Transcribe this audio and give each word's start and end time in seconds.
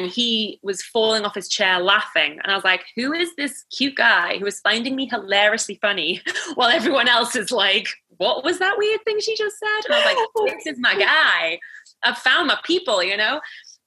and 0.00 0.10
he 0.10 0.58
was 0.62 0.82
falling 0.82 1.24
off 1.24 1.34
his 1.34 1.48
chair 1.48 1.78
laughing. 1.78 2.38
And 2.42 2.50
I 2.50 2.54
was 2.54 2.64
like, 2.64 2.84
who 2.96 3.12
is 3.12 3.34
this 3.36 3.64
cute 3.76 3.96
guy 3.96 4.38
who 4.38 4.46
is 4.46 4.60
finding 4.60 4.96
me 4.96 5.06
hilariously 5.06 5.78
funny 5.80 6.22
while 6.54 6.70
everyone 6.70 7.08
else 7.08 7.36
is 7.36 7.50
like, 7.50 7.88
what 8.16 8.44
was 8.44 8.58
that 8.58 8.78
weird 8.78 9.00
thing 9.04 9.18
she 9.20 9.36
just 9.36 9.58
said? 9.58 9.84
And 9.86 9.94
I 9.94 9.98
was 9.98 10.14
like, 10.14 10.54
this 10.56 10.66
is 10.66 10.78
my 10.78 10.98
guy. 10.98 11.58
I've 12.02 12.18
found 12.18 12.48
my 12.48 12.58
people, 12.64 13.02
you 13.02 13.16
know? 13.16 13.40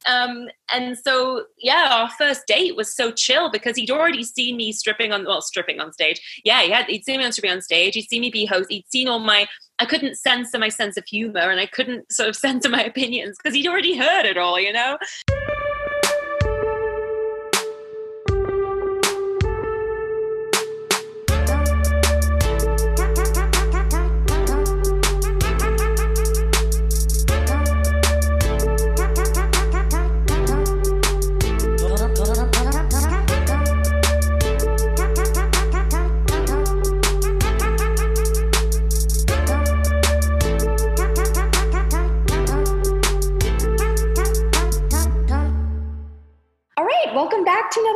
Um, 0.05 0.49
and 0.73 0.97
so, 0.97 1.45
yeah, 1.57 1.87
our 1.91 2.09
first 2.09 2.45
date 2.45 2.75
was 2.75 2.93
so 2.93 3.11
chill 3.11 3.49
because 3.49 3.75
he'd 3.75 3.91
already 3.91 4.23
seen 4.23 4.57
me 4.57 4.71
stripping 4.71 5.11
on, 5.11 5.25
well, 5.25 5.41
stripping 5.41 5.79
on 5.79 5.93
stage. 5.93 6.41
Yeah, 6.43 6.61
he 6.61 6.71
had, 6.71 6.85
he'd 6.87 7.05
seen 7.05 7.19
me 7.19 7.25
on 7.25 7.31
stripping 7.31 7.51
on 7.51 7.61
stage. 7.61 7.95
He'd 7.95 8.09
seen 8.09 8.21
me 8.21 8.29
be 8.29 8.45
host. 8.45 8.69
He'd 8.69 8.89
seen 8.89 9.07
all 9.07 9.19
my, 9.19 9.47
I 9.79 9.85
couldn't 9.85 10.17
censor 10.17 10.59
my 10.59 10.69
sense 10.69 10.97
of 10.97 11.05
humor 11.05 11.49
and 11.49 11.59
I 11.59 11.65
couldn't 11.65 12.11
sort 12.11 12.29
of 12.29 12.35
censor 12.35 12.69
my 12.69 12.83
opinions 12.83 13.37
because 13.37 13.55
he'd 13.55 13.67
already 13.67 13.97
heard 13.97 14.25
it 14.25 14.37
all, 14.37 14.59
you 14.59 14.73
know? 14.73 14.97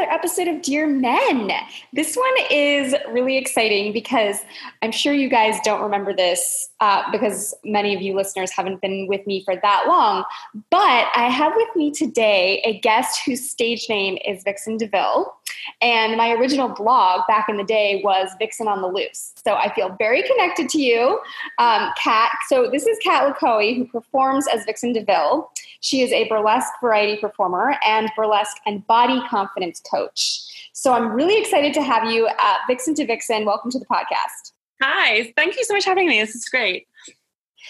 Episode 0.09 0.47
of 0.47 0.61
Dear 0.61 0.87
Men. 0.87 1.51
This 1.91 2.15
one 2.15 2.33
is 2.49 2.95
really 3.09 3.37
exciting 3.37 3.91
because 3.91 4.37
I'm 4.81 4.91
sure 4.91 5.13
you 5.13 5.29
guys 5.29 5.55
don't 5.63 5.81
remember 5.81 6.13
this 6.13 6.69
uh, 6.79 7.03
because 7.11 7.53
many 7.63 7.95
of 7.95 8.01
you 8.01 8.15
listeners 8.15 8.51
haven't 8.51 8.81
been 8.81 9.07
with 9.07 9.25
me 9.25 9.43
for 9.43 9.55
that 9.55 9.85
long. 9.87 10.23
But 10.69 11.07
I 11.15 11.29
have 11.29 11.53
with 11.55 11.69
me 11.75 11.91
today 11.91 12.61
a 12.65 12.79
guest 12.79 13.21
whose 13.25 13.49
stage 13.49 13.87
name 13.89 14.17
is 14.25 14.43
Vixen 14.43 14.77
DeVille. 14.77 15.33
And 15.81 16.17
my 16.17 16.31
original 16.31 16.69
blog 16.69 17.21
back 17.27 17.49
in 17.49 17.57
the 17.57 17.63
day 17.63 18.01
was 18.03 18.29
Vixen 18.39 18.67
on 18.67 18.81
the 18.81 18.87
Loose. 18.87 19.33
So 19.43 19.55
I 19.55 19.73
feel 19.73 19.95
very 19.97 20.23
connected 20.23 20.69
to 20.69 20.81
you, 20.81 21.19
um, 21.57 21.91
Kat. 22.01 22.31
So 22.47 22.69
this 22.71 22.85
is 22.85 22.97
Kat 23.03 23.35
Lakoe, 23.35 23.75
who 23.75 23.85
performs 23.85 24.47
as 24.47 24.65
Vixen 24.65 24.93
DeVille. 24.93 25.49
She 25.81 26.01
is 26.01 26.11
a 26.11 26.27
burlesque 26.27 26.73
variety 26.81 27.19
performer 27.19 27.75
and 27.85 28.11
burlesque 28.15 28.57
and 28.65 28.85
body 28.87 29.21
confidence 29.29 29.81
coach. 29.89 30.43
So 30.73 30.93
I'm 30.93 31.11
really 31.11 31.39
excited 31.39 31.73
to 31.73 31.81
have 31.81 32.09
you, 32.11 32.27
uh, 32.27 32.55
Vixen 32.67 32.93
to 32.95 33.05
Vixen. 33.05 33.45
Welcome 33.45 33.71
to 33.71 33.79
the 33.79 33.85
podcast. 33.85 34.53
Hi, 34.81 35.33
thank 35.35 35.57
you 35.57 35.63
so 35.63 35.73
much 35.73 35.83
for 35.83 35.91
having 35.91 36.07
me. 36.07 36.19
This 36.19 36.35
is 36.35 36.45
great. 36.45 36.87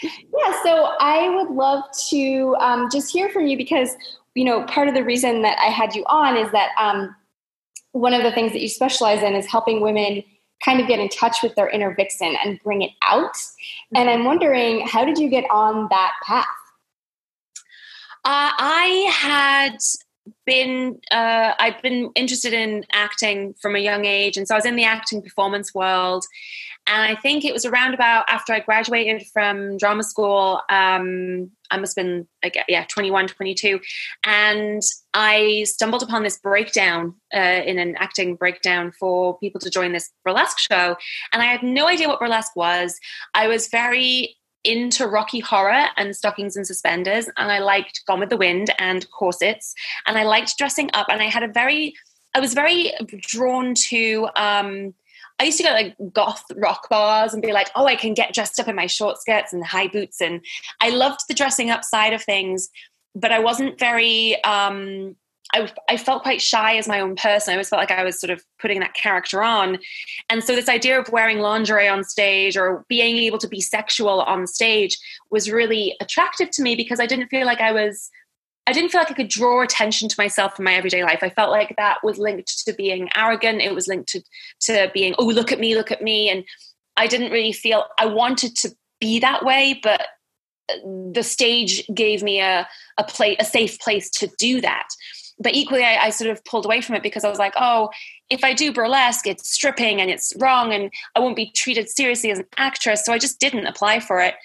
Yeah, 0.01 0.63
so 0.63 0.91
I 0.99 1.29
would 1.29 1.55
love 1.55 1.83
to 2.09 2.55
um, 2.59 2.89
just 2.91 3.11
hear 3.11 3.29
from 3.29 3.47
you 3.47 3.57
because, 3.57 3.95
you 4.35 4.43
know, 4.43 4.63
part 4.65 4.87
of 4.87 4.93
the 4.93 5.03
reason 5.03 5.41
that 5.41 5.57
I 5.59 5.71
had 5.71 5.95
you 5.95 6.03
on 6.07 6.37
is 6.37 6.51
that 6.51 6.69
um, 6.79 7.15
one 7.93 8.13
of 8.13 8.23
the 8.23 8.31
things 8.31 8.51
that 8.51 8.61
you 8.61 8.69
specialize 8.69 9.23
in 9.23 9.33
is 9.33 9.47
helping 9.47 9.81
women 9.81 10.23
kind 10.63 10.79
of 10.79 10.87
get 10.87 10.99
in 10.99 11.09
touch 11.09 11.37
with 11.41 11.55
their 11.55 11.69
inner 11.69 11.93
vixen 11.95 12.35
and 12.43 12.59
bring 12.63 12.81
it 12.81 12.91
out. 13.03 13.35
And 13.95 14.09
I'm 14.09 14.25
wondering, 14.25 14.85
how 14.87 15.05
did 15.05 15.17
you 15.17 15.29
get 15.29 15.45
on 15.49 15.87
that 15.89 16.13
path? 16.23 16.45
Uh, 18.25 18.51
I 18.57 19.09
had 19.11 19.77
been 20.45 20.99
uh, 21.11 21.53
I've 21.59 21.81
been 21.81 22.11
interested 22.15 22.53
in 22.53 22.83
acting 22.91 23.53
from 23.61 23.75
a 23.75 23.79
young 23.79 24.05
age, 24.05 24.35
and 24.35 24.47
so 24.47 24.55
I 24.55 24.57
was 24.57 24.65
in 24.65 24.75
the 24.75 24.83
acting 24.83 25.21
performance 25.21 25.73
world. 25.73 26.25
And 26.87 27.01
I 27.01 27.15
think 27.15 27.43
it 27.43 27.53
was 27.53 27.65
around 27.65 27.93
about 27.93 28.25
after 28.29 28.53
I 28.53 28.61
graduated 28.61 29.27
from 29.33 29.77
drama 29.77 30.03
school. 30.03 30.61
Um, 30.69 31.51
I 31.69 31.77
must 31.77 31.97
have 31.97 32.05
been 32.05 32.27
like 32.43 32.57
yeah 32.69 32.85
21, 32.89 33.27
22, 33.27 33.79
and 34.23 34.81
I 35.13 35.65
stumbled 35.65 36.01
upon 36.01 36.23
this 36.23 36.39
breakdown 36.39 37.15
uh, 37.35 37.61
in 37.65 37.77
an 37.77 37.95
acting 37.97 38.35
breakdown 38.35 38.93
for 38.97 39.37
people 39.39 39.59
to 39.61 39.69
join 39.69 39.91
this 39.91 40.11
burlesque 40.23 40.59
show, 40.59 40.95
and 41.33 41.41
I 41.41 41.45
had 41.45 41.61
no 41.61 41.87
idea 41.87 42.07
what 42.07 42.19
burlesque 42.19 42.55
was. 42.55 42.97
I 43.33 43.47
was 43.47 43.67
very 43.67 44.37
into 44.63 45.07
Rocky 45.07 45.39
Horror 45.39 45.87
and 45.97 46.15
stockings 46.15 46.55
and 46.55 46.65
suspenders, 46.65 47.29
and 47.37 47.51
I 47.51 47.59
liked 47.59 48.03
Gone 48.07 48.21
with 48.21 48.29
the 48.29 48.37
Wind 48.37 48.73
and 48.79 49.09
corsets, 49.11 49.73
and 50.07 50.17
I 50.17 50.23
liked 50.23 50.57
dressing 50.57 50.89
up, 50.93 51.07
and 51.09 51.21
I 51.21 51.25
had 51.25 51.43
a 51.43 51.51
very, 51.51 51.93
I 52.33 52.39
was 52.39 52.53
very 52.53 52.93
drawn 53.27 53.73
to. 53.89 54.29
Um, 54.37 54.93
I 55.39 55.43
used 55.43 55.57
to 55.57 55.63
go 55.63 55.69
to 55.69 55.75
like 55.75 55.95
goth 56.13 56.43
rock 56.55 56.89
bars 56.89 57.33
and 57.33 57.41
be 57.41 57.53
like, 57.53 57.69
oh, 57.75 57.85
I 57.85 57.95
can 57.95 58.13
get 58.13 58.33
dressed 58.33 58.59
up 58.59 58.67
in 58.67 58.75
my 58.75 58.87
short 58.87 59.19
skirts 59.19 59.53
and 59.53 59.65
high 59.65 59.87
boots, 59.87 60.21
and 60.21 60.43
I 60.81 60.89
loved 60.89 61.21
the 61.27 61.33
dressing 61.33 61.69
up 61.69 61.83
side 61.83 62.13
of 62.13 62.23
things, 62.23 62.69
but 63.15 63.31
I 63.31 63.39
wasn't 63.39 63.79
very. 63.79 64.41
Um, 64.43 65.15
I, 65.53 65.71
I 65.89 65.95
felt 65.95 66.23
quite 66.23 66.41
shy 66.41 66.75
as 66.75 66.89
my 66.89 66.99
own 66.99 67.15
person. 67.15 67.51
I 67.51 67.55
always 67.55 67.69
felt 67.69 67.79
like 67.79 67.91
I 67.91 68.03
was 68.03 68.19
sort 68.19 68.31
of 68.31 68.43
putting 68.59 68.81
that 68.81 68.93
character 68.93 69.41
on. 69.41 69.77
And 70.29 70.43
so, 70.43 70.55
this 70.55 70.67
idea 70.67 70.99
of 70.99 71.09
wearing 71.09 71.39
lingerie 71.39 71.87
on 71.87 72.03
stage 72.03 72.57
or 72.57 72.85
being 72.89 73.17
able 73.17 73.37
to 73.37 73.47
be 73.47 73.61
sexual 73.61 74.21
on 74.21 74.45
stage 74.45 74.97
was 75.31 75.49
really 75.49 75.95
attractive 76.01 76.51
to 76.51 76.61
me 76.61 76.75
because 76.75 76.99
I 76.99 77.05
didn't 77.05 77.29
feel 77.29 77.45
like 77.45 77.61
I 77.61 77.71
was, 77.71 78.09
I 78.67 78.73
didn't 78.73 78.91
feel 78.91 79.01
like 79.01 79.11
I 79.11 79.15
could 79.15 79.29
draw 79.29 79.61
attention 79.61 80.09
to 80.09 80.15
myself 80.17 80.59
in 80.59 80.65
my 80.65 80.73
everyday 80.73 81.03
life. 81.03 81.19
I 81.21 81.29
felt 81.29 81.51
like 81.51 81.73
that 81.77 82.03
was 82.03 82.17
linked 82.17 82.65
to 82.65 82.73
being 82.73 83.09
arrogant. 83.15 83.61
It 83.61 83.73
was 83.73 83.87
linked 83.87 84.09
to, 84.09 84.21
to 84.61 84.91
being, 84.93 85.15
oh, 85.17 85.25
look 85.25 85.51
at 85.51 85.59
me, 85.59 85.75
look 85.75 85.91
at 85.91 86.01
me. 86.01 86.29
And 86.29 86.43
I 86.97 87.07
didn't 87.07 87.31
really 87.31 87.53
feel 87.53 87.85
I 87.97 88.05
wanted 88.05 88.55
to 88.57 88.75
be 88.99 89.19
that 89.19 89.45
way, 89.45 89.79
but 89.81 90.01
uh, 90.69 90.75
the 91.13 91.23
stage 91.23 91.87
gave 91.93 92.21
me 92.21 92.41
a, 92.41 92.67
a 92.97 93.03
place, 93.05 93.37
a 93.39 93.45
safe 93.45 93.79
place 93.79 94.09
to 94.11 94.29
do 94.37 94.59
that 94.61 94.87
but 95.39 95.53
equally 95.53 95.83
I, 95.83 96.05
I, 96.05 96.09
sort 96.09 96.29
of 96.29 96.43
pulled 96.45 96.65
away 96.65 96.81
from 96.81 96.95
it 96.95 97.03
because 97.03 97.23
I 97.23 97.29
was 97.29 97.39
like, 97.39 97.53
oh, 97.57 97.89
if 98.29 98.43
I 98.43 98.53
do 98.53 98.73
burlesque, 98.73 99.27
it's 99.27 99.49
stripping 99.49 100.01
and 100.01 100.09
it's 100.09 100.33
wrong 100.37 100.73
and 100.73 100.91
I 101.15 101.19
won't 101.19 101.35
be 101.35 101.51
treated 101.51 101.89
seriously 101.89 102.31
as 102.31 102.39
an 102.39 102.47
actress. 102.57 103.05
So 103.05 103.13
I 103.13 103.19
just 103.19 103.39
didn't 103.39 103.67
apply 103.67 103.99
for 103.99 104.19
it. 104.19 104.35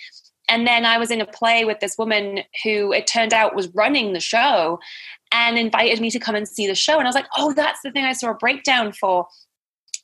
And 0.52 0.66
then 0.66 0.84
I 0.84 0.98
was 0.98 1.10
in 1.10 1.22
a 1.22 1.26
play 1.26 1.64
with 1.64 1.80
this 1.80 1.96
woman 1.96 2.40
who 2.62 2.92
it 2.92 3.06
turned 3.06 3.32
out 3.32 3.56
was 3.56 3.68
running 3.68 4.12
the 4.12 4.20
show 4.20 4.78
and 5.32 5.56
invited 5.56 5.98
me 5.98 6.10
to 6.10 6.18
come 6.18 6.34
and 6.34 6.46
see 6.46 6.66
the 6.66 6.74
show. 6.74 6.98
And 6.98 7.04
I 7.04 7.08
was 7.08 7.14
like, 7.14 7.28
oh, 7.38 7.54
that's 7.54 7.80
the 7.82 7.90
thing 7.90 8.04
I 8.04 8.12
saw 8.12 8.32
a 8.32 8.34
breakdown 8.34 8.92
for. 8.92 9.26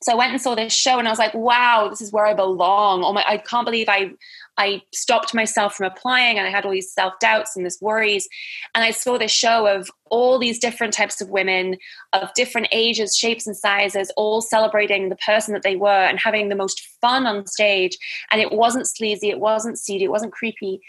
So 0.01 0.11
I 0.11 0.15
went 0.15 0.31
and 0.31 0.41
saw 0.41 0.55
this 0.55 0.73
show 0.73 0.97
and 0.97 1.07
I 1.07 1.11
was 1.11 1.19
like, 1.19 1.35
wow, 1.35 1.87
this 1.87 2.01
is 2.01 2.11
where 2.11 2.25
I 2.25 2.33
belong. 2.33 3.03
Oh 3.03 3.13
my, 3.13 3.23
I 3.27 3.37
can't 3.37 3.63
believe 3.63 3.89
I 3.89 4.09
I 4.59 4.81
stopped 4.93 5.33
myself 5.33 5.75
from 5.75 5.87
applying 5.87 6.37
and 6.37 6.45
I 6.45 6.51
had 6.51 6.65
all 6.65 6.71
these 6.71 6.91
self 6.91 7.17
doubts 7.19 7.55
and 7.55 7.65
this 7.65 7.79
worries. 7.81 8.27
And 8.75 8.83
I 8.83 8.91
saw 8.91 9.17
this 9.17 9.31
show 9.31 9.65
of 9.65 9.89
all 10.11 10.37
these 10.37 10.59
different 10.59 10.93
types 10.93 11.21
of 11.21 11.29
women 11.29 11.77
of 12.13 12.33
different 12.35 12.67
ages, 12.71 13.15
shapes, 13.15 13.47
and 13.47 13.55
sizes, 13.55 14.11
all 14.17 14.41
celebrating 14.41 15.07
the 15.07 15.15
person 15.15 15.53
that 15.53 15.63
they 15.63 15.77
were 15.77 15.89
and 15.89 16.19
having 16.19 16.49
the 16.49 16.55
most 16.55 16.85
fun 16.99 17.25
on 17.25 17.47
stage. 17.47 17.97
And 18.31 18.41
it 18.41 18.51
wasn't 18.51 18.87
sleazy, 18.87 19.29
it 19.29 19.39
wasn't 19.39 19.79
seedy, 19.79 20.03
it 20.03 20.11
wasn't 20.11 20.33
creepy. 20.33 20.81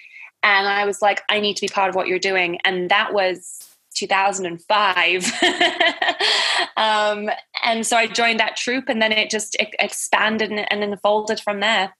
And 0.42 0.66
I 0.66 0.84
was 0.84 1.00
like, 1.00 1.22
I 1.30 1.38
need 1.38 1.54
to 1.56 1.60
be 1.60 1.68
part 1.68 1.90
of 1.90 1.94
what 1.94 2.08
you're 2.08 2.18
doing. 2.18 2.58
And 2.64 2.90
that 2.90 3.14
was 3.14 3.66
2005 3.94 5.32
um, 6.76 7.28
and 7.64 7.84
so 7.84 7.96
i 7.96 8.06
joined 8.06 8.38
that 8.38 8.56
troupe 8.56 8.88
and 8.88 9.02
then 9.02 9.10
it 9.10 9.28
just 9.28 9.56
expanded 9.80 10.48
and, 10.48 10.72
and 10.72 10.84
unfolded 10.84 11.40
from 11.40 11.58
there 11.58 11.92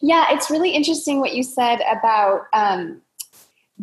yeah, 0.00 0.26
it's 0.30 0.50
really 0.50 0.70
interesting 0.70 1.20
what 1.20 1.34
you 1.34 1.42
said 1.42 1.80
about 1.90 2.46
um, 2.52 3.02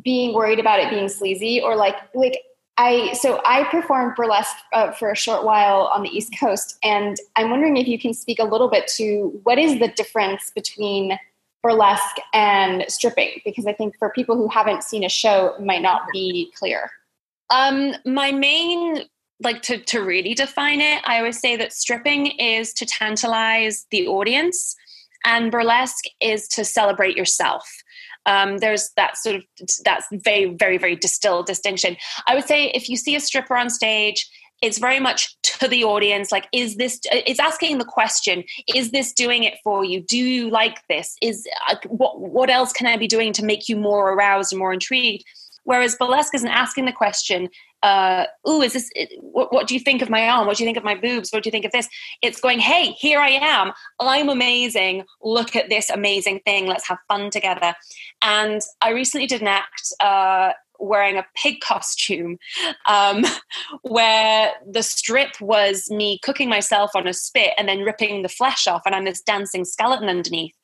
being 0.03 0.33
worried 0.33 0.59
about 0.59 0.79
it 0.79 0.89
being 0.89 1.09
sleazy 1.09 1.61
or 1.61 1.75
like 1.75 1.95
like 2.13 2.41
I 2.77 3.13
so 3.13 3.41
I 3.45 3.63
performed 3.65 4.15
burlesque 4.15 4.57
uh, 4.73 4.91
for 4.91 5.11
a 5.11 5.15
short 5.15 5.45
while 5.45 5.89
on 5.93 6.03
the 6.03 6.09
East 6.09 6.33
Coast, 6.37 6.77
and 6.83 7.17
I'm 7.35 7.49
wondering 7.49 7.77
if 7.77 7.87
you 7.87 7.97
can 7.97 8.13
speak 8.13 8.39
a 8.39 8.43
little 8.43 8.69
bit 8.69 8.87
to 8.95 9.39
what 9.43 9.57
is 9.57 9.79
the 9.79 9.87
difference 9.87 10.51
between 10.53 11.17
burlesque 11.63 12.17
and 12.33 12.85
stripping, 12.89 13.41
because 13.45 13.65
I 13.65 13.73
think 13.73 13.97
for 13.97 14.09
people 14.09 14.35
who 14.35 14.49
haven't 14.49 14.83
seen 14.83 15.03
a 15.03 15.09
show, 15.09 15.55
might 15.59 15.81
not 15.81 16.01
be 16.11 16.51
clear. 16.57 16.91
Um, 17.49 17.93
my 18.05 18.31
main 18.31 19.05
like 19.41 19.61
to 19.63 19.77
to 19.77 20.01
really 20.01 20.33
define 20.33 20.81
it, 20.81 21.01
I 21.05 21.19
always 21.19 21.39
say 21.39 21.55
that 21.55 21.71
stripping 21.71 22.27
is 22.27 22.73
to 22.73 22.85
tantalize 22.85 23.85
the 23.89 24.07
audience 24.07 24.75
and 25.25 25.51
burlesque 25.51 26.05
is 26.21 26.47
to 26.49 26.63
celebrate 26.63 27.17
yourself. 27.17 27.67
Um, 28.27 28.57
there's 28.57 28.91
that 28.95 29.17
sort 29.17 29.35
of 29.35 29.43
that's 29.83 30.07
very 30.11 30.55
very 30.55 30.77
very 30.77 30.95
distilled 30.95 31.45
distinction. 31.45 31.97
I 32.27 32.35
would 32.35 32.45
say 32.45 32.67
if 32.67 32.89
you 32.89 32.97
see 32.97 33.15
a 33.15 33.19
stripper 33.19 33.55
on 33.55 33.69
stage 33.69 34.27
it's 34.61 34.77
very 34.77 34.99
much 34.99 35.35
to 35.41 35.67
the 35.67 35.83
audience 35.83 36.31
like 36.31 36.47
is 36.53 36.77
this 36.77 36.99
it's 37.11 37.39
asking 37.39 37.77
the 37.77 37.85
question 37.85 38.43
is 38.73 38.91
this 38.91 39.13
doing 39.13 39.43
it 39.43 39.55
for 39.63 39.83
you? 39.83 40.01
Do 40.01 40.17
you 40.17 40.49
like 40.49 40.79
this? 40.87 41.15
Is 41.21 41.47
what 41.87 42.19
what 42.19 42.49
else 42.49 42.71
can 42.71 42.87
i 42.87 42.97
be 42.97 43.07
doing 43.07 43.33
to 43.33 43.45
make 43.45 43.67
you 43.67 43.75
more 43.75 44.13
aroused 44.13 44.51
and 44.51 44.59
more 44.59 44.73
intrigued? 44.73 45.23
Whereas 45.63 45.95
burlesque 45.95 46.35
isn't 46.35 46.47
asking 46.47 46.85
the 46.85 46.91
question 46.91 47.49
uh, 47.85 48.25
"Ooh, 48.49 48.61
is 48.61 48.73
this? 48.73 48.89
What, 49.19 49.53
what, 49.53 49.67
do 49.67 49.75
you 49.75 49.79
think 49.79 50.01
of 50.01 50.09
my 50.09 50.27
arm? 50.27 50.47
What 50.47 50.57
do 50.57 50.63
you 50.63 50.67
think 50.67 50.77
of 50.77 50.83
my 50.83 50.95
boobs? 50.95 51.29
What 51.29 51.43
do 51.43 51.47
you 51.47 51.51
think 51.51 51.65
of 51.65 51.71
this?" 51.71 51.87
It's 52.21 52.41
going, 52.41 52.59
"Hey, 52.59 52.91
here 52.91 53.19
I 53.19 53.29
am. 53.29 53.71
I'm 53.99 54.29
amazing. 54.29 55.03
Look 55.21 55.55
at 55.55 55.69
this 55.69 55.89
amazing 55.89 56.41
thing. 56.45 56.65
Let's 56.65 56.87
have 56.87 56.97
fun 57.07 57.29
together." 57.29 57.75
And 58.23 58.61
I 58.81 58.89
recently 58.89 59.27
did 59.27 59.41
an 59.41 59.47
act 59.47 59.93
uh, 59.99 60.53
wearing 60.79 61.17
a 61.17 61.25
pig 61.35 61.61
costume, 61.61 62.37
um, 62.87 63.23
where 63.83 64.53
the 64.69 64.83
strip 64.83 65.39
was 65.39 65.89
me 65.89 66.19
cooking 66.23 66.49
myself 66.49 66.91
on 66.95 67.07
a 67.07 67.13
spit 67.13 67.53
and 67.57 67.69
then 67.69 67.81
ripping 67.81 68.23
the 68.23 68.29
flesh 68.29 68.67
off, 68.67 68.81
and 68.85 68.95
I'm 68.95 69.05
this 69.05 69.21
dancing 69.21 69.65
skeleton 69.65 70.09
underneath. 70.09 70.55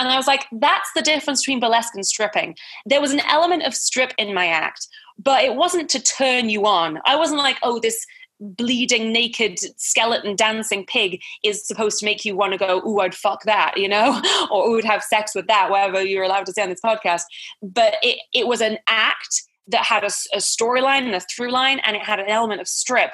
And 0.00 0.08
I 0.08 0.16
was 0.16 0.26
like, 0.26 0.46
that's 0.50 0.90
the 0.96 1.02
difference 1.02 1.42
between 1.42 1.60
burlesque 1.60 1.94
and 1.94 2.06
stripping. 2.06 2.56
There 2.86 3.02
was 3.02 3.12
an 3.12 3.20
element 3.28 3.64
of 3.64 3.74
strip 3.74 4.14
in 4.16 4.32
my 4.32 4.46
act, 4.46 4.88
but 5.18 5.44
it 5.44 5.54
wasn't 5.54 5.90
to 5.90 6.02
turn 6.02 6.48
you 6.48 6.66
on. 6.66 7.00
I 7.04 7.16
wasn't 7.16 7.40
like, 7.40 7.58
oh, 7.62 7.78
this 7.78 8.06
bleeding 8.40 9.12
naked 9.12 9.58
skeleton 9.78 10.34
dancing 10.34 10.86
pig 10.86 11.20
is 11.44 11.66
supposed 11.66 11.98
to 11.98 12.06
make 12.06 12.24
you 12.24 12.34
want 12.34 12.52
to 12.52 12.58
go 12.58 12.80
ooh 12.86 13.00
i'd 13.00 13.14
fuck 13.14 13.42
that 13.42 13.74
you 13.76 13.86
know 13.86 14.18
or 14.50 14.66
ooh, 14.66 14.70
would 14.70 14.84
have 14.84 15.02
sex 15.02 15.34
with 15.34 15.46
that 15.46 15.68
whatever 15.70 16.00
you're 16.00 16.24
allowed 16.24 16.46
to 16.46 16.52
say 16.54 16.62
on 16.62 16.70
this 16.70 16.80
podcast 16.82 17.24
but 17.62 17.96
it, 18.02 18.18
it 18.32 18.46
was 18.46 18.62
an 18.62 18.78
act 18.86 19.42
that 19.68 19.84
had 19.84 20.04
a, 20.04 20.10
a 20.32 20.38
storyline 20.38 21.04
and 21.04 21.14
a 21.14 21.20
through 21.20 21.50
line 21.50 21.80
and 21.80 21.96
it 21.96 22.02
had 22.02 22.18
an 22.18 22.30
element 22.30 22.62
of 22.62 22.66
strip 22.66 23.10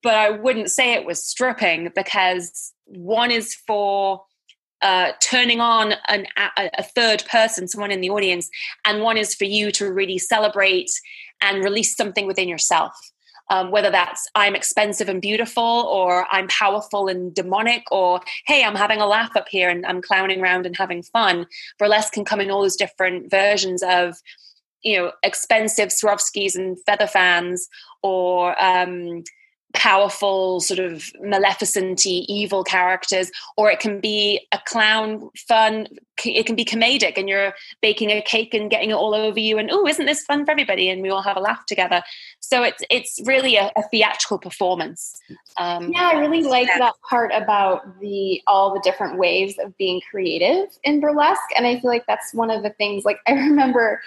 but 0.00 0.14
i 0.14 0.30
wouldn't 0.30 0.70
say 0.70 0.92
it 0.92 1.04
was 1.04 1.26
stripping 1.26 1.90
because 1.96 2.72
one 2.84 3.32
is 3.32 3.56
for 3.66 4.22
uh, 4.82 5.12
turning 5.20 5.60
on 5.60 5.94
an, 6.08 6.26
a, 6.36 6.70
a 6.78 6.82
third 6.82 7.24
person, 7.30 7.68
someone 7.68 7.90
in 7.90 8.00
the 8.00 8.10
audience, 8.10 8.50
and 8.84 9.02
one 9.02 9.16
is 9.16 9.34
for 9.34 9.44
you 9.44 9.70
to 9.72 9.92
really 9.92 10.18
celebrate 10.18 10.90
and 11.40 11.64
release 11.64 11.96
something 11.96 12.26
within 12.26 12.48
yourself. 12.48 12.92
Um, 13.50 13.70
whether 13.70 13.90
that's 13.90 14.26
I'm 14.34 14.54
expensive 14.54 15.08
and 15.08 15.20
beautiful, 15.20 15.62
or 15.62 16.26
I'm 16.30 16.48
powerful 16.48 17.08
and 17.08 17.34
demonic, 17.34 17.82
or 17.90 18.20
hey, 18.46 18.64
I'm 18.64 18.76
having 18.76 19.00
a 19.00 19.06
laugh 19.06 19.36
up 19.36 19.48
here 19.48 19.68
and 19.68 19.84
I'm 19.84 20.00
clowning 20.00 20.40
around 20.40 20.64
and 20.64 20.76
having 20.76 21.02
fun. 21.02 21.46
Burlesque 21.78 22.12
can 22.12 22.24
come 22.24 22.40
in 22.40 22.50
all 22.50 22.62
those 22.62 22.76
different 22.76 23.30
versions 23.30 23.82
of, 23.82 24.16
you 24.82 24.96
know, 24.96 25.12
expensive 25.22 25.90
Swarovskis 25.90 26.54
and 26.54 26.78
feather 26.86 27.06
fans, 27.06 27.68
or 28.02 28.60
um, 28.62 29.22
powerful 29.74 30.60
sort 30.60 30.78
of 30.78 31.10
maleficent 31.20 32.04
evil 32.06 32.62
characters 32.62 33.30
or 33.56 33.70
it 33.70 33.80
can 33.80 34.00
be 34.00 34.46
a 34.52 34.58
clown 34.66 35.30
fun 35.48 35.86
it 36.24 36.46
can 36.46 36.54
be 36.54 36.64
comedic 36.64 37.14
and 37.16 37.28
you're 37.28 37.54
baking 37.80 38.10
a 38.10 38.20
cake 38.22 38.54
and 38.54 38.70
getting 38.70 38.90
it 38.90 38.94
all 38.94 39.14
over 39.14 39.40
you 39.40 39.58
and 39.58 39.70
oh 39.72 39.86
isn't 39.86 40.06
this 40.06 40.22
fun 40.24 40.44
for 40.44 40.50
everybody? 40.50 40.88
and 40.88 41.02
we 41.02 41.10
all 41.10 41.22
have 41.22 41.36
a 41.36 41.40
laugh 41.40 41.64
together. 41.66 42.02
So 42.40 42.62
it's 42.62 42.82
it's 42.90 43.20
really 43.24 43.56
a, 43.56 43.72
a 43.76 43.82
theatrical 43.90 44.38
performance. 44.38 45.20
Um, 45.56 45.92
yeah 45.92 46.10
i 46.12 46.18
really 46.18 46.42
like 46.42 46.68
yeah. 46.68 46.78
that 46.78 46.94
part 47.08 47.30
about 47.34 48.00
the 48.00 48.42
all 48.46 48.72
the 48.72 48.80
different 48.80 49.18
ways 49.18 49.58
of 49.58 49.76
being 49.76 50.00
creative 50.10 50.68
in 50.82 51.00
burlesque 51.00 51.40
and 51.56 51.66
i 51.66 51.78
feel 51.78 51.90
like 51.90 52.06
that's 52.06 52.32
one 52.32 52.50
of 52.50 52.62
the 52.62 52.70
things 52.70 53.04
like 53.04 53.18
i 53.26 53.32
remember 53.32 54.00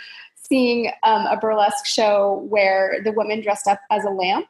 seeing 0.47 0.91
um, 1.03 1.25
a 1.25 1.37
burlesque 1.37 1.85
show 1.85 2.45
where 2.49 2.99
the 3.03 3.11
woman 3.11 3.41
dressed 3.41 3.67
up 3.67 3.79
as 3.91 4.03
a 4.03 4.09
lamp 4.09 4.47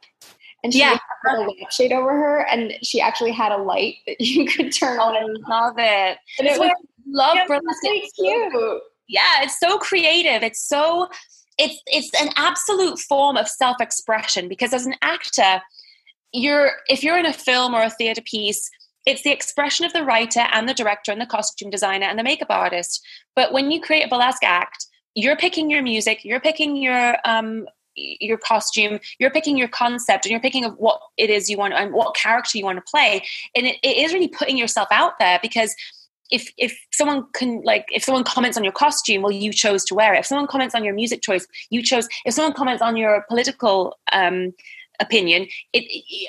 and 0.66 0.72
she 0.72 0.80
yeah. 0.80 0.98
had 1.24 1.38
a 1.38 1.42
lampshade 1.42 1.92
over 1.92 2.10
her, 2.10 2.40
and 2.40 2.72
she 2.82 3.00
actually 3.00 3.30
had 3.30 3.52
a 3.52 3.56
light 3.56 3.98
that 4.08 4.20
you 4.20 4.46
could 4.46 4.72
turn 4.72 4.98
on. 4.98 5.14
And 5.16 5.38
love 5.48 5.76
it. 5.78 6.18
And 6.40 6.48
it 6.48 6.58
was 6.58 6.72
love 7.06 7.36
yeah, 7.36 7.46
burlesque. 7.46 8.14
cute. 8.16 8.82
Yeah, 9.06 9.42
it's 9.42 9.60
so 9.60 9.78
creative. 9.78 10.42
It's 10.42 10.66
so 10.66 11.08
it's 11.56 11.80
it's 11.86 12.10
an 12.20 12.30
absolute 12.34 12.98
form 12.98 13.36
of 13.36 13.46
self-expression 13.46 14.48
because 14.48 14.74
as 14.74 14.86
an 14.86 14.96
actor, 15.02 15.62
you're 16.32 16.72
if 16.88 17.04
you're 17.04 17.16
in 17.16 17.26
a 17.26 17.32
film 17.32 17.72
or 17.72 17.84
a 17.84 17.90
theater 17.90 18.22
piece, 18.22 18.68
it's 19.06 19.22
the 19.22 19.30
expression 19.30 19.86
of 19.86 19.92
the 19.92 20.02
writer 20.02 20.48
and 20.52 20.68
the 20.68 20.74
director 20.74 21.12
and 21.12 21.20
the 21.20 21.26
costume 21.26 21.70
designer 21.70 22.06
and 22.06 22.18
the 22.18 22.24
makeup 22.24 22.50
artist. 22.50 23.06
But 23.36 23.52
when 23.52 23.70
you 23.70 23.80
create 23.80 24.02
a 24.02 24.08
burlesque 24.08 24.42
act, 24.42 24.86
you're 25.14 25.36
picking 25.36 25.70
your 25.70 25.82
music, 25.82 26.24
you're 26.24 26.40
picking 26.40 26.76
your 26.76 27.16
um, 27.24 27.66
your 27.96 28.38
costume 28.38 28.98
you're 29.18 29.30
picking 29.30 29.56
your 29.56 29.68
concept 29.68 30.24
and 30.24 30.30
you're 30.30 30.40
picking 30.40 30.64
of 30.64 30.74
what 30.76 31.00
it 31.16 31.30
is 31.30 31.48
you 31.48 31.56
want 31.56 31.74
and 31.74 31.92
what 31.92 32.14
character 32.14 32.58
you 32.58 32.64
want 32.64 32.78
to 32.78 32.90
play. 32.90 33.24
And 33.54 33.66
it, 33.66 33.76
it 33.82 33.96
is 33.96 34.12
really 34.12 34.28
putting 34.28 34.56
yourself 34.56 34.88
out 34.90 35.18
there 35.18 35.38
because 35.42 35.74
if 36.30 36.50
if 36.58 36.76
someone 36.92 37.24
can 37.34 37.62
like 37.62 37.86
if 37.92 38.02
someone 38.02 38.24
comments 38.24 38.56
on 38.56 38.64
your 38.64 38.72
costume 38.72 39.22
well 39.22 39.32
you 39.32 39.52
chose 39.52 39.84
to 39.84 39.94
wear 39.94 40.14
it. 40.14 40.20
If 40.20 40.26
someone 40.26 40.46
comments 40.46 40.74
on 40.74 40.84
your 40.84 40.94
music 40.94 41.22
choice 41.22 41.46
you 41.70 41.82
chose 41.82 42.08
if 42.24 42.34
someone 42.34 42.52
comments 42.52 42.82
on 42.82 42.96
your 42.96 43.24
political 43.28 43.96
um 44.12 44.52
opinion 44.98 45.46
it, 45.74 45.84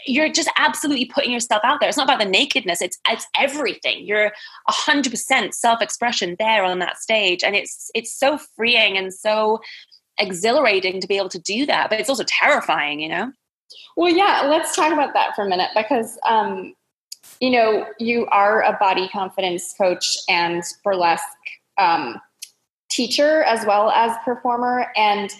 you're 0.05 0.31
just 0.31 0.49
absolutely 0.57 1.05
putting 1.05 1.31
yourself 1.31 1.61
out 1.63 1.79
there. 1.79 1.89
It's 1.89 1.97
not 1.97 2.05
about 2.05 2.19
the 2.19 2.29
nakedness. 2.29 2.81
It's 2.81 2.99
it's 3.07 3.25
everything. 3.35 4.05
You're 4.05 4.33
100% 4.69 5.53
self-expression 5.53 6.35
there 6.37 6.63
on 6.63 6.79
that 6.79 6.97
stage. 6.97 7.43
And 7.43 7.55
it's 7.55 7.89
it's 7.95 8.13
so 8.13 8.37
freeing 8.55 8.97
and 8.97 9.13
so 9.13 9.61
exhilarating 10.19 11.01
to 11.01 11.07
be 11.07 11.17
able 11.17 11.29
to 11.29 11.39
do 11.39 11.65
that, 11.65 11.89
but 11.89 11.99
it's 11.99 12.09
also 12.09 12.23
terrifying, 12.27 12.99
you 12.99 13.09
know? 13.09 13.31
Well, 13.95 14.11
yeah, 14.11 14.43
let's 14.47 14.75
talk 14.75 14.93
about 14.93 15.13
that 15.13 15.35
for 15.35 15.45
a 15.45 15.49
minute 15.49 15.69
because, 15.75 16.17
um, 16.27 16.73
you 17.39 17.49
know, 17.49 17.85
you 17.99 18.25
are 18.27 18.61
a 18.61 18.77
body 18.79 19.07
confidence 19.09 19.73
coach 19.77 20.17
and 20.29 20.63
burlesque 20.83 21.23
um, 21.77 22.19
teacher 22.89 23.43
as 23.43 23.65
well 23.65 23.89
as 23.91 24.15
performer. 24.23 24.87
And 24.95 25.31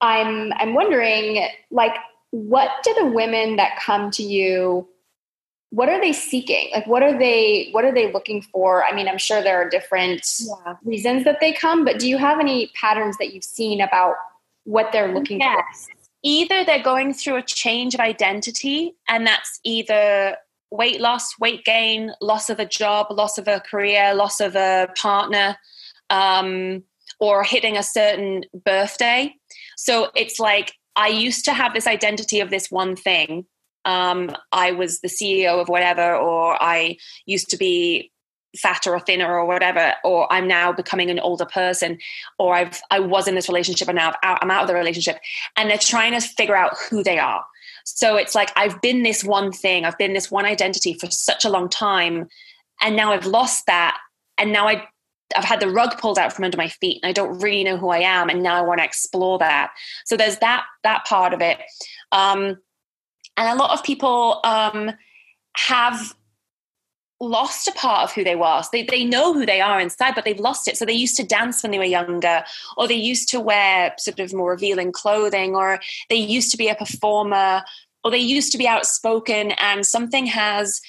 I'm, 0.00 0.52
I'm 0.54 0.74
wondering, 0.74 1.48
like, 1.70 1.94
what 2.30 2.70
do 2.82 2.94
the 2.98 3.06
women 3.06 3.56
that 3.56 3.78
come 3.78 4.10
to 4.12 4.22
you 4.22 4.88
what 5.70 5.88
are 5.88 6.00
they 6.00 6.12
seeking? 6.12 6.70
Like 6.72 6.86
what 6.86 7.02
are 7.02 7.18
they 7.18 7.68
what 7.72 7.84
are 7.84 7.92
they 7.92 8.12
looking 8.12 8.42
for? 8.42 8.84
I 8.84 8.94
mean 8.94 9.08
i'm 9.08 9.18
sure 9.18 9.42
there 9.42 9.60
are 9.60 9.68
different 9.68 10.26
yeah. 10.40 10.76
reasons 10.84 11.24
that 11.24 11.40
they 11.40 11.52
come 11.52 11.84
but 11.84 11.98
do 11.98 12.08
you 12.08 12.18
have 12.18 12.40
any 12.40 12.70
patterns 12.74 13.16
that 13.18 13.32
you've 13.32 13.44
seen 13.44 13.80
about 13.80 14.14
what 14.64 14.92
they're 14.92 15.14
looking 15.14 15.40
yes. 15.40 15.86
for 15.86 15.92
either 16.22 16.64
they're 16.64 16.82
going 16.82 17.14
through 17.14 17.36
a 17.36 17.42
change 17.42 17.94
of 17.94 18.00
identity 18.00 18.94
and 19.08 19.26
that's 19.26 19.60
either 19.64 20.36
weight 20.70 21.00
loss 21.00 21.38
weight 21.38 21.64
gain 21.64 22.12
loss 22.20 22.50
of 22.50 22.58
a 22.58 22.66
job 22.66 23.06
loss 23.10 23.38
of 23.38 23.48
a 23.48 23.60
career 23.60 24.14
loss 24.14 24.40
of 24.40 24.56
a 24.56 24.88
partner 24.96 25.56
um, 26.10 26.82
or 27.20 27.42
hitting 27.42 27.76
a 27.76 27.82
certain 27.82 28.44
birthday. 28.64 29.34
So 29.76 30.10
it's 30.14 30.38
like 30.38 30.74
i 30.96 31.08
used 31.08 31.44
to 31.44 31.52
have 31.52 31.72
this 31.74 31.86
identity 31.86 32.40
of 32.40 32.50
this 32.50 32.70
one 32.70 32.96
thing 32.96 33.46
um, 33.88 34.36
I 34.52 34.72
was 34.72 35.00
the 35.00 35.08
CEO 35.08 35.62
of 35.62 35.70
whatever, 35.70 36.14
or 36.14 36.62
I 36.62 36.98
used 37.24 37.48
to 37.48 37.56
be 37.56 38.12
fatter 38.58 38.92
or 38.92 39.00
thinner 39.00 39.34
or 39.34 39.46
whatever, 39.46 39.94
or 40.04 40.30
I'm 40.30 40.46
now 40.46 40.72
becoming 40.72 41.08
an 41.08 41.18
older 41.18 41.46
person, 41.46 41.98
or 42.38 42.54
I've 42.54 42.82
I 42.90 43.00
was 43.00 43.26
in 43.26 43.34
this 43.34 43.48
relationship 43.48 43.88
and 43.88 43.96
now 43.96 44.12
I'm 44.22 44.50
out 44.50 44.60
of 44.60 44.68
the 44.68 44.74
relationship, 44.74 45.18
and 45.56 45.70
they're 45.70 45.78
trying 45.78 46.12
to 46.12 46.20
figure 46.20 46.54
out 46.54 46.76
who 46.90 47.02
they 47.02 47.18
are. 47.18 47.42
So 47.86 48.16
it's 48.16 48.34
like 48.34 48.52
I've 48.56 48.78
been 48.82 49.04
this 49.04 49.24
one 49.24 49.52
thing, 49.52 49.86
I've 49.86 49.96
been 49.96 50.12
this 50.12 50.30
one 50.30 50.44
identity 50.44 50.92
for 50.92 51.10
such 51.10 51.46
a 51.46 51.50
long 51.50 51.70
time, 51.70 52.28
and 52.82 52.94
now 52.94 53.12
I've 53.12 53.24
lost 53.24 53.64
that, 53.68 53.96
and 54.36 54.52
now 54.52 54.68
I 54.68 54.86
I've 55.34 55.44
had 55.44 55.60
the 55.60 55.70
rug 55.70 55.98
pulled 55.98 56.18
out 56.18 56.34
from 56.34 56.44
under 56.44 56.58
my 56.58 56.68
feet 56.68 57.00
and 57.02 57.08
I 57.08 57.12
don't 57.12 57.38
really 57.40 57.64
know 57.64 57.76
who 57.76 57.88
I 57.88 57.98
am 57.98 58.30
and 58.30 58.42
now 58.42 58.54
I 58.54 58.62
want 58.62 58.80
to 58.80 58.84
explore 58.84 59.38
that. 59.38 59.72
So 60.06 60.16
there's 60.16 60.38
that 60.38 60.64
that 60.84 61.04
part 61.06 61.34
of 61.34 61.42
it. 61.42 61.58
Um, 62.12 62.56
and 63.38 63.48
a 63.48 63.62
lot 63.62 63.70
of 63.70 63.84
people 63.84 64.40
um, 64.42 64.90
have 65.56 66.14
lost 67.20 67.68
a 67.68 67.72
part 67.72 68.02
of 68.02 68.12
who 68.12 68.24
they 68.24 68.34
were. 68.34 68.60
So 68.62 68.68
they, 68.72 68.82
they 68.82 69.04
know 69.04 69.32
who 69.32 69.46
they 69.46 69.60
are 69.60 69.80
inside, 69.80 70.14
but 70.14 70.24
they've 70.24 70.38
lost 70.38 70.68
it. 70.68 70.76
So 70.76 70.84
they 70.84 70.92
used 70.92 71.16
to 71.16 71.24
dance 71.24 71.62
when 71.62 71.70
they 71.70 71.78
were 71.78 71.84
younger, 71.84 72.44
or 72.76 72.88
they 72.88 72.94
used 72.94 73.28
to 73.30 73.40
wear 73.40 73.94
sort 73.98 74.18
of 74.18 74.34
more 74.34 74.50
revealing 74.50 74.90
clothing, 74.90 75.54
or 75.54 75.80
they 76.10 76.16
used 76.16 76.50
to 76.50 76.56
be 76.56 76.68
a 76.68 76.74
performer, 76.74 77.62
or 78.02 78.10
they 78.10 78.18
used 78.18 78.50
to 78.52 78.58
be 78.58 78.68
outspoken, 78.68 79.52
and 79.52 79.86
something 79.86 80.26
has 80.26 80.80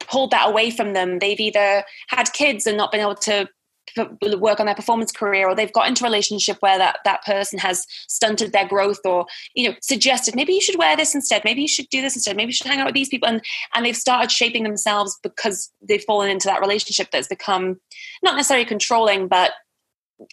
pulled 0.00 0.32
that 0.32 0.48
away 0.48 0.70
from 0.70 0.94
them. 0.94 1.20
They've 1.20 1.40
either 1.40 1.84
had 2.08 2.32
kids 2.32 2.66
and 2.66 2.76
not 2.76 2.90
been 2.90 3.00
able 3.00 3.14
to 3.16 3.48
work 4.38 4.60
on 4.60 4.66
their 4.66 4.74
performance 4.74 5.12
career 5.12 5.48
or 5.48 5.54
they've 5.54 5.72
got 5.72 5.88
into 5.88 6.04
a 6.04 6.06
relationship 6.06 6.56
where 6.60 6.78
that, 6.78 6.98
that 7.04 7.24
person 7.24 7.58
has 7.58 7.86
stunted 8.08 8.52
their 8.52 8.66
growth 8.66 9.00
or 9.04 9.26
you 9.54 9.68
know 9.68 9.76
suggested 9.82 10.34
maybe 10.34 10.52
you 10.52 10.60
should 10.60 10.78
wear 10.78 10.96
this 10.96 11.14
instead. 11.14 11.42
Maybe 11.44 11.62
you 11.62 11.68
should 11.68 11.88
do 11.90 12.00
this 12.02 12.16
instead. 12.16 12.36
Maybe 12.36 12.48
you 12.48 12.54
should 12.54 12.66
hang 12.66 12.80
out 12.80 12.86
with 12.86 12.94
these 12.94 13.08
people. 13.08 13.28
And 13.28 13.42
and 13.74 13.84
they've 13.84 13.96
started 13.96 14.30
shaping 14.30 14.62
themselves 14.62 15.18
because 15.22 15.70
they've 15.82 16.04
fallen 16.04 16.30
into 16.30 16.48
that 16.48 16.60
relationship 16.60 17.10
that's 17.10 17.28
become 17.28 17.80
not 18.22 18.36
necessarily 18.36 18.66
controlling 18.66 19.28
but 19.28 19.52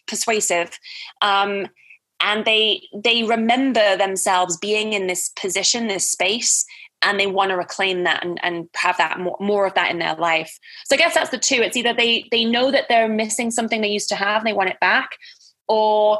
persuasive. 0.08 0.78
Um, 1.22 1.68
and 2.22 2.46
they 2.46 2.88
they 2.94 3.24
remember 3.24 3.98
themselves 3.98 4.58
being 4.58 4.94
in 4.94 5.08
this 5.08 5.30
position 5.30 5.88
this 5.88 6.10
space 6.10 6.66
and 7.02 7.20
they 7.20 7.28
want 7.28 7.50
to 7.50 7.58
reclaim 7.58 8.04
that 8.04 8.24
and, 8.24 8.40
and 8.44 8.68
have 8.76 8.98
that 8.98 9.20
more, 9.20 9.38
more 9.40 9.66
of 9.66 9.74
that 9.74 9.92
in 9.92 10.00
their 10.00 10.16
life 10.16 10.58
so 10.86 10.96
i 10.96 10.98
guess 10.98 11.14
that's 11.14 11.30
the 11.32 11.38
two 11.38 11.56
it's 11.56 11.78
either 11.78 11.94
they 11.94 12.28
they 12.32 12.46
know 12.46 12.72
that 12.72 12.86
they're 12.90 13.10
missing 13.10 13.52
something 13.52 13.82
they 13.82 13.88
used 13.88 14.10
to 14.10 14.16
have 14.16 14.42
and 14.42 14.48
they 14.48 14.54
want 14.54 14.70
it 14.70 14.80
back 14.80 15.12
or 15.68 16.20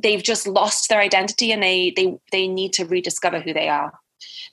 they've 0.00 0.22
just 0.22 0.46
lost 0.46 0.88
their 0.88 1.00
identity 1.00 1.52
and 1.52 1.62
they 1.62 1.92
they 1.96 2.18
they 2.32 2.48
need 2.48 2.72
to 2.72 2.84
rediscover 2.84 3.40
who 3.40 3.52
they 3.52 3.68
are. 3.68 3.92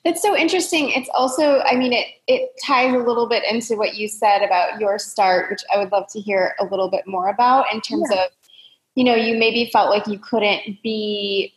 that's 0.04 0.22
so 0.22 0.36
interesting. 0.36 0.90
It's 0.90 1.10
also, 1.14 1.60
I 1.60 1.76
mean, 1.76 1.92
it 1.92 2.06
it 2.26 2.50
ties 2.64 2.94
a 2.94 2.98
little 2.98 3.28
bit 3.28 3.44
into 3.50 3.76
what 3.76 3.94
you 3.94 4.08
said 4.08 4.42
about 4.42 4.80
your 4.80 4.98
start, 4.98 5.50
which 5.50 5.62
I 5.72 5.78
would 5.78 5.92
love 5.92 6.06
to 6.12 6.20
hear 6.20 6.54
a 6.58 6.64
little 6.64 6.90
bit 6.90 7.06
more 7.06 7.28
about 7.28 7.66
in 7.72 7.80
terms 7.80 8.08
yeah. 8.10 8.24
of, 8.24 8.30
you 8.94 9.04
know, 9.04 9.14
you 9.14 9.36
maybe 9.36 9.70
felt 9.72 9.90
like 9.90 10.06
you 10.06 10.18
couldn't 10.18 10.82
be 10.82 11.54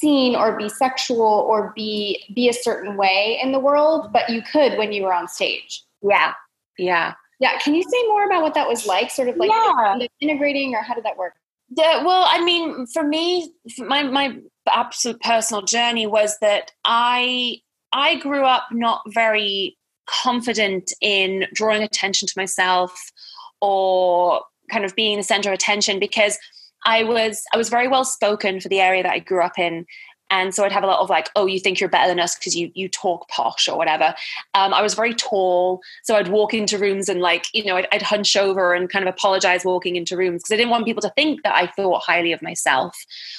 seen 0.00 0.36
or 0.36 0.56
be 0.56 0.68
sexual 0.68 1.20
or 1.20 1.72
be 1.74 2.24
be 2.34 2.48
a 2.48 2.52
certain 2.52 2.96
way 2.96 3.38
in 3.42 3.52
the 3.52 3.58
world, 3.58 4.12
but 4.12 4.28
you 4.28 4.42
could 4.42 4.78
when 4.78 4.92
you 4.92 5.02
were 5.02 5.12
on 5.12 5.28
stage. 5.28 5.82
Yeah. 6.02 6.34
Yeah. 6.78 7.14
Yeah. 7.40 7.58
Can 7.58 7.74
you 7.74 7.82
say 7.82 8.06
more 8.08 8.24
about 8.24 8.42
what 8.42 8.54
that 8.54 8.68
was 8.68 8.86
like? 8.86 9.10
Sort 9.10 9.28
of 9.28 9.36
like 9.36 9.50
yeah. 9.50 9.98
integrating 10.20 10.74
or 10.74 10.82
how 10.82 10.94
did 10.94 11.04
that 11.04 11.16
work? 11.16 11.34
Yeah, 11.70 12.02
well, 12.02 12.26
I 12.28 12.42
mean, 12.42 12.86
for 12.86 13.02
me, 13.02 13.52
my 13.78 14.02
my 14.02 14.38
absolute 14.72 15.20
personal 15.20 15.62
journey 15.62 16.06
was 16.06 16.38
that 16.40 16.72
I 16.84 17.60
I 17.92 18.16
grew 18.16 18.44
up 18.44 18.66
not 18.72 19.02
very 19.08 19.76
confident 20.06 20.92
in 21.02 21.46
drawing 21.52 21.82
attention 21.82 22.26
to 22.26 22.34
myself 22.36 23.12
or 23.60 24.42
kind 24.70 24.84
of 24.84 24.94
being 24.94 25.18
the 25.18 25.22
center 25.22 25.50
of 25.50 25.54
attention 25.54 25.98
because 25.98 26.38
I 26.88 27.04
was 27.04 27.42
I 27.52 27.56
was 27.58 27.68
very 27.68 27.86
well 27.86 28.04
spoken 28.04 28.60
for 28.60 28.68
the 28.68 28.80
area 28.80 29.02
that 29.02 29.12
I 29.12 29.18
grew 29.18 29.42
up 29.42 29.58
in 29.58 29.86
and 30.30 30.54
so 30.54 30.64
I'd 30.64 30.72
have 30.72 30.82
a 30.82 30.86
lot 30.86 31.00
of 31.00 31.08
like, 31.08 31.30
oh, 31.36 31.46
you 31.46 31.58
think 31.58 31.80
you're 31.80 31.88
better 31.88 32.08
than 32.08 32.20
us 32.20 32.34
because 32.34 32.54
you 32.54 32.70
you 32.74 32.88
talk 32.88 33.28
posh 33.28 33.68
or 33.68 33.78
whatever. 33.78 34.14
Um, 34.54 34.74
I 34.74 34.82
was 34.82 34.94
very 34.94 35.14
tall, 35.14 35.80
so 36.02 36.16
I'd 36.16 36.28
walk 36.28 36.52
into 36.52 36.78
rooms 36.78 37.08
and 37.08 37.20
like, 37.20 37.46
you 37.54 37.64
know, 37.64 37.76
I'd, 37.76 37.88
I'd 37.92 38.02
hunch 38.02 38.36
over 38.36 38.74
and 38.74 38.90
kind 38.90 39.06
of 39.06 39.14
apologize 39.14 39.64
walking 39.64 39.96
into 39.96 40.16
rooms 40.16 40.42
because 40.42 40.52
I 40.52 40.56
didn't 40.56 40.70
want 40.70 40.84
people 40.84 41.02
to 41.02 41.12
think 41.16 41.42
that 41.42 41.54
I 41.54 41.66
thought 41.66 42.02
highly 42.02 42.32
of 42.32 42.42
myself 42.42 42.94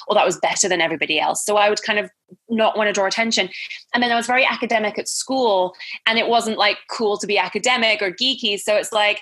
or 0.08 0.14
that 0.14 0.22
I 0.22 0.26
was 0.26 0.38
better 0.38 0.68
than 0.68 0.80
everybody 0.80 1.20
else. 1.20 1.44
So 1.44 1.56
I 1.56 1.70
would 1.70 1.82
kind 1.82 1.98
of 1.98 2.10
not 2.48 2.76
want 2.76 2.88
to 2.88 2.92
draw 2.92 3.06
attention. 3.06 3.48
And 3.94 4.02
then 4.02 4.10
I 4.10 4.16
was 4.16 4.26
very 4.26 4.44
academic 4.44 4.98
at 4.98 5.08
school, 5.08 5.74
and 6.06 6.18
it 6.18 6.28
wasn't 6.28 6.58
like 6.58 6.78
cool 6.90 7.18
to 7.18 7.26
be 7.26 7.38
academic 7.38 8.02
or 8.02 8.10
geeky. 8.10 8.58
So 8.58 8.74
it's 8.74 8.92
like 8.92 9.20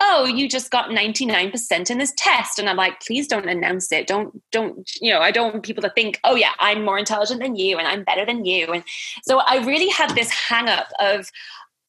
oh 0.00 0.24
you 0.24 0.48
just 0.48 0.70
got 0.70 0.90
99% 0.90 1.90
in 1.90 1.98
this 1.98 2.12
test. 2.16 2.58
And 2.58 2.68
i'm 2.68 2.76
like 2.76 3.00
please 3.00 3.26
don't 3.26 3.48
announce 3.48 3.92
it. 3.92 4.06
Don't 4.06 4.42
don't 4.50 4.90
you 5.00 5.12
know 5.12 5.20
i 5.20 5.30
don't 5.30 5.52
want 5.52 5.64
people 5.64 5.82
to 5.82 5.90
think 5.90 6.18
oh 6.24 6.34
yeah 6.34 6.52
i'm 6.58 6.84
more 6.84 6.98
intelligent 6.98 7.40
than 7.40 7.56
you 7.56 7.78
and 7.78 7.86
i'm 7.86 8.04
better 8.04 8.24
than 8.24 8.44
you. 8.44 8.66
And 8.66 8.84
so 9.22 9.40
i 9.40 9.64
really 9.64 9.88
had 9.88 10.10
this 10.10 10.30
hang 10.30 10.68
up 10.68 10.88
of 11.00 11.30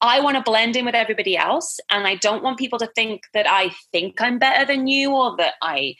i 0.00 0.20
want 0.20 0.36
to 0.36 0.42
blend 0.42 0.76
in 0.76 0.84
with 0.84 0.94
everybody 0.94 1.36
else. 1.36 1.80
And 1.90 2.06
i 2.06 2.14
don't 2.16 2.42
want 2.42 2.58
people 2.58 2.78
to 2.78 2.90
think 2.94 3.22
that 3.34 3.46
i 3.48 3.70
think 3.92 4.20
i'm 4.20 4.38
better 4.38 4.64
than 4.64 4.86
you 4.86 5.12
or 5.12 5.36
that 5.36 5.54
i 5.62 5.94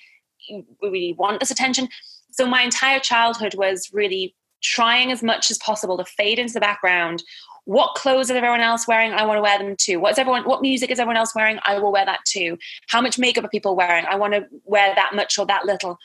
really 0.82 1.14
want 1.18 1.40
this 1.40 1.50
attention. 1.50 1.88
So 2.32 2.46
my 2.46 2.62
entire 2.62 2.98
childhood 2.98 3.54
was 3.54 3.90
really 3.92 4.34
trying 4.62 5.12
as 5.12 5.22
much 5.22 5.50
as 5.50 5.58
possible 5.58 5.98
to 5.98 6.04
fade 6.04 6.38
into 6.38 6.54
the 6.54 6.60
background 6.60 7.22
what 7.64 7.94
clothes 7.94 8.30
is 8.30 8.36
everyone 8.36 8.60
else 8.60 8.88
wearing? 8.88 9.12
I 9.12 9.24
want 9.24 9.38
to 9.38 9.42
wear 9.42 9.58
them 9.58 9.76
too. 9.78 10.00
What's 10.00 10.18
everyone? 10.18 10.44
What 10.44 10.62
music 10.62 10.90
is 10.90 10.98
everyone 10.98 11.16
else 11.16 11.34
wearing? 11.34 11.58
I 11.64 11.78
will 11.78 11.92
wear 11.92 12.04
that 12.04 12.20
too. 12.24 12.58
How 12.88 13.00
much 13.00 13.18
makeup 13.18 13.44
are 13.44 13.48
people 13.48 13.76
wearing? 13.76 14.04
I 14.06 14.16
want 14.16 14.34
to 14.34 14.46
wear 14.64 14.94
that 14.94 15.14
much 15.14 15.38
or 15.38 15.46
that 15.46 15.64
little. 15.64 15.98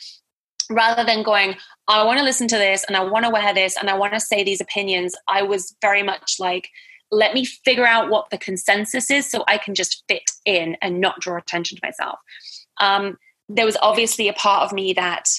Rather 0.70 1.04
than 1.04 1.24
going, 1.24 1.56
I 1.88 2.04
want 2.04 2.20
to 2.20 2.26
listen 2.26 2.48
to 2.50 2.58
this 2.58 2.84
and 2.88 2.98
I 2.98 3.04
want 3.04 3.26
to 3.26 3.32
wear 3.32 3.54
this 3.54 3.78
and 3.78 3.90
I 3.90 3.98
want 3.98 4.14
to 4.14 4.20
say 4.20 4.44
these 4.44 4.62
opinions, 4.62 5.16
I 5.28 5.42
was 5.42 5.76
very 5.82 6.04
much 6.04 6.36
like, 6.40 6.70
let 7.10 7.34
me 7.34 7.46
figure 7.46 7.88
out 7.88 8.10
what 8.10 8.30
the 8.30 8.38
consensus 8.38 9.10
is 9.10 9.30
so 9.32 9.46
I 9.48 9.58
can 9.58 9.74
just 9.74 10.04
fit 10.10 10.30
in 10.46 10.76
and 10.82 11.00
not 11.00 11.22
draw 11.22 11.38
attention 11.38 11.78
to 11.78 11.88
myself. 11.88 12.20
Um, 12.80 13.18
there 13.48 13.66
was 13.66 13.78
obviously 13.82 14.28
a 14.28 14.34
part 14.34 14.64
of 14.64 14.74
me 14.74 14.92
that 14.94 15.30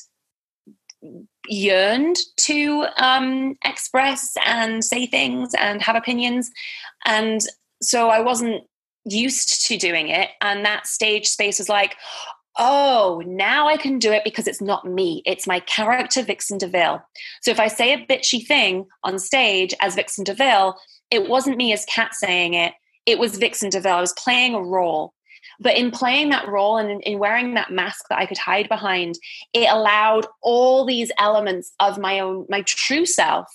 yearned 1.48 2.16
to 2.38 2.86
um, 2.98 3.56
express 3.64 4.34
and 4.46 4.84
say 4.84 5.06
things 5.06 5.52
and 5.58 5.82
have 5.82 5.96
opinions. 5.96 6.50
And 7.04 7.40
so 7.82 8.08
I 8.08 8.20
wasn't 8.20 8.64
used 9.04 9.66
to 9.66 9.76
doing 9.76 10.08
it. 10.08 10.30
And 10.40 10.64
that 10.64 10.86
stage 10.86 11.26
space 11.26 11.58
was 11.58 11.68
like, 11.68 11.96
oh, 12.58 13.22
now 13.24 13.68
I 13.68 13.76
can 13.76 13.98
do 13.98 14.12
it 14.12 14.24
because 14.24 14.48
it's 14.48 14.60
not 14.60 14.84
me. 14.84 15.22
It's 15.24 15.46
my 15.46 15.60
character, 15.60 16.22
Vixen 16.22 16.58
DeVille. 16.58 17.00
So 17.42 17.50
if 17.50 17.60
I 17.60 17.68
say 17.68 17.92
a 17.92 18.04
bitchy 18.04 18.44
thing 18.44 18.86
on 19.04 19.18
stage 19.18 19.74
as 19.80 19.94
Vixen 19.94 20.24
DeVille, 20.24 20.76
it 21.10 21.28
wasn't 21.28 21.56
me 21.56 21.72
as 21.72 21.84
Kat 21.86 22.14
saying 22.14 22.54
it. 22.54 22.74
It 23.06 23.18
was 23.18 23.38
Vixen 23.38 23.70
DeVille. 23.70 23.94
I 23.94 24.00
was 24.00 24.12
playing 24.12 24.54
a 24.54 24.62
role. 24.62 25.14
But 25.60 25.76
in 25.76 25.90
playing 25.90 26.30
that 26.30 26.48
role 26.48 26.76
and 26.76 26.90
in, 26.90 27.00
in 27.00 27.18
wearing 27.18 27.54
that 27.54 27.70
mask 27.70 28.06
that 28.08 28.18
I 28.18 28.26
could 28.26 28.38
hide 28.38 28.68
behind, 28.68 29.18
it 29.52 29.68
allowed 29.70 30.26
all 30.40 30.84
these 30.84 31.10
elements 31.18 31.72
of 31.80 31.98
my 31.98 32.20
own, 32.20 32.46
my 32.48 32.62
true 32.62 33.06
self 33.06 33.48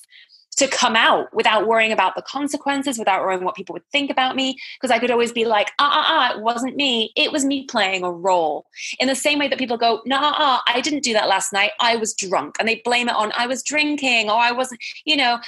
to 0.57 0.67
come 0.67 0.95
out 0.95 1.33
without 1.33 1.67
worrying 1.67 1.91
about 1.91 2.15
the 2.15 2.21
consequences, 2.21 2.99
without 2.99 3.21
worrying 3.21 3.43
what 3.43 3.55
people 3.55 3.73
would 3.73 3.87
think 3.91 4.11
about 4.11 4.35
me, 4.35 4.55
because 4.79 4.91
I 4.93 4.99
could 4.99 5.11
always 5.11 5.31
be 5.31 5.45
like, 5.45 5.71
ah, 5.79 5.91
ah, 5.91 6.05
ah, 6.07 6.35
it 6.35 6.41
wasn't 6.41 6.75
me. 6.75 7.11
It 7.15 7.31
was 7.31 7.43
me 7.43 7.65
playing 7.65 8.03
a 8.03 8.11
role. 8.11 8.65
In 8.99 9.07
the 9.07 9.15
same 9.15 9.39
way 9.39 9.47
that 9.47 9.59
people 9.59 9.77
go, 9.77 10.01
nah, 10.05 10.19
ah, 10.21 10.35
ah, 10.37 10.63
I 10.67 10.81
didn't 10.81 11.03
do 11.03 11.13
that 11.13 11.27
last 11.27 11.53
night. 11.53 11.71
I 11.79 11.95
was 11.95 12.13
drunk. 12.13 12.55
And 12.59 12.67
they 12.67 12.81
blame 12.85 13.09
it 13.09 13.15
on, 13.15 13.31
I 13.35 13.47
was 13.47 13.63
drinking 13.63 14.29
or 14.29 14.35
I 14.35 14.51
wasn't, 14.51 14.81
you 15.05 15.15
know, 15.15 15.39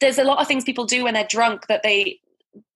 there's 0.00 0.18
a 0.18 0.24
lot 0.24 0.40
of 0.40 0.48
things 0.48 0.64
people 0.64 0.86
do 0.86 1.04
when 1.04 1.14
they're 1.14 1.24
drunk 1.28 1.66
that 1.68 1.82
they 1.82 2.18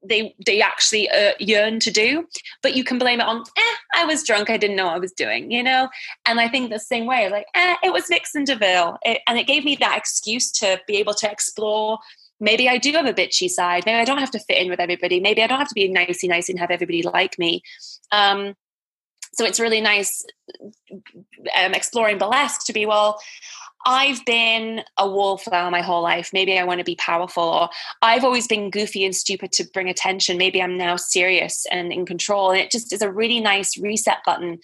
they 0.08 0.34
they 0.44 0.60
actually 0.60 1.08
uh, 1.10 1.32
yearn 1.38 1.80
to 1.80 1.90
do 1.90 2.26
but 2.62 2.76
you 2.76 2.84
can 2.84 2.98
blame 2.98 3.20
it 3.20 3.26
on 3.26 3.42
eh 3.56 3.74
i 3.96 4.04
was 4.04 4.22
drunk 4.22 4.50
i 4.50 4.56
didn't 4.56 4.76
know 4.76 4.86
what 4.86 4.94
i 4.94 4.98
was 4.98 5.12
doing 5.12 5.50
you 5.50 5.62
know? 5.62 5.88
And 6.26 6.40
i 6.40 6.48
think 6.48 6.70
the 6.70 6.78
same 6.78 7.06
way 7.06 7.30
like 7.30 7.46
eh 7.54 7.76
it 7.82 7.92
was 7.92 8.06
vixen 8.08 8.44
deville. 8.44 8.98
It, 9.02 9.20
and 9.26 9.38
it 9.38 9.46
gave 9.46 9.64
me 9.64 9.76
that 9.76 9.98
excuse 9.98 10.50
to 10.52 10.80
be 10.86 10.96
able 10.96 11.14
to 11.14 11.30
explore 11.30 11.98
maybe 12.40 12.68
i 12.68 12.78
do 12.78 12.92
have 12.92 13.06
a 13.06 13.12
bitchy 13.12 13.48
side. 13.48 13.84
Maybe 13.86 13.98
i 13.98 14.04
don't 14.04 14.18
have 14.18 14.30
to 14.32 14.40
fit 14.40 14.58
in 14.58 14.70
with 14.70 14.80
everybody. 14.80 15.20
Maybe 15.20 15.42
i 15.42 15.46
don't 15.46 15.58
have 15.58 15.68
to 15.68 15.74
be 15.74 15.88
nicey 15.88 16.28
nice 16.28 16.48
and 16.48 16.58
have 16.58 16.70
everybody 16.70 17.02
like 17.02 17.38
me. 17.38 17.62
Um, 18.10 18.54
so 19.34 19.44
it's 19.44 19.60
really 19.60 19.80
nice 19.80 20.24
um, 20.92 21.74
exploring 21.74 22.18
burlesque 22.18 22.66
to 22.66 22.72
be 22.72 22.86
well 22.86 23.20
I've 23.86 24.24
been 24.24 24.82
a 24.98 25.08
wallflower 25.08 25.70
my 25.70 25.82
whole 25.82 26.02
life. 26.02 26.30
Maybe 26.32 26.58
I 26.58 26.64
want 26.64 26.78
to 26.78 26.84
be 26.84 26.96
powerful, 26.96 27.44
or 27.44 27.68
I've 28.02 28.24
always 28.24 28.46
been 28.46 28.70
goofy 28.70 29.04
and 29.04 29.14
stupid 29.14 29.52
to 29.52 29.64
bring 29.72 29.88
attention. 29.88 30.38
Maybe 30.38 30.62
I'm 30.62 30.78
now 30.78 30.96
serious 30.96 31.66
and 31.70 31.92
in 31.92 32.06
control. 32.06 32.50
And 32.50 32.60
it 32.60 32.70
just 32.70 32.92
is 32.92 33.02
a 33.02 33.12
really 33.12 33.40
nice 33.40 33.76
reset 33.78 34.18
button 34.24 34.58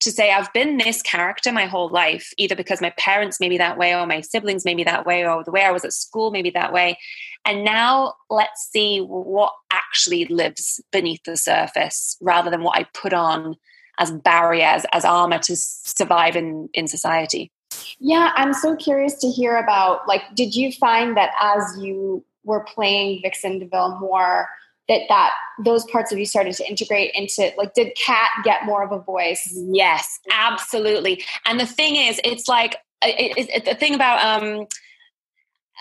to 0.00 0.10
say, 0.10 0.32
I've 0.32 0.52
been 0.52 0.78
this 0.78 1.02
character 1.02 1.52
my 1.52 1.66
whole 1.66 1.90
life, 1.90 2.32
either 2.38 2.56
because 2.56 2.80
my 2.80 2.90
parents 2.96 3.38
made 3.38 3.50
me 3.50 3.58
that 3.58 3.76
way, 3.76 3.94
or 3.94 4.06
my 4.06 4.22
siblings 4.22 4.64
made 4.64 4.76
me 4.76 4.84
that 4.84 5.04
way, 5.04 5.26
or 5.26 5.44
the 5.44 5.50
way 5.50 5.62
I 5.62 5.72
was 5.72 5.84
at 5.84 5.92
school 5.92 6.30
made 6.30 6.44
me 6.44 6.50
that 6.50 6.72
way. 6.72 6.98
And 7.44 7.64
now 7.64 8.14
let's 8.30 8.68
see 8.72 8.98
what 8.98 9.52
actually 9.70 10.26
lives 10.26 10.80
beneath 10.90 11.22
the 11.24 11.36
surface 11.36 12.16
rather 12.20 12.50
than 12.50 12.62
what 12.62 12.78
I 12.78 12.84
put 12.94 13.12
on 13.12 13.56
as 13.98 14.10
barriers, 14.10 14.86
as 14.92 15.04
armor 15.04 15.38
to 15.40 15.56
survive 15.56 16.36
in, 16.36 16.70
in 16.72 16.88
society. 16.88 17.52
Yeah, 17.98 18.32
I'm 18.34 18.54
so 18.54 18.76
curious 18.76 19.14
to 19.18 19.28
hear 19.28 19.56
about 19.56 20.08
like 20.08 20.22
did 20.34 20.54
you 20.54 20.72
find 20.72 21.16
that 21.16 21.30
as 21.40 21.78
you 21.78 22.24
were 22.44 22.64
playing 22.64 23.20
Vixen 23.22 23.58
DeVille 23.58 23.98
more 23.98 24.48
that 24.88 25.02
that 25.08 25.32
those 25.62 25.84
parts 25.84 26.10
of 26.10 26.18
you 26.18 26.24
started 26.24 26.54
to 26.54 26.68
integrate 26.68 27.12
into 27.14 27.52
like 27.56 27.74
did 27.74 27.94
Kat 27.96 28.30
get 28.42 28.64
more 28.64 28.82
of 28.82 28.90
a 28.90 28.98
voice? 28.98 29.52
Yes, 29.54 30.18
absolutely. 30.32 31.22
And 31.46 31.60
the 31.60 31.66
thing 31.66 31.96
is 31.96 32.20
it's 32.24 32.48
like 32.48 32.76
it, 33.02 33.36
it, 33.36 33.50
it, 33.50 33.64
the 33.66 33.74
thing 33.74 33.94
about 33.94 34.24
um 34.24 34.66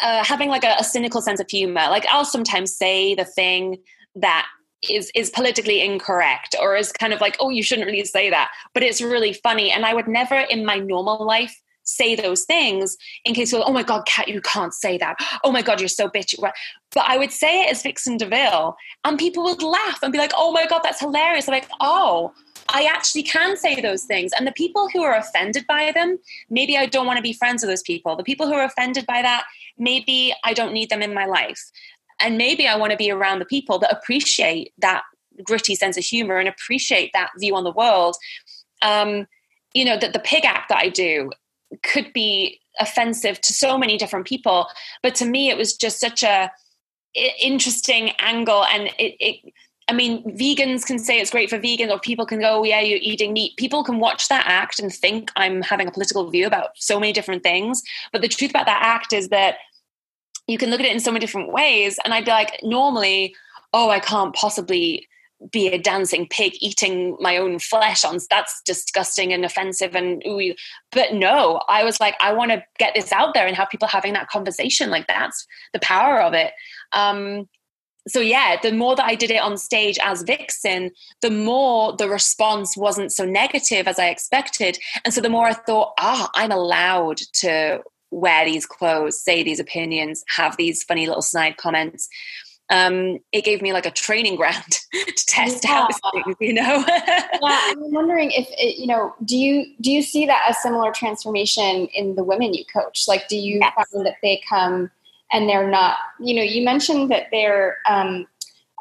uh, 0.01 0.24
having 0.24 0.48
like 0.48 0.63
a, 0.63 0.75
a 0.79 0.84
cynical 0.84 1.22
sense 1.22 1.41
of 1.41 1.50
humor. 1.50 1.81
Like 1.89 2.05
I'll 2.10 2.24
sometimes 2.24 2.74
say 2.74 3.15
the 3.15 3.25
thing 3.25 3.79
that 4.15 4.48
is 4.89 5.12
is 5.13 5.29
politically 5.29 5.81
incorrect 5.81 6.55
or 6.62 6.75
is 6.75 6.91
kind 6.91 7.12
of 7.12 7.19
like 7.19 7.36
oh 7.39 7.50
you 7.50 7.62
shouldn't 7.62 7.86
really 7.86 8.05
say 8.05 8.29
that 8.29 8.50
but 8.74 8.81
it's 8.81 9.01
really 9.01 9.34
funny 9.34 9.69
and 9.72 9.86
i 9.86 9.93
would 9.93 10.08
never 10.08 10.36
in 10.36 10.65
my 10.65 10.77
normal 10.77 11.25
life 11.25 11.62
say 11.89 12.15
those 12.15 12.43
things 12.43 12.98
in 13.25 13.34
case 13.34 13.51
you're, 13.51 13.63
oh 13.65 13.74
my 13.74 13.84
God, 13.84 14.05
Kat, 14.05 14.27
you 14.27 14.41
can't 14.41 14.74
say 14.74 14.98
that. 14.98 15.17
Oh 15.43 15.51
my 15.51 15.62
God, 15.62 15.79
you're 15.79 15.89
so 15.89 16.08
bitchy. 16.08 16.39
But 16.39 16.53
I 16.98 17.17
would 17.17 17.31
say 17.31 17.62
it 17.62 17.72
as 17.72 17.84
Vixen 17.84 18.17
DeVille, 18.17 18.75
and 19.03 19.17
people 19.17 19.43
would 19.43 19.62
laugh 19.63 20.00
and 20.01 20.12
be 20.12 20.17
like, 20.17 20.31
oh 20.36 20.51
my 20.51 20.65
God, 20.65 20.81
that's 20.84 21.00
hilarious. 21.00 21.48
I'm 21.48 21.53
like, 21.53 21.69
oh, 21.79 22.34
I 22.72 22.84
actually 22.84 23.24
can 23.24 23.58
say 23.58 23.79
those 23.81 24.03
things. 24.03 24.31
And 24.38 24.46
the 24.46 24.51
people 24.51 24.89
who 24.89 25.01
are 25.01 25.15
offended 25.15 25.65
by 25.67 25.91
them, 25.91 26.19
maybe 26.50 26.77
I 26.77 26.86
don't 26.86 27.08
want 27.08 27.17
to 27.17 27.24
be 27.24 27.34
friends 27.34 27.63
with 27.63 27.72
those 27.72 27.81
people. 27.81 28.15
The 28.15 28.24
people 28.24 28.48
who 28.48 28.53
are 28.53 28.63
offended 28.63 29.05
by 29.05 29.22
that, 29.22 29.46
maybe 29.77 30.34
I 30.43 30.53
don't 30.53 30.74
need 30.74 30.89
them 30.89 31.01
in 31.01 31.13
my 31.13 31.25
life. 31.25 31.72
And 32.22 32.38
maybe 32.38 32.67
I 32.67 32.75
want 32.75 32.91
to 32.91 32.98
be 32.98 33.12
around 33.12 33.39
the 33.39 33.46
people 33.46 33.79
that 33.79 33.91
appreciate 33.91 34.74
that 34.79 35.03
gritty 35.43 35.74
sense 35.74 35.98
of 35.98 36.03
humor 36.03 36.38
and 36.38 36.50
appreciate 36.50 37.12
that 37.13 37.31
view 37.39 37.55
on 37.55 37.63
the 37.63 37.72
world. 37.72 38.15
Um, 38.81 39.25
you 39.74 39.86
know, 39.86 39.98
that 39.98 40.13
the 40.13 40.19
pig 40.19 40.46
act 40.46 40.69
that 40.69 40.79
I 40.79 40.89
do, 40.89 41.31
could 41.83 42.11
be 42.13 42.59
offensive 42.79 43.39
to 43.41 43.53
so 43.53 43.77
many 43.77 43.97
different 43.97 44.25
people 44.25 44.67
but 45.03 45.15
to 45.15 45.25
me 45.25 45.49
it 45.49 45.57
was 45.57 45.75
just 45.75 45.99
such 45.99 46.23
a 46.23 46.51
interesting 47.41 48.11
angle 48.19 48.63
and 48.65 48.88
it, 48.97 49.15
it 49.19 49.53
I 49.89 49.91
mean, 49.91 50.23
vegans 50.38 50.85
can 50.85 50.99
say 50.99 51.19
it's 51.19 51.31
great 51.31 51.49
for 51.49 51.57
vegans, 51.57 51.89
or 51.89 51.99
people 51.99 52.27
can 52.27 52.39
go, 52.39 52.59
oh, 52.59 52.63
yeah, 52.63 52.79
you're 52.79 52.99
eating 53.01 53.33
meat. 53.33 53.57
People 53.57 53.83
can 53.83 53.97
watch 53.97 54.27
that 54.27 54.45
act 54.45 54.77
and 54.77 54.93
think 54.93 55.31
I'm 55.35 55.63
having 55.63 55.88
a 55.88 55.91
political 55.91 56.29
view 56.29 56.45
about 56.45 56.69
so 56.75 56.99
many 56.99 57.11
different 57.11 57.41
things. 57.41 57.81
But 58.13 58.21
the 58.21 58.27
truth 58.27 58.51
about 58.51 58.67
that 58.67 58.83
act 58.83 59.13
is 59.13 59.29
that 59.29 59.57
you 60.45 60.59
can 60.59 60.69
look 60.69 60.79
at 60.79 60.85
it 60.85 60.91
in 60.91 60.99
so 60.99 61.11
many 61.11 61.19
different 61.19 61.51
ways. 61.51 61.97
And 62.05 62.13
I'd 62.13 62.25
be 62.25 62.29
like, 62.29 62.59
normally, 62.61 63.35
oh, 63.73 63.89
I 63.89 63.99
can't 63.99 64.35
possibly 64.35 65.07
be 65.51 65.67
a 65.67 65.77
dancing 65.77 66.27
pig 66.27 66.53
eating 66.60 67.15
my 67.19 67.38
own 67.38 67.60
flesh 67.60 68.03
on 68.03 68.17
that's 68.29 68.62
disgusting 68.65 69.31
and 69.31 69.46
offensive 69.46 69.96
and 69.96 70.22
but 70.91 71.13
no 71.13 71.62
i 71.69 71.84
was 71.84 72.00
like 72.00 72.15
i 72.22 72.34
want 72.34 72.51
to 72.51 72.63
get 72.77 72.93
this 72.93 73.12
out 73.13 73.34
there 73.34 73.48
and 73.48 73.55
have 73.55 73.69
people 73.69 73.88
having 73.88 74.13
that 74.13 74.27
conversation 74.27 74.89
like 74.89 75.08
that's 75.08 75.46
the 75.74 75.79
power 75.79 76.22
of 76.22 76.34
it. 76.34 76.51
Um 76.91 77.48
so 78.08 78.19
yeah 78.19 78.58
the 78.62 78.72
more 78.72 78.96
that 78.96 79.05
i 79.05 79.15
did 79.15 79.31
it 79.31 79.41
on 79.41 79.58
stage 79.58 79.98
as 80.01 80.24
vixen 80.24 80.91
the 81.22 81.29
more 81.29 81.96
the 81.96 82.10
response 82.10 82.75
wasn't 82.75 83.12
so 83.12 83.24
negative 83.24 83.88
as 83.88 84.00
i 84.00 84.08
expected. 84.08 84.77
And 85.05 85.13
so 85.13 85.22
the 85.22 85.29
more 85.29 85.46
i 85.48 85.53
thought 85.53 85.93
ah 86.00 86.29
i'm 86.36 86.51
allowed 86.51 87.17
to 87.36 87.81
wear 88.12 88.43
these 88.43 88.65
clothes 88.65 89.22
say 89.22 89.43
these 89.43 89.60
opinions 89.60 90.24
have 90.36 90.58
these 90.58 90.84
funny 90.84 91.08
little 91.08 91.22
snide 91.22 91.58
comments 91.58 92.10
um, 92.69 93.19
it 93.31 93.43
gave 93.43 93.61
me 93.61 93.73
like 93.73 93.85
a 93.85 93.91
training 93.91 94.35
ground 94.35 94.63
to 94.91 95.25
test 95.25 95.63
yeah. 95.63 95.73
out 95.73 95.91
things, 96.13 96.35
you 96.39 96.53
know. 96.53 96.83
yeah, 96.88 97.27
I'm 97.41 97.91
wondering 97.91 98.31
if 98.31 98.47
it, 98.51 98.77
you 98.77 98.88
know, 98.88 99.13
do 99.25 99.38
you 99.38 99.73
do 99.81 99.91
you 99.91 100.01
see 100.01 100.25
that 100.25 100.45
a 100.49 100.53
similar 100.53 100.91
transformation 100.91 101.88
in 101.88 102.15
the 102.15 102.23
women 102.23 102.53
you 102.53 102.63
coach? 102.71 103.07
Like, 103.07 103.27
do 103.27 103.38
you 103.38 103.59
yes. 103.59 103.73
find 103.75 104.05
that 104.05 104.17
they 104.21 104.41
come 104.47 104.91
and 105.31 105.49
they're 105.49 105.69
not? 105.69 105.97
You 106.19 106.35
know, 106.35 106.43
you 106.43 106.63
mentioned 106.63 107.09
that 107.11 107.27
they're 107.31 107.77
um, 107.89 108.27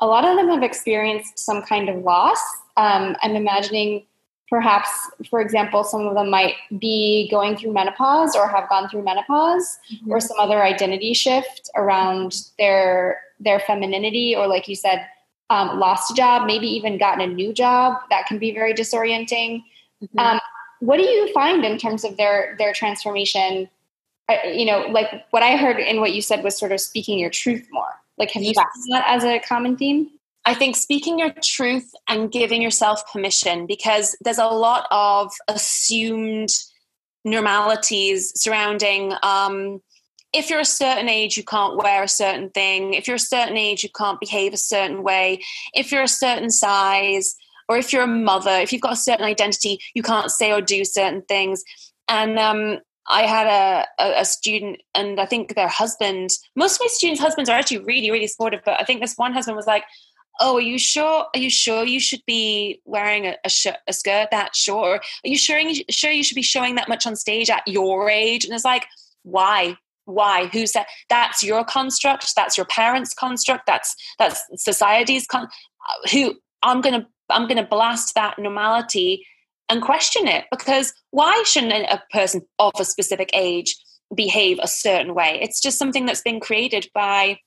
a 0.00 0.06
lot 0.06 0.24
of 0.24 0.36
them 0.36 0.48
have 0.48 0.62
experienced 0.62 1.38
some 1.38 1.62
kind 1.62 1.88
of 1.88 1.96
loss. 1.96 2.40
Um, 2.76 3.16
I'm 3.22 3.36
imagining 3.36 4.04
perhaps, 4.50 4.88
for 5.28 5.40
example, 5.40 5.84
some 5.84 6.06
of 6.06 6.14
them 6.14 6.30
might 6.30 6.54
be 6.78 7.28
going 7.30 7.56
through 7.56 7.72
menopause 7.72 8.34
or 8.36 8.48
have 8.48 8.68
gone 8.68 8.88
through 8.88 9.02
menopause 9.02 9.78
mm-hmm. 9.92 10.10
or 10.10 10.20
some 10.20 10.38
other 10.38 10.62
identity 10.62 11.14
shift 11.14 11.68
around 11.74 12.34
their 12.58 13.20
their 13.40 13.60
femininity 13.60 14.34
or 14.36 14.46
like 14.46 14.68
you 14.68 14.74
said 14.74 15.06
um, 15.50 15.78
lost 15.78 16.10
a 16.10 16.14
job 16.14 16.46
maybe 16.46 16.66
even 16.66 16.98
gotten 16.98 17.20
a 17.20 17.26
new 17.26 17.52
job 17.52 17.96
that 18.10 18.26
can 18.26 18.38
be 18.38 18.52
very 18.52 18.74
disorienting 18.74 19.62
mm-hmm. 20.02 20.18
um, 20.18 20.40
what 20.80 20.98
do 20.98 21.04
you 21.04 21.32
find 21.32 21.64
in 21.64 21.78
terms 21.78 22.04
of 22.04 22.16
their 22.16 22.54
their 22.58 22.72
transformation 22.72 23.68
uh, 24.28 24.36
you 24.46 24.66
know 24.66 24.80
like 24.90 25.24
what 25.30 25.42
i 25.42 25.56
heard 25.56 25.78
in 25.78 26.00
what 26.00 26.12
you 26.12 26.20
said 26.20 26.44
was 26.44 26.56
sort 26.56 26.72
of 26.72 26.80
speaking 26.80 27.18
your 27.18 27.30
truth 27.30 27.66
more 27.70 27.92
like 28.18 28.30
have 28.30 28.42
you 28.42 28.52
yes. 28.54 28.66
seen 28.74 28.92
that 28.92 29.04
as 29.08 29.24
a 29.24 29.38
common 29.40 29.76
theme 29.76 30.10
I 30.48 30.54
think 30.54 30.76
speaking 30.76 31.18
your 31.18 31.34
truth 31.44 31.92
and 32.08 32.32
giving 32.32 32.62
yourself 32.62 33.02
permission 33.12 33.66
because 33.66 34.16
there's 34.22 34.38
a 34.38 34.46
lot 34.46 34.86
of 34.90 35.30
assumed 35.46 36.48
normalities 37.22 38.32
surrounding 38.34 39.12
um, 39.22 39.82
if 40.32 40.50
you're 40.50 40.60
a 40.60 40.64
certain 40.64 41.08
age, 41.08 41.36
you 41.36 41.44
can't 41.44 41.76
wear 41.76 42.02
a 42.02 42.08
certain 42.08 42.50
thing. 42.50 42.94
If 42.94 43.06
you're 43.06 43.16
a 43.16 43.20
certain 43.20 43.56
age, 43.56 43.82
you 43.82 43.88
can't 43.96 44.20
behave 44.20 44.52
a 44.52 44.58
certain 44.58 45.02
way. 45.02 45.42
If 45.74 45.90
you're 45.90 46.02
a 46.02 46.08
certain 46.08 46.50
size, 46.50 47.34
or 47.68 47.76
if 47.76 47.92
you're 47.92 48.02
a 48.02 48.06
mother, 48.06 48.50
if 48.50 48.72
you've 48.72 48.82
got 48.82 48.92
a 48.92 48.96
certain 48.96 49.24
identity, 49.24 49.78
you 49.94 50.02
can't 50.02 50.30
say 50.30 50.52
or 50.52 50.60
do 50.60 50.84
certain 50.84 51.22
things. 51.22 51.62
And 52.08 52.38
um, 52.38 52.78
I 53.08 53.22
had 53.22 53.46
a, 53.46 53.86
a, 54.02 54.20
a, 54.20 54.24
student, 54.24 54.82
and 54.94 55.20
I 55.20 55.26
think 55.26 55.54
their 55.54 55.68
husband, 55.68 56.30
most 56.56 56.76
of 56.76 56.80
my 56.80 56.88
students' 56.88 57.20
husbands 57.20 57.50
are 57.50 57.58
actually 57.58 57.84
really, 57.84 58.10
really 58.10 58.26
supportive, 58.26 58.60
but 58.64 58.80
I 58.80 58.84
think 58.84 59.00
this 59.00 59.16
one 59.16 59.32
husband 59.32 59.56
was 59.56 59.66
like, 59.66 59.84
oh 60.40 60.56
are 60.56 60.60
you 60.60 60.78
sure 60.78 61.26
are 61.34 61.40
you 61.40 61.50
sure 61.50 61.84
you 61.84 61.98
should 61.98 62.22
be 62.24 62.80
wearing 62.84 63.26
a, 63.26 63.36
a, 63.44 63.48
sh- 63.48 63.66
a 63.88 63.92
skirt 63.92 64.28
that 64.30 64.54
short 64.54 65.04
are 65.24 65.28
you 65.28 65.36
sure, 65.36 65.60
sure 65.90 66.12
you 66.12 66.22
should 66.22 66.36
be 66.36 66.42
showing 66.42 66.76
that 66.76 66.88
much 66.88 67.06
on 67.06 67.16
stage 67.16 67.50
at 67.50 67.66
your 67.66 68.08
age 68.08 68.44
and 68.44 68.54
it's 68.54 68.64
like 68.64 68.86
why 69.24 69.76
why 70.08 70.46
who 70.46 70.66
said 70.66 70.84
that's 71.08 71.42
your 71.42 71.64
construct 71.64 72.34
that's 72.34 72.56
your 72.56 72.66
parents 72.66 73.14
construct 73.14 73.66
that's 73.66 73.94
that's 74.18 74.42
society's 74.56 75.26
con- 75.26 75.48
who 76.10 76.34
i'm 76.62 76.80
gonna 76.80 77.06
i'm 77.30 77.46
gonna 77.46 77.66
blast 77.66 78.14
that 78.14 78.38
normality 78.38 79.24
and 79.68 79.82
question 79.82 80.26
it 80.26 80.46
because 80.50 80.92
why 81.10 81.42
shouldn't 81.46 81.72
a 81.72 82.02
person 82.10 82.42
of 82.58 82.72
a 82.78 82.84
specific 82.84 83.30
age 83.34 83.76
behave 84.14 84.58
a 84.62 84.66
certain 84.66 85.14
way? 85.14 85.38
It's 85.42 85.60
just 85.60 85.78
something 85.78 86.06
that's 86.06 86.22
been 86.22 86.40
created 86.40 86.88
by 86.94 87.38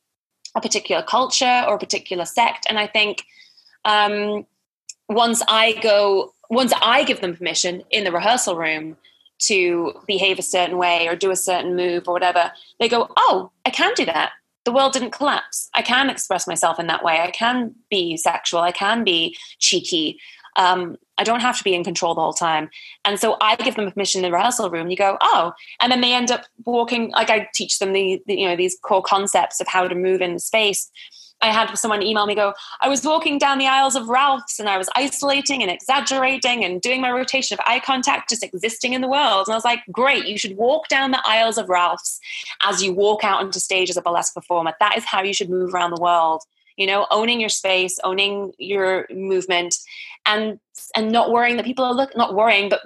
a 0.55 0.61
particular 0.61 1.01
culture 1.01 1.63
or 1.67 1.75
a 1.75 1.79
particular 1.79 2.25
sect 2.25 2.65
and 2.67 2.77
i 2.77 2.85
think 2.85 3.23
um, 3.85 4.45
once 5.07 5.41
i 5.47 5.73
go 5.81 6.33
once 6.49 6.73
i 6.81 7.03
give 7.03 7.21
them 7.21 7.35
permission 7.35 7.83
in 7.89 8.03
the 8.03 8.11
rehearsal 8.11 8.55
room 8.57 8.97
to 9.41 9.93
behave 10.07 10.39
a 10.39 10.43
certain 10.43 10.77
way 10.77 11.07
or 11.07 11.15
do 11.15 11.31
a 11.31 11.35
certain 11.35 11.75
move 11.75 12.07
or 12.07 12.13
whatever, 12.13 12.51
they 12.79 12.87
go, 12.87 13.09
oh, 13.17 13.51
I 13.65 13.69
can 13.69 13.93
do 13.95 14.05
that. 14.05 14.31
The 14.63 14.71
world 14.71 14.93
didn't 14.93 15.11
collapse. 15.11 15.69
I 15.73 15.81
can 15.81 16.09
express 16.09 16.47
myself 16.47 16.79
in 16.79 16.87
that 16.87 17.03
way. 17.03 17.19
I 17.19 17.31
can 17.31 17.73
be 17.89 18.15
sexual. 18.17 18.61
I 18.61 18.71
can 18.71 19.03
be 19.03 19.35
cheeky. 19.59 20.19
Um, 20.55 20.97
I 21.17 21.23
don't 21.23 21.39
have 21.39 21.57
to 21.57 21.63
be 21.63 21.73
in 21.73 21.83
control 21.83 22.13
the 22.13 22.21
whole 22.21 22.33
time. 22.33 22.69
And 23.05 23.19
so 23.19 23.37
I 23.41 23.55
give 23.55 23.75
them 23.75 23.89
permission 23.89 24.23
in 24.23 24.29
the 24.29 24.35
rehearsal 24.35 24.69
room. 24.69 24.89
You 24.89 24.97
go, 24.97 25.17
oh, 25.21 25.53
and 25.79 25.91
then 25.91 26.01
they 26.01 26.13
end 26.13 26.29
up 26.29 26.45
walking. 26.65 27.11
Like 27.11 27.29
I 27.29 27.49
teach 27.53 27.79
them 27.79 27.93
the, 27.93 28.21
the 28.27 28.35
you 28.35 28.47
know 28.47 28.55
these 28.55 28.77
core 28.83 29.01
concepts 29.01 29.61
of 29.61 29.67
how 29.67 29.87
to 29.87 29.95
move 29.95 30.21
in 30.21 30.33
the 30.33 30.39
space 30.39 30.91
I 31.41 31.51
had 31.51 31.73
someone 31.75 32.03
email 32.03 32.25
me 32.25 32.35
go, 32.35 32.53
I 32.81 32.89
was 32.89 33.03
walking 33.03 33.37
down 33.37 33.57
the 33.57 33.67
aisles 33.67 33.95
of 33.95 34.07
Ralph's 34.07 34.59
and 34.59 34.69
I 34.69 34.77
was 34.77 34.89
isolating 34.95 35.61
and 35.61 35.71
exaggerating 35.71 36.63
and 36.63 36.81
doing 36.81 37.01
my 37.01 37.11
rotation 37.11 37.55
of 37.55 37.65
eye 37.65 37.79
contact, 37.79 38.29
just 38.29 38.43
existing 38.43 38.93
in 38.93 39.01
the 39.01 39.07
world. 39.07 39.47
And 39.47 39.53
I 39.53 39.57
was 39.57 39.65
like, 39.65 39.81
great, 39.91 40.27
you 40.27 40.37
should 40.37 40.55
walk 40.55 40.87
down 40.87 41.11
the 41.11 41.21
aisles 41.25 41.57
of 41.57 41.69
Ralph's 41.69 42.19
as 42.63 42.83
you 42.83 42.93
walk 42.93 43.23
out 43.23 43.41
onto 43.41 43.59
stage 43.59 43.89
as 43.89 43.97
a 43.97 44.01
burlesque 44.01 44.33
performer. 44.33 44.73
That 44.79 44.97
is 44.97 45.05
how 45.05 45.23
you 45.23 45.33
should 45.33 45.49
move 45.49 45.73
around 45.73 45.91
the 45.91 46.01
world. 46.01 46.43
You 46.77 46.87
know, 46.87 47.05
owning 47.11 47.39
your 47.39 47.49
space, 47.49 47.99
owning 48.03 48.53
your 48.57 49.05
movement, 49.11 49.75
and 50.25 50.57
and 50.95 51.11
not 51.11 51.31
worrying 51.31 51.57
that 51.57 51.65
people 51.65 51.83
are 51.83 51.93
looking, 51.93 52.17
not 52.17 52.33
worrying, 52.33 52.69
but 52.69 52.81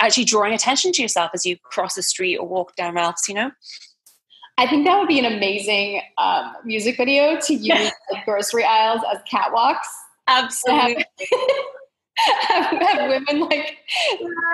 actually 0.00 0.24
drawing 0.24 0.52
attention 0.52 0.92
to 0.92 1.02
yourself 1.02 1.30
as 1.32 1.46
you 1.46 1.56
cross 1.62 1.94
the 1.94 2.02
street 2.02 2.36
or 2.36 2.46
walk 2.46 2.74
down 2.74 2.94
Ralph's. 2.94 3.28
You 3.28 3.36
know. 3.36 3.50
I 4.58 4.66
think 4.66 4.84
that 4.86 4.98
would 4.98 5.06
be 5.06 5.20
an 5.20 5.24
amazing 5.24 6.02
um, 6.18 6.52
music 6.64 6.96
video 6.96 7.38
to 7.38 7.54
use 7.54 7.90
like, 8.12 8.24
grocery 8.24 8.64
aisles 8.64 9.00
as 9.12 9.20
catwalks. 9.32 9.78
Absolutely. 10.26 11.06
Have, 12.48 12.64
have, 12.82 13.08
women 13.08 13.48
like. 13.48 13.78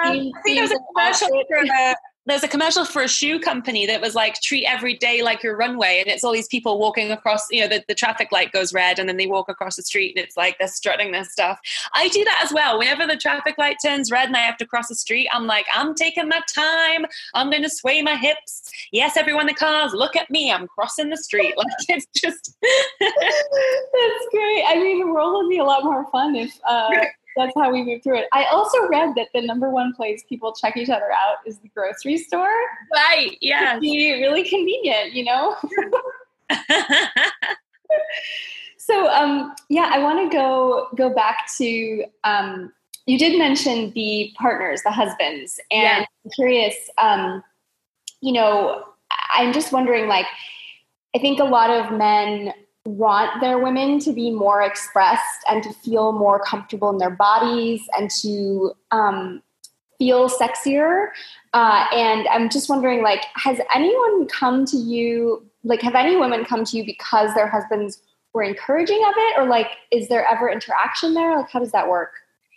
I 0.03 0.31
think 0.45 0.45
there 0.45 0.61
was 0.61 0.71
a 0.71 0.79
commercial 0.93 1.45
for 1.49 1.57
a, 1.57 1.97
there's 2.27 2.43
a 2.43 2.49
commercial 2.49 2.85
for 2.85 3.03
a 3.03 3.09
shoe 3.09 3.39
company 3.39 3.87
that 3.87 4.01
was 4.01 4.15
like 4.15 4.41
treat 4.41 4.65
every 4.67 4.95
day 4.95 5.23
like 5.23 5.43
your 5.43 5.57
runway 5.57 6.01
and 6.01 6.09
it's 6.09 6.25
all 6.25 6.33
these 6.33 6.49
people 6.49 6.79
walking 6.79 7.11
across 7.11 7.47
you 7.51 7.61
know 7.61 7.69
the, 7.69 7.85
the 7.89 7.95
traffic 7.95 8.33
light 8.33 8.53
goes 8.53 8.73
red 8.73 8.99
and 8.99 9.09
then 9.09 9.17
they 9.17 9.27
walk 9.27 9.49
across 9.49 9.77
the 9.77 9.83
street 9.83 10.15
and 10.17 10.25
it's 10.25 10.37
like 10.37 10.57
they're 10.59 10.69
strutting 10.69 11.13
their 11.13 11.25
stuff. 11.25 11.59
I 11.93 12.09
do 12.09 12.25
that 12.25 12.41
as 12.45 12.53
well. 12.53 12.79
Whenever 12.79 13.07
the 13.07 13.17
traffic 13.17 13.59
light 13.59 13.77
turns 13.85 14.11
red 14.11 14.29
and 14.29 14.37
i 14.37 14.41
have 14.41 14.57
to 14.59 14.67
cross 14.67 14.89
the 14.89 14.95
street 14.95 15.29
i'm 15.33 15.47
like 15.47 15.67
i'm 15.75 15.95
taking 15.95 16.29
my 16.29 16.41
time. 16.55 17.07
I'm 17.35 17.51
going 17.51 17.63
to 17.63 17.71
sway 17.71 18.03
my 18.03 18.17
hips. 18.17 18.71
Yes 18.93 19.17
everyone 19.17 19.47
the 19.47 19.55
cars 19.55 19.93
look 19.93 20.17
at 20.17 20.31
me. 20.31 20.51
I'm 20.51 20.67
crossing 20.69 21.11
the 21.11 21.17
street. 21.17 21.55
Like 21.65 21.69
it's 21.89 22.07
just 22.21 22.57
that's 23.01 24.27
great. 24.33 24.65
I 24.67 24.77
mean 24.77 25.01
the 25.01 25.13
world 25.13 25.35
would 25.37 25.49
be 25.49 25.59
a 25.59 25.65
lot 25.65 25.85
more 25.85 26.11
fun 26.11 26.35
if 26.35 26.53
uh 26.67 26.91
that's 27.37 27.53
how 27.57 27.73
we 27.73 27.83
move 27.83 28.03
through 28.03 28.19
it. 28.19 28.29
I 28.33 28.45
also 28.45 28.87
read 28.89 29.15
that 29.17 29.29
the 29.35 29.43
number 29.43 29.71
one 29.71 29.93
place 29.95 30.25
people 30.29 30.53
check 30.53 30.77
each 30.77 30.91
other 30.91 31.11
out 31.13 31.39
is 31.47 31.59
the 31.59 31.69
grocery 31.69 32.19
store. 32.19 32.55
Right. 32.93 33.37
Yeah. 33.41 33.79
Be 33.79 34.21
really 34.21 34.45
convenient, 34.45 35.13
you 35.13 35.25
know. 35.25 35.57
so 38.79 39.09
um, 39.09 39.55
yeah, 39.69 39.91
I 39.93 39.99
want 39.99 40.31
to 40.31 40.37
go 40.37 40.89
go 40.97 41.11
back 41.11 41.49
to 41.59 42.05
um, 42.25 42.73
you 43.07 43.19
did 43.19 43.39
mention 43.39 43.93
the 43.93 44.33
partners, 44.37 44.83
the 44.83 44.91
husbands, 44.91 45.61
and 45.71 45.83
yeah. 45.83 46.05
I'm 46.25 46.31
curious. 46.35 46.75
Um, 46.99 47.43
you 48.21 48.33
know, 48.33 48.85
I'm 49.35 49.53
just 49.53 49.73
wondering, 49.73 50.09
like, 50.09 50.27
I 51.15 51.19
think 51.19 51.39
a 51.39 51.45
lot 51.45 51.71
of 51.71 51.93
men 51.93 52.55
want 52.85 53.41
their 53.41 53.59
women 53.59 53.99
to 53.99 54.13
be 54.13 54.31
more 54.31 54.63
expressed 54.63 55.45
and 55.51 55.63
to 55.63 55.73
feel 55.73 56.13
more 56.13 56.39
comfortable 56.41 56.91
in 56.91 56.99
their 56.99 57.11
bodies 57.11 57.83
and 57.97 58.11
to 58.11 58.73
um, 58.91 59.43
feel 59.99 60.29
sexier. 60.29 61.09
Uh, 61.55 61.87
and 61.93 62.29
I'm 62.29 62.51
just 62.51 62.69
wondering, 62.69 63.03
like, 63.03 63.25
has 63.37 63.59
anyone 63.75 64.27
come 64.29 64.67
to 64.67 64.77
you? 64.77 65.47
Like, 65.63 65.81
have 65.81 65.95
any 65.95 66.17
women 66.17 66.45
come 66.45 66.65
to 66.65 66.77
you 66.77 66.85
because 66.85 67.35
their 67.35 67.49
husbands 67.49 68.03
were 68.35 68.43
encouraging 68.43 69.03
of 69.07 69.15
it, 69.17 69.39
or 69.39 69.47
like, 69.47 69.69
is 69.91 70.09
there 70.09 70.27
ever 70.27 70.51
interaction 70.51 71.15
there? 71.15 71.37
Like, 71.37 71.49
how 71.51 71.61
does 71.61 71.73
that 71.73 71.89
work? 71.89 72.13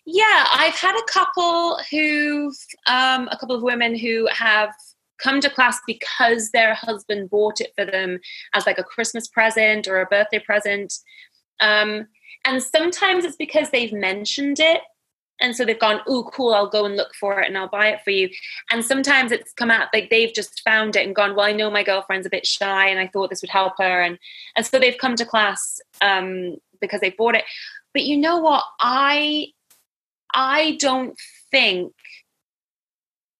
Yeah, 0.05 0.47
I've 0.53 0.73
had 0.73 0.97
a 0.97 1.11
couple 1.11 1.79
who, 1.91 2.51
um, 2.87 3.27
a 3.29 3.37
couple 3.39 3.55
of 3.55 3.61
women 3.61 3.95
who 3.95 4.27
have 4.27 4.73
come 5.17 5.41
to 5.41 5.49
class 5.49 5.79
because 5.85 6.51
their 6.51 6.73
husband 6.73 7.29
bought 7.29 7.61
it 7.61 7.73
for 7.75 7.85
them 7.85 8.19
as 8.53 8.65
like 8.65 8.77
a 8.77 8.83
Christmas 8.83 9.27
present 9.27 9.87
or 9.87 9.99
a 9.99 10.05
birthday 10.05 10.39
present. 10.39 10.93
Um, 11.59 12.07
and 12.45 12.61
sometimes 12.61 13.25
it's 13.25 13.35
because 13.35 13.69
they've 13.69 13.93
mentioned 13.93 14.59
it. 14.59 14.81
And 15.39 15.55
so 15.55 15.65
they've 15.65 15.79
gone, 15.79 16.01
oh, 16.07 16.29
cool, 16.33 16.53
I'll 16.53 16.69
go 16.69 16.85
and 16.85 16.95
look 16.95 17.13
for 17.13 17.39
it 17.39 17.47
and 17.47 17.55
I'll 17.55 17.67
buy 17.67 17.89
it 17.89 18.01
for 18.03 18.09
you. 18.09 18.29
And 18.71 18.83
sometimes 18.83 19.31
it's 19.31 19.53
come 19.53 19.69
out 19.69 19.89
like 19.93 20.09
they've 20.09 20.33
just 20.33 20.61
found 20.61 20.95
it 20.95 21.05
and 21.05 21.15
gone, 21.15 21.35
well, 21.35 21.45
I 21.45 21.51
know 21.51 21.69
my 21.69 21.83
girlfriend's 21.83 22.25
a 22.25 22.31
bit 22.31 22.47
shy 22.47 22.87
and 22.87 22.99
I 22.99 23.07
thought 23.07 23.29
this 23.29 23.43
would 23.43 23.51
help 23.51 23.73
her. 23.77 24.01
And, 24.01 24.17
and 24.55 24.65
so 24.65 24.79
they've 24.79 24.97
come 24.97 25.15
to 25.15 25.25
class 25.25 25.79
um, 26.01 26.55
because 26.81 27.01
they 27.01 27.11
bought 27.11 27.35
it. 27.35 27.43
But 27.93 28.05
you 28.05 28.17
know 28.17 28.39
what? 28.39 28.63
I 28.79 29.47
I 30.33 30.77
don't 30.79 31.17
think 31.51 31.93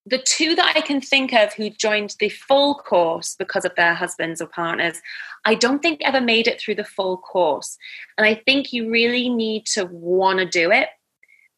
the 0.10 0.18
two 0.18 0.56
that 0.56 0.74
I 0.76 0.82
can 0.82 1.02
think 1.02 1.34
of 1.34 1.54
who 1.54 1.70
joined 1.70 2.16
the 2.20 2.30
full 2.30 2.76
course 2.76 3.36
because 3.38 3.66
of 3.66 3.76
their 3.76 3.94
husbands 3.94 4.42
or 4.42 4.48
partners, 4.48 5.02
I 5.46 5.56
don't 5.56 5.82
think 5.82 6.02
ever 6.04 6.22
made 6.22 6.48
it 6.48 6.62
through 6.62 6.76
the 6.76 6.86
full 6.86 7.18
course. 7.18 7.78
And 8.18 8.26
I 8.26 8.36
think 8.36 8.72
you 8.72 8.90
really 8.90 9.28
need 9.28 9.66
to 9.68 9.86
want 9.86 10.40
to 10.40 10.46
do 10.46 10.72
it 10.72 10.90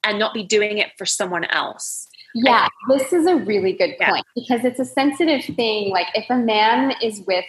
and 0.04 0.18
not 0.18 0.34
be 0.34 0.44
doing 0.44 0.80
it 0.80 0.90
for 0.98 1.06
someone 1.06 1.46
else. 1.46 2.08
Yeah, 2.34 2.68
this 2.90 3.14
is 3.14 3.26
a 3.26 3.36
really 3.36 3.74
good 3.74 3.98
point 4.00 4.26
yeah. 4.36 4.42
because 4.42 4.66
it's 4.66 4.80
a 4.80 4.86
sensitive 4.86 5.44
thing. 5.56 5.92
Like 5.92 6.08
if 6.16 6.30
a 6.30 6.38
man 6.38 6.94
is 7.04 7.22
with 7.28 7.46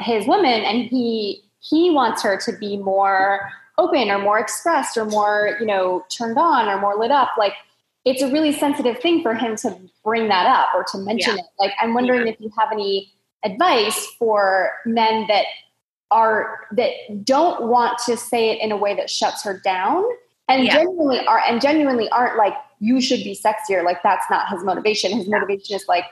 his 0.00 0.26
woman 0.26 0.62
and 0.64 0.82
he 0.82 1.42
he 1.60 1.90
wants 1.90 2.22
her 2.22 2.36
to 2.36 2.52
be 2.52 2.76
more 2.76 3.48
open 3.78 4.10
or 4.10 4.18
more 4.18 4.38
expressed 4.38 4.96
or 4.96 5.04
more, 5.04 5.56
you 5.58 5.66
know, 5.66 6.04
turned 6.10 6.38
on 6.38 6.68
or 6.68 6.80
more 6.80 6.96
lit 6.96 7.10
up, 7.10 7.30
like 7.38 7.54
it's 8.04 8.22
a 8.22 8.30
really 8.30 8.52
sensitive 8.52 8.98
thing 8.98 9.22
for 9.22 9.34
him 9.34 9.56
to 9.56 9.76
bring 10.04 10.28
that 10.28 10.46
up 10.46 10.68
or 10.74 10.84
to 10.92 10.98
mention 10.98 11.36
yeah. 11.36 11.40
it. 11.42 11.46
Like, 11.58 11.72
I'm 11.80 11.94
wondering 11.94 12.26
yeah. 12.26 12.32
if 12.34 12.40
you 12.40 12.50
have 12.58 12.70
any 12.70 13.12
advice 13.44 14.06
for 14.18 14.70
men 14.86 15.26
that 15.28 15.46
are 16.10 16.60
that 16.72 16.92
don't 17.24 17.68
want 17.68 17.98
to 18.06 18.16
say 18.16 18.50
it 18.50 18.60
in 18.60 18.72
a 18.72 18.76
way 18.76 18.94
that 18.94 19.10
shuts 19.10 19.42
her 19.42 19.60
down 19.64 20.04
and 20.48 20.64
yeah. 20.64 20.74
genuinely 20.74 21.26
are 21.26 21.40
and 21.40 21.60
genuinely 21.60 22.08
aren't 22.10 22.36
like 22.36 22.54
you 22.80 23.00
should 23.00 23.22
be 23.24 23.36
sexier 23.36 23.84
like 23.84 24.02
that's 24.02 24.26
not 24.30 24.48
his 24.48 24.62
motivation 24.62 25.10
his 25.16 25.28
motivation 25.28 25.74
is 25.74 25.84
like 25.88 26.04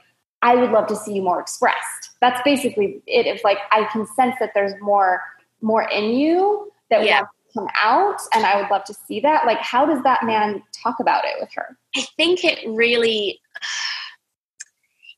i 0.43 0.55
would 0.55 0.71
love 0.71 0.87
to 0.87 0.97
see 0.97 1.15
you 1.15 1.23
more 1.23 1.41
expressed 1.41 2.11
that's 2.21 2.41
basically 2.43 3.03
it 3.07 3.27
it's 3.27 3.45
like 3.45 3.59
i 3.71 3.85
can 3.93 4.07
sense 4.17 4.35
that 4.41 4.51
there's 4.55 4.73
more 4.81 5.23
more 5.61 5.89
in 5.91 6.11
you 6.11 6.71
that 6.91 7.05
yeah. 7.05 7.21
wants 7.21 7.33
to 7.47 7.61
come 7.61 7.69
out 7.77 8.21
and 8.35 8.45
i 8.45 8.61
would 8.61 8.71
love 8.71 8.85
to 8.85 8.95
see 9.07 9.21
that 9.21 9.47
like 9.47 9.59
how 9.59 9.87
does 9.87 10.03
that 10.03 10.25
man 10.25 10.63
talk 10.73 11.01
about 11.01 11.25
it 11.25 11.35
with 11.39 11.51
her 11.55 11.77
I 11.97 12.03
think 12.17 12.45
it 12.45 12.59
really 12.67 13.41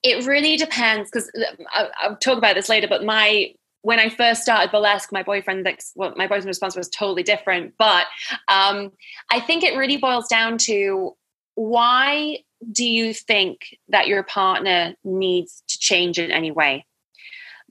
it 0.03 0.27
really 0.27 0.57
depends 0.57 1.11
because 1.11 1.31
uh, 1.75 1.87
I'll 2.01 2.17
talk 2.17 2.39
about 2.39 2.55
this 2.55 2.69
later. 2.69 2.87
But 2.87 3.05
my 3.05 3.55
when 3.83 3.99
I 3.99 4.09
first 4.09 4.43
started 4.43 4.71
burlesque, 4.71 5.13
my 5.13 5.23
boyfriend 5.23 5.69
well, 5.95 6.15
my 6.17 6.27
boyfriend's 6.27 6.47
response 6.47 6.77
was 6.77 6.89
totally 6.89 7.23
different. 7.23 7.75
But 7.79 8.07
um, 8.49 8.93
I 9.31 9.41
think 9.41 9.63
it 9.63 9.77
really 9.77 9.97
boils 9.97 10.27
down 10.29 10.59
to 10.59 11.17
why 11.55 12.39
do 12.73 12.85
you 12.85 13.13
think 13.13 13.77
that 13.89 14.09
your 14.09 14.23
partner 14.23 14.95
needs 15.05 15.63
to 15.69 15.79
change 15.79 16.19
in 16.19 16.31
any 16.31 16.51
way? 16.51 16.87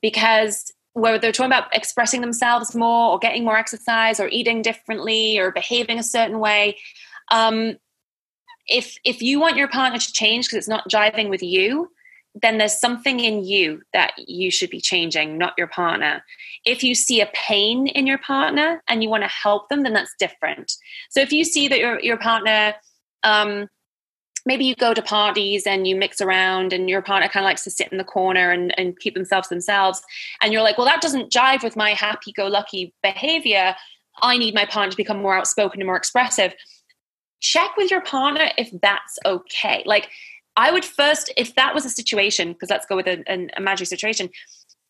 Because 0.02 0.72
whether 0.94 1.18
they're 1.18 1.32
talking 1.32 1.52
about 1.52 1.76
expressing 1.76 2.22
themselves 2.22 2.76
more 2.76 3.12
or 3.12 3.20
getting 3.20 3.44
more 3.44 3.58
exercise 3.58 4.20
or 4.20 4.28
eating 4.28 4.62
differently 4.62 5.40
or 5.40 5.52
behaving 5.52 5.98
a 5.98 6.04
certain 6.04 6.40
way, 6.40 6.78
um, 7.32 7.78
if 8.68 8.98
if 9.04 9.22
you 9.22 9.40
want 9.40 9.58
your 9.58 9.68
partner 9.68 10.00
to 10.00 10.14
change 10.14 10.46
because 10.46 10.58
it's 10.58 10.68
not 10.68 10.90
jiving 10.90 11.30
with 11.30 11.44
you 11.44 11.90
then 12.42 12.58
there's 12.58 12.80
something 12.80 13.20
in 13.20 13.44
you 13.44 13.82
that 13.94 14.14
you 14.18 14.50
should 14.50 14.70
be 14.70 14.82
changing 14.82 15.38
not 15.38 15.54
your 15.56 15.68
partner. 15.68 16.24
If 16.66 16.84
you 16.84 16.96
see 16.96 17.22
a 17.22 17.30
pain 17.34 17.86
in 17.88 18.08
your 18.08 18.18
partner 18.18 18.82
and 18.88 19.04
you 19.04 19.10
want 19.10 19.24
to 19.24 19.30
help 19.30 19.70
them 19.70 19.84
then 19.84 19.94
that's 19.94 20.16
different. 20.18 20.74
So 21.10 21.20
if 21.20 21.32
you 21.32 21.44
see 21.44 21.68
that 21.68 21.80
your 21.80 22.00
your 22.00 22.18
partner 22.18 22.76
um, 23.24 23.70
maybe 24.46 24.66
you 24.66 24.76
go 24.76 24.94
to 24.94 25.02
parties 25.02 25.66
and 25.66 25.88
you 25.88 25.96
mix 25.96 26.20
around 26.20 26.74
and 26.74 26.90
your 26.90 27.02
partner 27.02 27.30
kind 27.30 27.46
of 27.46 27.48
likes 27.48 27.64
to 27.64 27.72
sit 27.72 27.88
in 27.90 27.98
the 27.98 28.04
corner 28.04 28.52
and, 28.52 28.78
and 28.78 29.00
keep 29.00 29.14
themselves 29.14 29.48
themselves 29.48 30.02
and 30.42 30.52
you're 30.52 30.64
like 30.64 30.78
well 30.78 30.88
that 30.88 31.02
doesn't 31.02 31.32
jive 31.32 31.64
with 31.64 31.76
my 31.76 31.92
happy-go-lucky 31.92 32.94
behavior. 33.04 33.76
I 34.22 34.38
need 34.38 34.54
my 34.54 34.66
partner 34.66 34.92
to 34.92 34.98
become 34.98 35.22
more 35.22 35.36
outspoken 35.36 35.82
and 35.82 35.88
more 35.88 35.98
expressive 35.98 36.54
check 37.44 37.78
with 37.78 37.92
your 37.92 38.02
partner 38.02 38.50
if 38.58 38.72
that's 38.82 39.20
okay. 39.26 39.84
Like, 39.86 40.10
I 40.56 40.72
would 40.72 40.86
first, 40.86 41.32
if 41.38 41.56
that 41.56 41.76
was 41.76 41.86
a 41.86 41.90
situation, 41.90 42.54
because 42.54 42.70
let's 42.70 42.86
go 42.86 42.96
with 42.96 43.08
an, 43.08 43.24
an 43.28 43.52
imaginary 43.58 43.86
situation, 43.86 44.30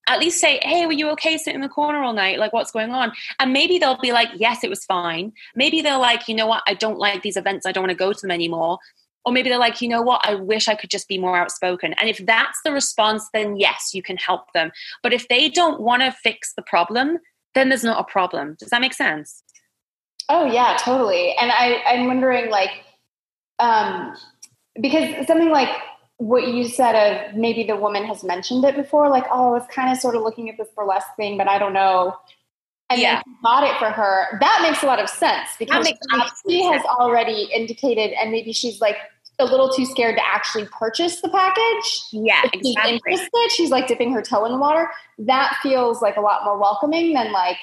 at 0.07 0.19
least 0.19 0.39
say, 0.39 0.59
hey, 0.61 0.85
were 0.85 0.93
you 0.93 1.09
okay 1.11 1.37
sitting 1.37 1.55
in 1.55 1.61
the 1.61 1.69
corner 1.69 2.03
all 2.03 2.13
night? 2.13 2.37
Like, 2.37 2.53
what's 2.53 2.71
going 2.71 2.91
on? 2.91 3.13
And 3.39 3.53
maybe 3.53 3.77
they'll 3.77 3.97
be 3.97 4.11
like, 4.11 4.29
yes, 4.35 4.63
it 4.63 4.69
was 4.69 4.83
fine. 4.85 5.31
Maybe 5.55 5.81
they're 5.81 5.97
like, 5.97 6.27
you 6.27 6.35
know 6.35 6.47
what? 6.47 6.63
I 6.67 6.73
don't 6.73 6.99
like 6.99 7.21
these 7.21 7.37
events. 7.37 7.65
I 7.65 7.71
don't 7.71 7.83
want 7.83 7.91
to 7.91 7.95
go 7.95 8.11
to 8.11 8.21
them 8.21 8.31
anymore. 8.31 8.79
Or 9.25 9.31
maybe 9.31 9.49
they're 9.49 9.57
like, 9.57 9.81
you 9.81 9.87
know 9.87 10.01
what? 10.01 10.27
I 10.27 10.35
wish 10.35 10.67
I 10.67 10.75
could 10.75 10.89
just 10.89 11.07
be 11.07 11.17
more 11.17 11.37
outspoken. 11.37 11.93
And 11.93 12.09
if 12.09 12.17
that's 12.25 12.59
the 12.65 12.73
response, 12.73 13.25
then 13.33 13.55
yes, 13.55 13.91
you 13.93 14.03
can 14.03 14.17
help 14.17 14.51
them. 14.53 14.71
But 15.01 15.13
if 15.13 15.29
they 15.29 15.47
don't 15.47 15.79
want 15.79 16.01
to 16.03 16.11
fix 16.11 16.53
the 16.53 16.61
problem, 16.61 17.19
then 17.55 17.69
there's 17.69 17.85
not 17.85 18.01
a 18.01 18.11
problem. 18.11 18.57
Does 18.59 18.69
that 18.69 18.81
make 18.81 18.93
sense? 18.93 19.42
Oh 20.29 20.45
yeah, 20.45 20.77
totally. 20.79 21.35
And 21.39 21.51
I, 21.51 21.81
I'm 21.85 22.07
wondering 22.07 22.49
like, 22.49 22.71
um, 23.59 24.15
because 24.81 25.27
something 25.27 25.49
like 25.49 25.69
what 26.17 26.47
you 26.47 26.67
said 26.67 26.95
of 26.95 27.35
maybe 27.35 27.63
the 27.63 27.75
woman 27.75 28.05
has 28.05 28.23
mentioned 28.23 28.63
it 28.63 28.75
before, 28.75 29.09
like, 29.09 29.25
oh, 29.31 29.49
I 29.49 29.51
was 29.51 29.67
kind 29.69 29.91
of 29.91 29.97
sort 29.97 30.15
of 30.15 30.21
looking 30.21 30.49
at 30.49 30.57
this 30.57 30.69
burlesque 30.75 31.15
thing, 31.17 31.37
but 31.37 31.47
I 31.47 31.59
don't 31.59 31.73
know. 31.73 32.15
And 32.89 33.01
yeah. 33.01 33.15
then 33.15 33.35
bought 33.41 33.63
it 33.63 33.77
for 33.79 33.89
her. 33.89 34.37
That 34.39 34.59
makes 34.61 34.83
a 34.83 34.85
lot 34.85 34.99
of 34.99 35.09
sense 35.09 35.49
because 35.57 35.87
she 36.47 36.63
has 36.63 36.83
already 36.85 37.49
indicated, 37.53 38.13
and 38.21 38.31
maybe 38.31 38.53
she's 38.53 38.79
like 38.79 38.97
a 39.39 39.45
little 39.45 39.69
too 39.69 39.85
scared 39.85 40.15
to 40.15 40.25
actually 40.25 40.65
purchase 40.65 41.21
the 41.21 41.29
package. 41.29 42.01
Yeah, 42.11 42.41
if 42.43 42.53
exactly. 42.53 42.91
She's 42.91 43.19
interested. 43.19 43.51
She's 43.51 43.69
like 43.71 43.87
dipping 43.87 44.11
her 44.13 44.21
toe 44.21 44.45
in 44.45 44.51
the 44.51 44.57
water. 44.57 44.89
That 45.17 45.55
feels 45.63 46.01
like 46.01 46.17
a 46.17 46.21
lot 46.21 46.45
more 46.45 46.57
welcoming 46.59 47.13
than 47.13 47.31
like, 47.31 47.57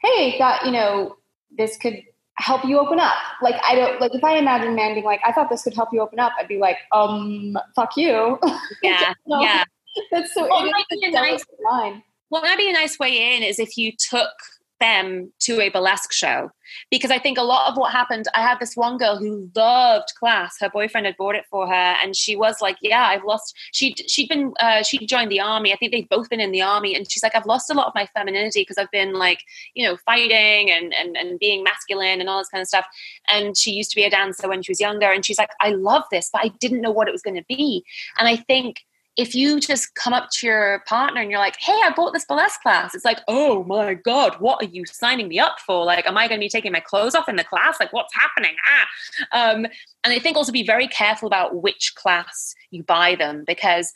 hey, 0.00 0.36
got 0.38 0.64
you 0.66 0.72
know 0.72 1.16
this 1.56 1.76
could 1.76 2.02
help 2.38 2.64
you 2.64 2.78
open 2.78 2.98
up. 2.98 3.14
Like 3.42 3.56
I 3.66 3.74
don't 3.74 4.00
like 4.00 4.14
if 4.14 4.24
I 4.24 4.36
imagine 4.36 4.74
man 4.74 4.94
being 4.94 5.04
like, 5.04 5.20
I 5.24 5.32
thought 5.32 5.50
this 5.50 5.62
could 5.62 5.74
help 5.74 5.90
you 5.92 6.00
open 6.00 6.18
up, 6.18 6.32
I'd 6.38 6.48
be 6.48 6.58
like, 6.58 6.78
um, 6.92 7.56
fuck 7.74 7.96
you. 7.96 8.38
Yeah. 8.82 9.14
yeah. 9.26 9.64
That's 10.10 10.34
so 10.34 10.44
it 10.44 10.72
might 10.72 10.84
be 10.90 11.06
a 11.06 11.10
nice 11.10 11.44
line. 11.64 12.02
What 12.28 12.42
might 12.42 12.58
be 12.58 12.68
a 12.68 12.72
nice 12.72 12.98
way 12.98 13.36
in 13.36 13.42
is 13.42 13.58
if 13.58 13.76
you 13.76 13.92
took 13.96 14.32
them 14.80 15.32
to 15.40 15.60
a 15.60 15.68
burlesque 15.68 16.12
show 16.12 16.50
because 16.90 17.10
I 17.10 17.18
think 17.18 17.38
a 17.38 17.42
lot 17.42 17.70
of 17.70 17.76
what 17.76 17.92
happened. 17.92 18.26
I 18.34 18.40
had 18.40 18.58
this 18.58 18.76
one 18.76 18.98
girl 18.98 19.16
who 19.16 19.48
loved 19.54 20.12
class. 20.18 20.56
Her 20.60 20.68
boyfriend 20.68 21.06
had 21.06 21.16
bought 21.16 21.34
it 21.34 21.44
for 21.50 21.66
her, 21.66 21.96
and 22.02 22.16
she 22.16 22.36
was 22.36 22.60
like, 22.60 22.76
"Yeah, 22.80 23.02
I've 23.02 23.24
lost." 23.24 23.56
She 23.72 23.94
she'd 24.08 24.28
been 24.28 24.52
uh, 24.60 24.82
she 24.82 25.06
joined 25.06 25.30
the 25.30 25.40
army. 25.40 25.72
I 25.72 25.76
think 25.76 25.92
they've 25.92 26.08
both 26.08 26.28
been 26.28 26.40
in 26.40 26.52
the 26.52 26.62
army, 26.62 26.94
and 26.94 27.10
she's 27.10 27.22
like, 27.22 27.34
"I've 27.34 27.46
lost 27.46 27.70
a 27.70 27.74
lot 27.74 27.86
of 27.86 27.94
my 27.94 28.06
femininity 28.14 28.62
because 28.62 28.78
I've 28.78 28.90
been 28.90 29.14
like, 29.14 29.40
you 29.74 29.86
know, 29.86 29.96
fighting 30.04 30.70
and 30.70 30.92
and 30.94 31.16
and 31.16 31.38
being 31.38 31.62
masculine 31.62 32.20
and 32.20 32.28
all 32.28 32.38
this 32.38 32.48
kind 32.48 32.62
of 32.62 32.68
stuff." 32.68 32.86
And 33.30 33.56
she 33.56 33.72
used 33.72 33.90
to 33.90 33.96
be 33.96 34.04
a 34.04 34.10
dancer 34.10 34.48
when 34.48 34.62
she 34.62 34.70
was 34.70 34.80
younger, 34.80 35.10
and 35.10 35.24
she's 35.24 35.38
like, 35.38 35.50
"I 35.60 35.70
love 35.70 36.04
this, 36.10 36.30
but 36.32 36.44
I 36.44 36.48
didn't 36.60 36.80
know 36.80 36.92
what 36.92 37.08
it 37.08 37.12
was 37.12 37.22
going 37.22 37.36
to 37.36 37.44
be." 37.48 37.84
And 38.18 38.28
I 38.28 38.36
think 38.36 38.84
if 39.16 39.34
you 39.34 39.60
just 39.60 39.94
come 39.94 40.12
up 40.12 40.28
to 40.30 40.46
your 40.46 40.82
partner 40.86 41.20
and 41.20 41.30
you're 41.30 41.40
like, 41.40 41.56
hey, 41.60 41.72
I 41.72 41.92
bought 41.94 42.12
this 42.12 42.24
burlesque 42.24 42.60
class, 42.62 42.94
it's 42.94 43.04
like, 43.04 43.20
oh 43.28 43.62
my 43.64 43.94
God, 43.94 44.36
what 44.40 44.60
are 44.62 44.68
you 44.68 44.84
signing 44.86 45.28
me 45.28 45.38
up 45.38 45.58
for? 45.64 45.84
Like, 45.84 46.06
am 46.06 46.18
I 46.18 46.26
going 46.26 46.40
to 46.40 46.44
be 46.44 46.48
taking 46.48 46.72
my 46.72 46.80
clothes 46.80 47.14
off 47.14 47.28
in 47.28 47.36
the 47.36 47.44
class? 47.44 47.76
Like, 47.78 47.92
what's 47.92 48.14
happening? 48.14 48.56
Ah. 48.66 49.50
Um, 49.50 49.66
and 50.02 50.12
I 50.12 50.18
think 50.18 50.36
also 50.36 50.50
be 50.50 50.66
very 50.66 50.88
careful 50.88 51.28
about 51.28 51.62
which 51.62 51.94
class 51.94 52.54
you 52.70 52.82
buy 52.82 53.14
them 53.14 53.44
because 53.46 53.92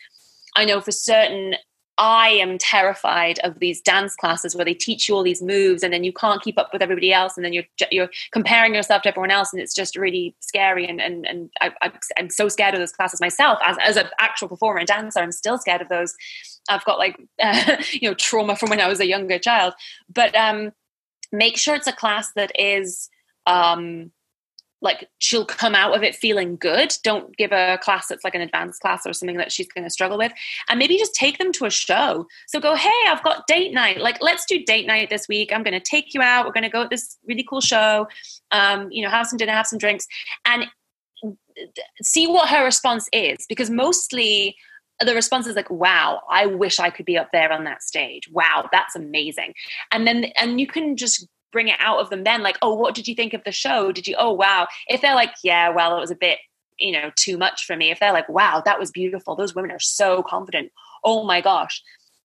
I 0.56 0.64
know 0.64 0.80
for 0.80 0.92
certain 0.92 1.54
I 1.98 2.28
am 2.28 2.58
terrified 2.58 3.40
of 3.40 3.58
these 3.58 3.80
dance 3.80 4.14
classes 4.14 4.54
where 4.54 4.64
they 4.64 4.74
teach 4.74 5.08
you 5.08 5.16
all 5.16 5.24
these 5.24 5.42
moves 5.42 5.82
and 5.82 5.92
then 5.92 6.04
you 6.04 6.12
can't 6.12 6.40
keep 6.40 6.56
up 6.56 6.72
with 6.72 6.80
everybody 6.80 7.12
else 7.12 7.36
and 7.36 7.44
then 7.44 7.52
you're 7.52 7.64
you're 7.90 8.08
comparing 8.30 8.74
yourself 8.74 9.02
to 9.02 9.08
everyone 9.08 9.32
else 9.32 9.52
and 9.52 9.60
it's 9.60 9.74
just 9.74 9.96
really 9.96 10.34
scary 10.40 10.86
and 10.86 11.00
and 11.00 11.26
and 11.26 11.50
I, 11.60 11.92
am 12.16 12.30
so 12.30 12.48
scared 12.48 12.74
of 12.74 12.80
those 12.80 12.92
classes 12.92 13.20
myself 13.20 13.58
as 13.64 13.76
as 13.82 13.96
an 13.96 14.06
actual 14.20 14.48
performer 14.48 14.78
and 14.78 14.86
dancer 14.86 15.20
I'm 15.20 15.32
still 15.32 15.58
scared 15.58 15.82
of 15.82 15.88
those. 15.88 16.14
I've 16.68 16.84
got 16.84 16.98
like 16.98 17.20
uh, 17.42 17.76
you 17.92 18.08
know 18.08 18.14
trauma 18.14 18.54
from 18.54 18.70
when 18.70 18.80
I 18.80 18.88
was 18.88 19.00
a 19.00 19.06
younger 19.06 19.38
child, 19.38 19.74
but 20.12 20.34
um, 20.36 20.72
make 21.32 21.58
sure 21.58 21.74
it's 21.74 21.86
a 21.86 21.92
class 21.92 22.32
that 22.36 22.52
is 22.58 23.10
um, 23.46 24.12
like 24.80 25.08
she'll 25.18 25.44
come 25.44 25.74
out 25.74 25.96
of 25.96 26.02
it 26.02 26.14
feeling 26.14 26.56
good. 26.56 26.94
Don't 27.02 27.36
give 27.36 27.52
a 27.52 27.78
class 27.82 28.08
that's 28.08 28.24
like 28.24 28.34
an 28.34 28.40
advanced 28.40 28.80
class 28.80 29.06
or 29.06 29.12
something 29.12 29.36
that 29.36 29.50
she's 29.50 29.68
going 29.68 29.84
to 29.84 29.90
struggle 29.90 30.18
with. 30.18 30.32
And 30.68 30.78
maybe 30.78 30.96
just 30.96 31.14
take 31.14 31.38
them 31.38 31.52
to 31.52 31.64
a 31.64 31.70
show. 31.70 32.26
So 32.46 32.60
go, 32.60 32.74
hey, 32.74 32.90
I've 33.08 33.22
got 33.22 33.46
date 33.46 33.72
night. 33.72 34.00
Like, 34.00 34.18
let's 34.20 34.44
do 34.46 34.64
date 34.64 34.86
night 34.86 35.10
this 35.10 35.26
week. 35.28 35.52
I'm 35.52 35.62
going 35.62 35.78
to 35.78 35.80
take 35.80 36.14
you 36.14 36.22
out. 36.22 36.46
We're 36.46 36.52
going 36.52 36.62
to 36.62 36.70
go 36.70 36.84
to 36.84 36.88
this 36.88 37.16
really 37.26 37.44
cool 37.48 37.60
show. 37.60 38.06
Um, 38.52 38.88
you 38.90 39.02
know, 39.02 39.10
have 39.10 39.26
some 39.26 39.36
dinner, 39.36 39.52
have 39.52 39.66
some 39.66 39.78
drinks, 39.78 40.06
and 40.44 40.66
see 42.00 42.26
what 42.26 42.48
her 42.48 42.64
response 42.64 43.08
is. 43.12 43.44
Because 43.48 43.70
mostly 43.70 44.56
the 45.00 45.14
response 45.14 45.46
is 45.46 45.54
like 45.54 45.70
wow 45.70 46.20
i 46.28 46.44
wish 46.44 46.80
i 46.80 46.90
could 46.90 47.06
be 47.06 47.16
up 47.16 47.28
there 47.32 47.52
on 47.52 47.62
that 47.62 47.84
stage 47.84 48.28
wow 48.32 48.68
that's 48.72 48.96
amazing 48.96 49.54
and 49.92 50.08
then 50.08 50.24
and 50.40 50.60
you 50.60 50.66
can 50.66 50.96
just 50.96 51.28
bring 51.52 51.68
it 51.68 51.76
out 51.78 51.98
of 51.98 52.10
them 52.10 52.24
then 52.24 52.42
like 52.42 52.58
oh 52.62 52.74
what 52.74 52.94
did 52.94 53.08
you 53.08 53.14
think 53.14 53.34
of 53.34 53.42
the 53.44 53.52
show? 53.52 53.92
Did 53.92 54.06
you 54.06 54.16
oh 54.18 54.32
wow. 54.32 54.66
If 54.88 55.00
they're 55.00 55.14
like 55.14 55.32
yeah 55.42 55.68
well 55.70 55.96
it 55.96 56.00
was 56.00 56.10
a 56.10 56.16
bit 56.16 56.38
you 56.78 56.92
know 56.92 57.10
too 57.16 57.36
much 57.36 57.64
for 57.64 57.76
me 57.76 57.90
if 57.90 57.98
they're 58.00 58.12
like 58.12 58.28
wow 58.28 58.62
that 58.64 58.78
was 58.78 58.90
beautiful. 58.90 59.36
Those 59.36 59.54
women 59.54 59.70
are 59.70 59.80
so 59.80 60.22
confident. 60.22 60.72
Oh 61.04 61.24
my 61.24 61.40
gosh. 61.40 61.82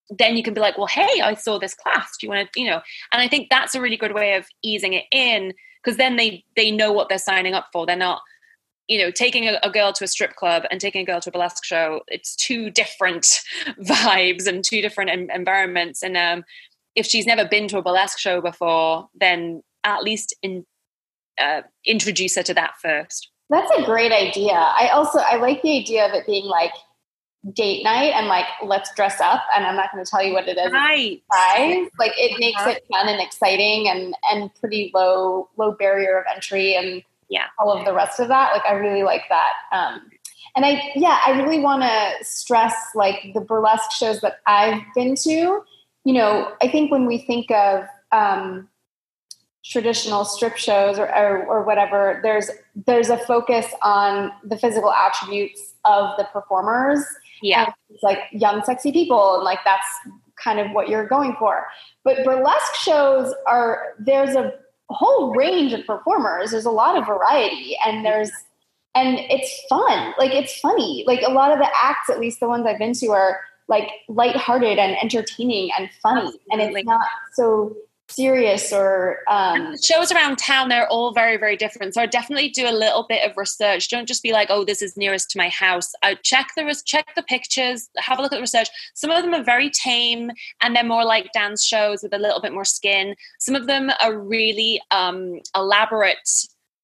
Then 0.09 0.35
you 0.35 0.43
can 0.43 0.53
be 0.53 0.61
like 0.61 0.77
well 0.77 0.87
hey 0.87 1.21
i 1.21 1.33
saw 1.33 1.59
this 1.59 1.73
class. 1.73 2.17
Do 2.19 2.27
you 2.27 2.31
want 2.31 2.51
to 2.51 2.59
you 2.59 2.69
know? 2.69 2.81
And 3.11 3.21
i 3.21 3.27
think 3.27 3.49
that's 3.49 3.75
a 3.75 3.81
really 3.81 3.97
good 3.97 4.13
way 4.13 4.35
of 4.35 4.45
easing 4.61 4.93
it 4.93 5.05
in 5.11 5.53
because 5.83 5.97
then 5.97 6.15
they 6.15 6.43
they 6.55 6.71
know 6.71 6.91
what 6.91 7.09
they're 7.09 7.17
signing 7.17 7.53
up 7.53 7.67
for. 7.71 7.85
They're 7.85 7.95
not 7.95 8.21
you 8.87 8.99
know 8.99 9.11
taking 9.11 9.47
a, 9.47 9.59
a, 9.63 9.69
girl 9.69 9.93
to 9.93 10.03
a 10.03 10.07
strip 10.07 10.35
club 10.35 10.63
and 10.69 10.79
taking 10.79 11.01
a 11.01 11.05
girl 11.05 11.21
to 11.21 11.29
a 11.29 11.31
burlesque 11.31 11.63
show. 11.63 12.01
It's 12.07 12.35
two 12.35 12.69
different 12.69 13.39
vibes 13.81 14.47
and 14.47 14.63
two 14.63 14.81
different 14.81 15.09
em- 15.09 15.29
environments. 15.33 16.03
And 16.03 16.17
um, 16.17 16.43
if 16.95 17.05
she's 17.05 17.25
never 17.25 17.45
been 17.45 17.67
to 17.67 17.77
a 17.77 17.81
burlesque 17.81 18.19
show 18.19 18.41
before 18.41 19.07
then 19.19 19.61
at 19.83 20.03
least 20.03 20.35
in 20.41 20.65
uh, 21.41 21.61
introduce 21.85 22.35
her 22.35 22.43
to 22.43 22.53
that 22.53 22.73
first. 22.81 23.29
That's 23.49 23.71
a 23.77 23.83
great 23.83 24.11
idea. 24.11 24.53
I 24.53 24.89
also 24.93 25.19
i 25.19 25.35
like 25.35 25.61
the 25.61 25.77
idea 25.79 26.07
of 26.07 26.13
it 26.13 26.25
being 26.25 26.45
like 26.45 26.71
date 27.53 27.83
night 27.83 28.13
and 28.13 28.27
like 28.27 28.45
let's 28.63 28.93
dress 28.95 29.19
up 29.19 29.41
and 29.53 29.65
i'm 29.65 29.75
not 29.75 29.91
going 29.91 30.03
to 30.03 30.09
tell 30.09 30.23
you 30.23 30.33
what 30.33 30.47
it 30.47 30.57
is. 30.57 30.71
Right. 30.71 31.21
Like 31.99 32.13
it 32.17 32.39
makes 32.39 32.61
it 32.65 32.83
fun 32.91 33.09
and 33.09 33.21
exciting 33.21 33.89
and 33.89 34.15
and 34.31 34.53
pretty 34.55 34.91
low 34.93 35.49
low 35.57 35.73
barrier 35.73 36.19
of 36.19 36.25
entry 36.33 36.75
and 36.75 37.03
yeah. 37.29 37.47
all 37.59 37.71
of 37.71 37.85
the 37.85 37.93
rest 37.93 38.19
of 38.19 38.29
that. 38.29 38.53
Like 38.53 38.65
i 38.65 38.73
really 38.73 39.03
like 39.03 39.23
that. 39.29 39.53
Um 39.71 40.09
and 40.55 40.65
i 40.65 40.81
yeah 40.95 41.19
i 41.25 41.31
really 41.31 41.59
want 41.59 41.81
to 41.81 42.25
stress 42.25 42.75
like 42.95 43.33
the 43.33 43.41
burlesque 43.41 43.91
shows 43.91 44.21
that 44.21 44.37
i've 44.45 44.81
been 44.93 45.15
to 45.15 45.63
you 46.05 46.13
know 46.13 46.51
i 46.61 46.67
think 46.67 46.91
when 46.91 47.05
we 47.05 47.17
think 47.17 47.49
of 47.51 47.85
um 48.11 48.67
traditional 49.65 50.25
strip 50.25 50.57
shows 50.57 50.99
or, 50.99 51.07
or, 51.15 51.45
or 51.45 51.63
whatever 51.63 52.19
there's 52.21 52.49
there's 52.85 53.09
a 53.09 53.17
focus 53.17 53.65
on 53.81 54.31
the 54.43 54.57
physical 54.57 54.91
attributes 54.91 55.73
of 55.85 56.17
the 56.17 56.25
performers 56.25 57.03
yeah. 57.41 57.71
it's 57.89 58.03
like 58.03 58.19
young 58.31 58.63
sexy 58.63 58.91
people 58.91 59.35
and 59.35 59.43
like 59.43 59.59
that's 59.63 59.87
kind 60.41 60.59
of 60.59 60.71
what 60.71 60.89
you're 60.89 61.07
going 61.07 61.35
for. 61.37 61.65
But 62.03 62.23
burlesque 62.23 62.75
shows 62.75 63.33
are 63.47 63.93
there's 63.99 64.35
a 64.35 64.53
whole 64.89 65.33
range 65.35 65.73
of 65.73 65.85
performers. 65.85 66.51
There's 66.51 66.65
a 66.65 66.71
lot 66.71 66.97
of 66.97 67.05
variety 67.05 67.75
and 67.85 68.05
there's 68.05 68.31
and 68.95 69.17
it's 69.19 69.63
fun. 69.69 70.13
Like 70.17 70.31
it's 70.31 70.57
funny. 70.59 71.03
Like 71.07 71.21
a 71.25 71.31
lot 71.31 71.51
of 71.51 71.59
the 71.59 71.69
acts 71.75 72.09
at 72.09 72.19
least 72.19 72.39
the 72.39 72.47
ones 72.47 72.65
i've 72.65 72.79
been 72.79 72.93
to 72.93 73.07
are 73.07 73.39
like 73.67 73.89
lighthearted 74.09 74.77
and 74.77 74.97
entertaining 75.01 75.71
and 75.77 75.89
funny 76.01 76.31
and 76.51 76.61
it's 76.61 76.85
not 76.85 77.05
so 77.33 77.75
serious 78.09 78.71
or 78.71 79.19
um, 79.27 79.75
shows 79.81 80.11
around 80.11 80.37
town 80.37 80.69
they're 80.69 80.87
all 80.87 81.13
very 81.13 81.37
very 81.37 81.55
different. 81.55 81.93
So 81.93 82.01
i 82.01 82.05
definitely 82.05 82.49
do 82.49 82.67
a 82.67 82.71
little 82.71 83.05
bit 83.07 83.29
of 83.29 83.35
research. 83.37 83.89
Don't 83.89 84.07
just 84.07 84.23
be 84.23 84.31
like 84.31 84.49
oh 84.51 84.63
this 84.63 84.81
is 84.81 84.97
nearest 84.97 85.31
to 85.31 85.37
my 85.37 85.49
house. 85.49 85.93
I 86.03 86.15
check 86.15 86.49
the 86.55 86.81
check 86.85 87.07
the 87.15 87.23
pictures 87.23 87.89
have 87.97 88.19
a 88.19 88.21
look 88.21 88.31
at 88.31 88.35
the 88.35 88.41
research. 88.41 88.69
Some 88.93 89.09
of 89.09 89.23
them 89.23 89.33
are 89.33 89.43
very 89.43 89.69
tame 89.69 90.31
and 90.61 90.75
they're 90.75 90.83
more 90.83 91.05
like 91.05 91.31
dance 91.33 91.63
shows 91.63 92.03
with 92.03 92.13
a 92.13 92.19
little 92.19 92.41
bit 92.41 92.53
more 92.53 92.65
skin. 92.65 93.15
Some 93.39 93.55
of 93.55 93.67
them 93.67 93.89
are 94.01 94.17
really 94.17 94.81
um, 94.91 95.39
elaborate 95.55 96.29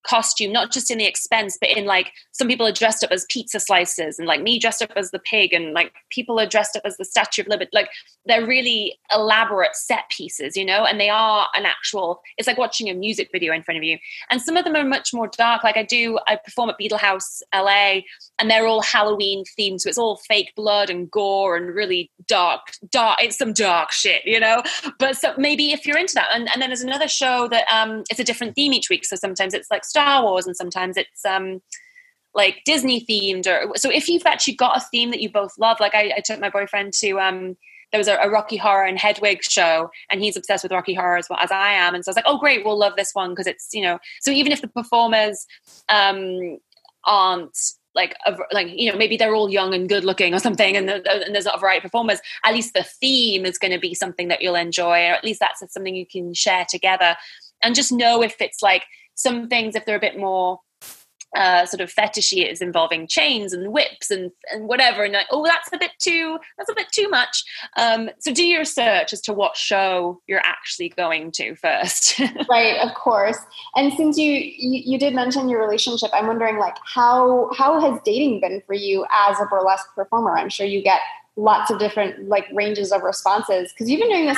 costume, 0.03 0.51
not 0.51 0.71
just 0.71 0.89
in 0.89 0.97
the 0.97 1.05
expense, 1.05 1.57
but 1.59 1.69
in 1.69 1.85
like 1.85 2.11
some 2.31 2.47
people 2.47 2.65
are 2.65 2.71
dressed 2.71 3.03
up 3.03 3.11
as 3.11 3.25
pizza 3.29 3.59
slices 3.59 4.17
and 4.17 4.27
like 4.27 4.41
me 4.41 4.59
dressed 4.59 4.81
up 4.81 4.91
as 4.95 5.11
the 5.11 5.19
pig 5.19 5.53
and 5.53 5.73
like 5.73 5.91
people 6.09 6.39
are 6.39 6.45
dressed 6.45 6.75
up 6.75 6.83
as 6.85 6.97
the 6.97 7.05
Statue 7.05 7.41
of 7.41 7.47
Liberty. 7.47 7.69
Like 7.73 7.89
they're 8.25 8.45
really 8.45 8.97
elaborate 9.13 9.75
set 9.75 10.09
pieces, 10.09 10.55
you 10.55 10.65
know, 10.65 10.85
and 10.85 10.99
they 10.99 11.09
are 11.09 11.47
an 11.55 11.65
actual, 11.65 12.21
it's 12.37 12.47
like 12.47 12.57
watching 12.57 12.89
a 12.89 12.93
music 12.93 13.29
video 13.31 13.53
in 13.53 13.63
front 13.63 13.77
of 13.77 13.83
you. 13.83 13.97
And 14.29 14.41
some 14.41 14.57
of 14.57 14.65
them 14.65 14.75
are 14.75 14.85
much 14.85 15.13
more 15.13 15.29
dark. 15.37 15.63
Like 15.63 15.77
I 15.77 15.83
do, 15.83 16.19
I 16.27 16.37
perform 16.37 16.69
at 16.69 16.77
Beetle 16.77 16.97
House 16.97 17.41
LA 17.53 18.01
and 18.39 18.49
they're 18.49 18.67
all 18.67 18.81
Halloween 18.81 19.43
themed. 19.59 19.81
So 19.81 19.89
it's 19.89 19.97
all 19.97 20.17
fake 20.27 20.53
blood 20.55 20.89
and 20.89 21.09
gore 21.11 21.57
and 21.57 21.73
really 21.75 22.11
dark, 22.27 22.61
dark, 22.89 23.21
it's 23.21 23.37
some 23.37 23.53
dark 23.53 23.91
shit, 23.91 24.23
you 24.25 24.39
know? 24.39 24.63
But 24.97 25.17
so 25.17 25.33
maybe 25.37 25.71
if 25.71 25.85
you're 25.85 25.97
into 25.97 26.15
that, 26.15 26.29
and, 26.33 26.49
and 26.53 26.61
then 26.61 26.69
there's 26.69 26.81
another 26.81 27.07
show 27.07 27.47
that 27.49 27.65
um 27.71 28.03
it's 28.09 28.19
a 28.19 28.23
different 28.23 28.55
theme 28.55 28.73
each 28.73 28.89
week. 28.89 29.05
So 29.05 29.15
sometimes 29.15 29.53
it's 29.53 29.69
like 29.69 29.83
Star 29.99 30.23
Wars, 30.23 30.47
and 30.47 30.55
sometimes 30.55 30.97
it's 30.97 31.25
um, 31.25 31.61
like 32.33 32.61
Disney 32.65 33.05
themed. 33.05 33.47
Or 33.47 33.75
so 33.75 33.89
if 33.89 34.07
you've 34.07 34.25
actually 34.25 34.55
got 34.55 34.77
a 34.77 34.85
theme 34.91 35.11
that 35.11 35.21
you 35.21 35.29
both 35.29 35.57
love, 35.57 35.79
like 35.79 35.93
I, 35.93 36.13
I 36.17 36.21
took 36.21 36.39
my 36.39 36.49
boyfriend 36.49 36.93
to 36.93 37.19
um, 37.19 37.57
there 37.91 37.99
was 37.99 38.07
a, 38.07 38.15
a, 38.15 38.29
Rocky 38.29 38.57
Horror 38.57 38.85
and 38.85 38.97
Hedwig 38.97 39.43
show, 39.43 39.89
and 40.09 40.21
he's 40.21 40.37
obsessed 40.37 40.63
with 40.63 40.71
Rocky 40.71 40.93
Horror 40.93 41.17
as 41.17 41.27
well 41.29 41.39
as 41.39 41.51
I 41.51 41.73
am. 41.73 41.95
And 41.95 42.05
so 42.05 42.09
I 42.09 42.11
was 42.11 42.15
like, 42.15 42.25
oh 42.27 42.37
great, 42.37 42.63
we'll 42.63 42.77
love 42.77 42.93
this 42.95 43.11
one 43.13 43.31
because 43.31 43.47
it's 43.47 43.69
you 43.73 43.81
know. 43.81 43.99
So 44.21 44.31
even 44.31 44.51
if 44.51 44.61
the 44.61 44.67
performers 44.67 45.45
um, 45.89 46.59
aren't 47.03 47.57
like 47.95 48.15
like 48.51 48.67
you 48.69 48.91
know 48.91 48.97
maybe 48.97 49.17
they're 49.17 49.35
all 49.35 49.49
young 49.49 49.73
and 49.73 49.89
good 49.89 50.05
looking 50.05 50.33
or 50.33 50.39
something 50.39 50.77
and, 50.77 50.87
the, 50.87 50.95
and, 51.25 51.33
there's 51.33 51.45
not 51.45 51.57
a 51.57 51.59
variety 51.59 51.79
of 51.79 51.83
performers 51.83 52.19
at 52.45 52.53
least 52.53 52.75
the 52.75 52.83
theme 52.83 53.47
is 53.47 53.57
going 53.57 53.71
to 53.71 53.79
be 53.79 53.95
something 53.95 54.27
that 54.27 54.43
you'll 54.43 54.53
enjoy 54.53 55.07
or 55.07 55.13
at 55.13 55.23
least 55.23 55.39
that's 55.39 55.59
something 55.73 55.95
you 55.95 56.05
can 56.05 56.31
share 56.35 56.67
together 56.69 57.15
and 57.63 57.73
just 57.73 57.91
know 57.91 58.21
if 58.21 58.39
it's 58.39 58.61
like 58.61 58.83
some 59.19 59.47
things, 59.49 59.75
if 59.75 59.85
they're 59.85 59.97
a 59.97 59.99
bit 59.99 60.17
more 60.17 60.59
uh, 61.35 61.65
sort 61.65 61.81
of 61.81 61.93
fetishy, 61.93 62.49
is 62.49 62.61
involving 62.61 63.07
chains 63.07 63.53
and 63.53 63.71
whips 63.71 64.09
and 64.09 64.31
and 64.51 64.67
whatever, 64.67 65.03
and 65.03 65.13
like, 65.13 65.27
oh, 65.29 65.45
that's 65.45 65.71
a 65.71 65.77
bit 65.77 65.91
too 65.99 66.39
that's 66.57 66.71
a 66.71 66.73
bit 66.73 66.87
too 66.91 67.07
much. 67.09 67.43
Um, 67.77 68.09
so 68.19 68.33
do 68.33 68.43
your 68.43 68.59
research 68.59 69.13
as 69.13 69.21
to 69.21 69.33
what 69.33 69.55
show 69.55 70.21
you're 70.25 70.41
actually 70.43 70.89
going 70.89 71.31
to 71.33 71.55
first. 71.55 72.19
right, 72.49 72.79
of 72.79 72.95
course. 72.95 73.37
And 73.75 73.93
since 73.93 74.17
you, 74.17 74.31
you 74.31 74.93
you 74.93 74.97
did 74.97 75.13
mention 75.13 75.49
your 75.49 75.61
relationship, 75.61 76.09
I'm 76.13 76.27
wondering 76.27 76.57
like 76.57 76.77
how 76.83 77.51
how 77.55 77.79
has 77.79 77.99
dating 78.03 78.39
been 78.39 78.63
for 78.65 78.73
you 78.73 79.05
as 79.11 79.39
a 79.39 79.45
burlesque 79.45 79.93
performer? 79.93 80.35
I'm 80.35 80.49
sure 80.49 80.65
you 80.65 80.81
get 80.81 81.01
lots 81.39 81.71
of 81.71 81.79
different 81.79 82.27
like 82.27 82.45
ranges 82.51 82.91
of 82.91 83.01
responses 83.01 83.71
because 83.71 83.89
you've 83.89 84.01
been 84.01 84.09
doing 84.09 84.25
this 84.25 84.37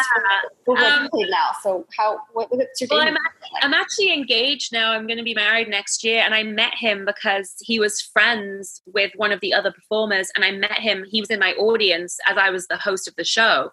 for 0.65 0.71
over 0.71 0.85
um, 0.85 1.05
a 1.05 1.09
decade 1.09 1.31
now. 1.31 1.49
So 1.63 1.85
how 1.97 2.19
what, 2.33 2.55
what's 2.55 2.79
your? 2.79 2.87
Well, 2.91 3.01
I'm, 3.01 3.17
I'm 3.61 3.73
actually 3.73 4.13
engaged 4.13 4.71
now. 4.71 4.93
I'm 4.93 5.07
going 5.07 5.17
to 5.17 5.23
be 5.23 5.33
married 5.33 5.67
next 5.67 6.03
year, 6.03 6.21
and 6.23 6.35
I 6.35 6.43
met 6.43 6.75
him 6.75 7.05
because 7.05 7.55
he 7.59 7.79
was 7.79 7.99
friends 8.01 8.81
with 8.85 9.11
one 9.15 9.31
of 9.31 9.41
the 9.41 9.53
other 9.53 9.71
performers, 9.71 10.31
and 10.35 10.45
I 10.45 10.51
met 10.51 10.79
him. 10.79 11.03
He 11.09 11.19
was 11.19 11.29
in 11.29 11.39
my 11.39 11.53
audience 11.53 12.19
as 12.27 12.37
I 12.37 12.51
was 12.51 12.67
the 12.67 12.77
host 12.77 13.07
of 13.07 13.15
the 13.15 13.23
show, 13.23 13.71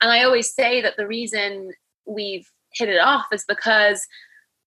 and 0.00 0.10
I 0.10 0.24
always 0.24 0.52
say 0.52 0.82
that 0.82 0.96
the 0.96 1.06
reason 1.06 1.70
we've 2.06 2.50
hit 2.72 2.88
it 2.88 2.98
off 2.98 3.26
is 3.32 3.44
because 3.46 4.06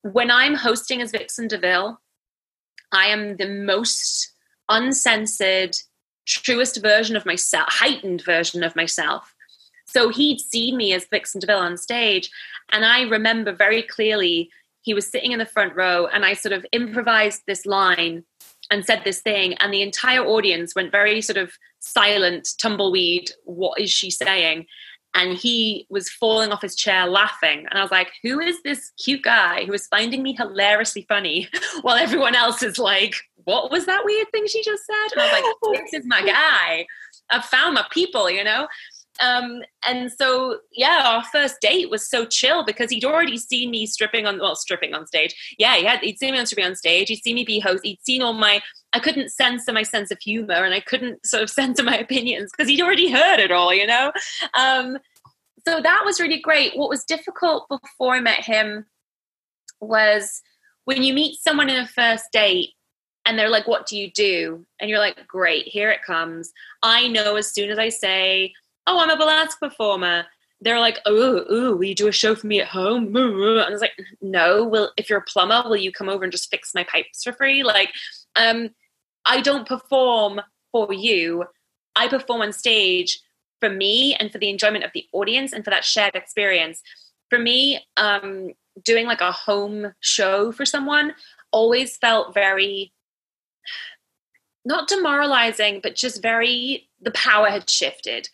when 0.01 0.31
I'm 0.31 0.55
hosting 0.55 1.01
as 1.01 1.11
Vixen 1.11 1.47
DeVille, 1.47 1.99
I 2.93 3.07
am 3.07 3.35
the 3.35 3.49
most 3.49 4.31
uncensored 4.69 5.75
truest 6.27 6.81
version 6.81 7.15
of 7.15 7.25
myself, 7.25 7.67
heightened 7.69 8.23
version 8.23 8.63
of 8.63 8.75
myself. 8.75 9.33
So 9.85 10.09
he'd 10.09 10.39
seen 10.39 10.77
me 10.77 10.93
as 10.93 11.07
Vixen 11.07 11.39
DeVille 11.39 11.57
on 11.57 11.77
stage. 11.77 12.29
And 12.69 12.85
I 12.85 13.03
remember 13.03 13.53
very 13.53 13.81
clearly 13.81 14.49
he 14.81 14.93
was 14.93 15.07
sitting 15.07 15.31
in 15.31 15.39
the 15.39 15.45
front 15.45 15.75
row 15.75 16.07
and 16.07 16.25
I 16.25 16.33
sort 16.33 16.53
of 16.53 16.65
improvised 16.71 17.43
this 17.47 17.65
line 17.65 18.23
and 18.69 18.85
said 18.85 19.03
this 19.03 19.21
thing. 19.21 19.53
And 19.55 19.73
the 19.73 19.81
entire 19.81 20.25
audience 20.25 20.75
went 20.75 20.91
very 20.91 21.21
sort 21.21 21.37
of 21.37 21.53
silent, 21.79 22.49
tumbleweed. 22.59 23.31
What 23.45 23.79
is 23.79 23.89
she 23.89 24.11
saying? 24.11 24.67
and 25.17 25.33
he 25.33 25.87
was 25.89 26.09
falling 26.09 26.51
off 26.51 26.61
his 26.61 26.75
chair 26.75 27.07
laughing. 27.07 27.65
And 27.69 27.79
I 27.79 27.81
was 27.81 27.91
like, 27.91 28.11
who 28.23 28.39
is 28.39 28.61
this 28.61 28.91
cute 29.03 29.23
guy 29.23 29.65
who 29.65 29.73
is 29.73 29.87
finding 29.87 30.21
me 30.21 30.33
hilariously 30.33 31.05
funny 31.09 31.49
while 31.81 31.97
everyone 31.97 32.35
else 32.35 32.61
is 32.61 32.77
like, 32.77 33.15
what 33.47 33.71
was 33.71 33.85
that 33.85 34.03
weird 34.03 34.27
thing 34.31 34.45
she 34.45 34.61
just 34.61 34.85
said? 34.85 35.13
And 35.13 35.21
I 35.21 35.23
was 35.23 35.71
like, 35.71 35.81
this 35.81 35.93
is 35.93 36.05
my 36.05 36.21
guy. 36.21 36.85
I've 37.29 37.45
found 37.45 37.75
my 37.75 37.85
people, 37.91 38.29
you 38.29 38.43
know? 38.43 38.67
Um, 39.21 39.61
and 39.87 40.11
so, 40.11 40.59
yeah, 40.73 41.01
our 41.05 41.23
first 41.23 41.61
date 41.61 41.89
was 41.89 42.09
so 42.09 42.25
chill 42.25 42.65
because 42.65 42.91
he'd 42.91 43.05
already 43.05 43.37
seen 43.37 43.71
me 43.71 43.85
stripping 43.85 44.25
on, 44.25 44.37
well, 44.39 44.57
stripping 44.57 44.93
on 44.93 45.07
stage. 45.07 45.55
Yeah, 45.57 45.77
he 45.77 45.85
had, 45.85 46.01
he'd 46.01 46.19
seen 46.19 46.33
me 46.33 46.39
on 46.39 46.45
stripping 46.45 46.65
on 46.65 46.75
stage. 46.75 47.07
He'd 47.07 47.23
seen 47.23 47.35
me 47.35 47.45
be 47.45 47.59
host. 47.59 47.85
He'd 47.85 48.03
seen 48.03 48.21
all 48.21 48.33
my, 48.33 48.61
I 48.91 48.99
couldn't 48.99 49.31
censor 49.31 49.71
my 49.71 49.83
sense 49.83 50.11
of 50.11 50.19
humor 50.19 50.65
and 50.65 50.73
I 50.73 50.81
couldn't 50.81 51.25
sort 51.25 51.43
of 51.43 51.49
censor 51.49 51.83
my 51.83 51.97
opinions 51.97 52.51
because 52.51 52.69
he'd 52.69 52.81
already 52.81 53.09
heard 53.09 53.39
it 53.39 53.51
all, 53.51 53.73
you 53.73 53.87
know? 53.87 54.11
Um, 54.59 54.97
so 55.65 55.81
that 55.81 56.01
was 56.03 56.19
really 56.19 56.41
great. 56.41 56.75
What 56.75 56.89
was 56.89 57.05
difficult 57.05 57.69
before 57.69 58.13
I 58.13 58.19
met 58.19 58.43
him 58.43 58.87
was 59.79 60.41
when 60.83 61.01
you 61.01 61.13
meet 61.13 61.39
someone 61.39 61.69
in 61.69 61.79
a 61.79 61.87
first 61.87 62.25
date 62.33 62.71
and 63.27 63.37
they're 63.37 63.49
like, 63.49 63.67
What 63.67 63.85
do 63.85 63.97
you 63.97 64.09
do? 64.09 64.65
And 64.79 64.89
you're 64.89 64.99
like, 64.99 65.27
Great, 65.27 65.67
here 65.67 65.91
it 65.91 66.03
comes. 66.03 66.53
I 66.81 67.07
know 67.09 67.35
as 67.35 67.51
soon 67.51 67.69
as 67.69 67.77
I 67.77 67.89
say, 67.89 68.53
Oh, 68.87 68.99
I'm 68.99 69.09
a 69.09 69.17
burlesque 69.17 69.59
performer, 69.59 70.25
they're 70.61 70.79
like, 70.79 70.97
Oh, 71.05 71.45
ooh, 71.51 71.75
will 71.75 71.83
you 71.83 71.93
do 71.93 72.07
a 72.07 72.11
show 72.11 72.33
for 72.33 72.47
me 72.47 72.61
at 72.61 72.67
home? 72.67 73.15
And 73.15 73.59
I 73.59 73.69
was 73.69 73.81
like, 73.81 73.99
No, 74.21 74.63
well, 74.63 74.91
if 74.97 75.09
you're 75.09 75.19
a 75.19 75.23
plumber, 75.23 75.61
will 75.65 75.75
you 75.75 75.91
come 75.91 76.09
over 76.09 76.23
and 76.23 76.31
just 76.31 76.49
fix 76.49 76.73
my 76.73 76.85
pipes 76.85 77.23
for 77.23 77.33
free? 77.33 77.63
Like, 77.63 77.91
um, 78.35 78.69
I 79.25 79.41
don't 79.41 79.67
perform 79.67 80.41
for 80.71 80.91
you. 80.93 81.45
I 81.95 82.07
perform 82.07 82.41
on 82.41 82.53
stage 82.53 83.19
for 83.59 83.69
me 83.69 84.15
and 84.15 84.31
for 84.31 84.37
the 84.37 84.49
enjoyment 84.49 84.85
of 84.85 84.91
the 84.93 85.05
audience 85.11 85.51
and 85.51 85.63
for 85.65 85.71
that 85.71 85.83
shared 85.83 86.15
experience. 86.15 86.81
For 87.29 87.37
me, 87.37 87.85
um, 87.97 88.51
doing 88.83 89.05
like 89.05 89.21
a 89.21 89.31
home 89.31 89.93
show 89.99 90.51
for 90.51 90.65
someone 90.65 91.13
always 91.51 91.97
felt 91.97 92.33
very 92.33 92.93
not 94.65 94.87
demoralizing, 94.87 95.79
but 95.81 95.95
just 95.95 96.21
very 96.21 96.89
the 97.01 97.11
power 97.11 97.49
had 97.49 97.69
shifted. 97.69 98.29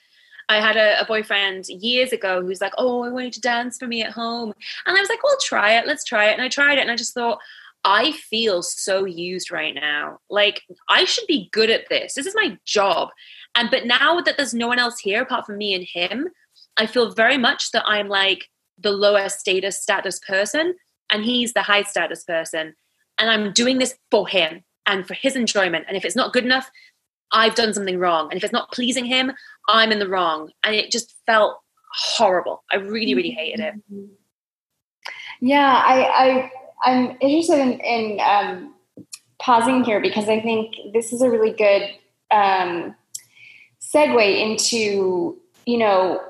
I 0.49 0.59
had 0.59 0.75
a, 0.75 0.99
a, 0.99 1.05
boyfriend 1.05 1.67
years 1.69 2.11
ago 2.11 2.41
who's 2.41 2.59
like, 2.59 2.73
Oh, 2.77 3.03
I 3.03 3.09
want 3.09 3.25
you 3.25 3.31
to 3.31 3.41
dance 3.41 3.77
for 3.77 3.87
me 3.87 4.03
at 4.03 4.11
home. 4.11 4.53
And 4.85 4.97
I 4.97 4.99
was 4.99 5.09
like, 5.09 5.23
Well, 5.23 5.37
try 5.41 5.73
it, 5.73 5.87
let's 5.87 6.03
try 6.03 6.29
it. 6.29 6.33
And 6.33 6.41
I 6.41 6.49
tried 6.49 6.79
it 6.79 6.81
and 6.81 6.91
I 6.91 6.95
just 6.95 7.13
thought, 7.13 7.39
I 7.85 8.13
feel 8.13 8.61
so 8.61 9.05
used 9.05 9.51
right 9.51 9.75
now. 9.75 10.19
Like 10.29 10.63
I 10.89 11.05
should 11.05 11.27
be 11.27 11.49
good 11.51 11.69
at 11.69 11.89
this. 11.89 12.15
This 12.15 12.25
is 12.25 12.35
my 12.35 12.57
job. 12.65 13.09
And 13.55 13.69
but 13.69 13.85
now 13.85 14.21
that 14.21 14.37
there's 14.37 14.53
no 14.53 14.67
one 14.67 14.79
else 14.79 14.99
here 14.99 15.21
apart 15.21 15.45
from 15.45 15.57
me 15.57 15.73
and 15.73 15.85
him, 15.85 16.29
I 16.77 16.87
feel 16.87 17.13
very 17.13 17.37
much 17.37 17.71
that 17.71 17.83
I'm 17.85 18.07
like 18.07 18.49
the 18.77 18.91
lower 18.91 19.29
status 19.29 19.81
status 19.81 20.19
person 20.19 20.75
and 21.11 21.23
he's 21.23 21.53
the 21.53 21.61
high 21.61 21.83
status 21.83 22.23
person. 22.23 22.73
And 23.17 23.29
I'm 23.29 23.53
doing 23.53 23.77
this 23.77 23.95
for 24.09 24.27
him 24.27 24.63
and 24.85 25.07
for 25.07 25.13
his 25.13 25.35
enjoyment. 25.35 25.85
And 25.87 25.97
if 25.97 26.05
it's 26.05 26.15
not 26.15 26.33
good 26.33 26.45
enough, 26.45 26.69
I've 27.31 27.55
done 27.55 27.73
something 27.73 27.99
wrong. 27.99 28.29
And 28.29 28.37
if 28.37 28.43
it's 28.43 28.53
not 28.53 28.71
pleasing 28.71 29.05
him, 29.05 29.31
I'm 29.67 29.91
in 29.91 29.99
the 29.99 30.07
wrong. 30.07 30.51
And 30.63 30.75
it 30.75 30.91
just 30.91 31.15
felt 31.25 31.59
horrible. 31.93 32.63
I 32.71 32.77
really, 32.77 33.15
really 33.15 33.31
hated 33.31 33.59
it. 33.59 33.73
Yeah, 35.41 35.83
I, 35.85 36.03
I 36.03 36.51
I'm 36.83 37.17
interested 37.21 37.59
in, 37.59 37.79
in 37.79 38.19
um, 38.19 38.73
pausing 39.39 39.83
here 39.83 40.01
because 40.01 40.29
I 40.29 40.39
think 40.39 40.75
this 40.93 41.11
is 41.11 41.21
a 41.21 41.29
really 41.29 41.51
good 41.51 41.89
um, 42.31 42.95
segue 43.81 44.41
into 44.41 45.37
you 45.65 45.77
know 45.77 46.21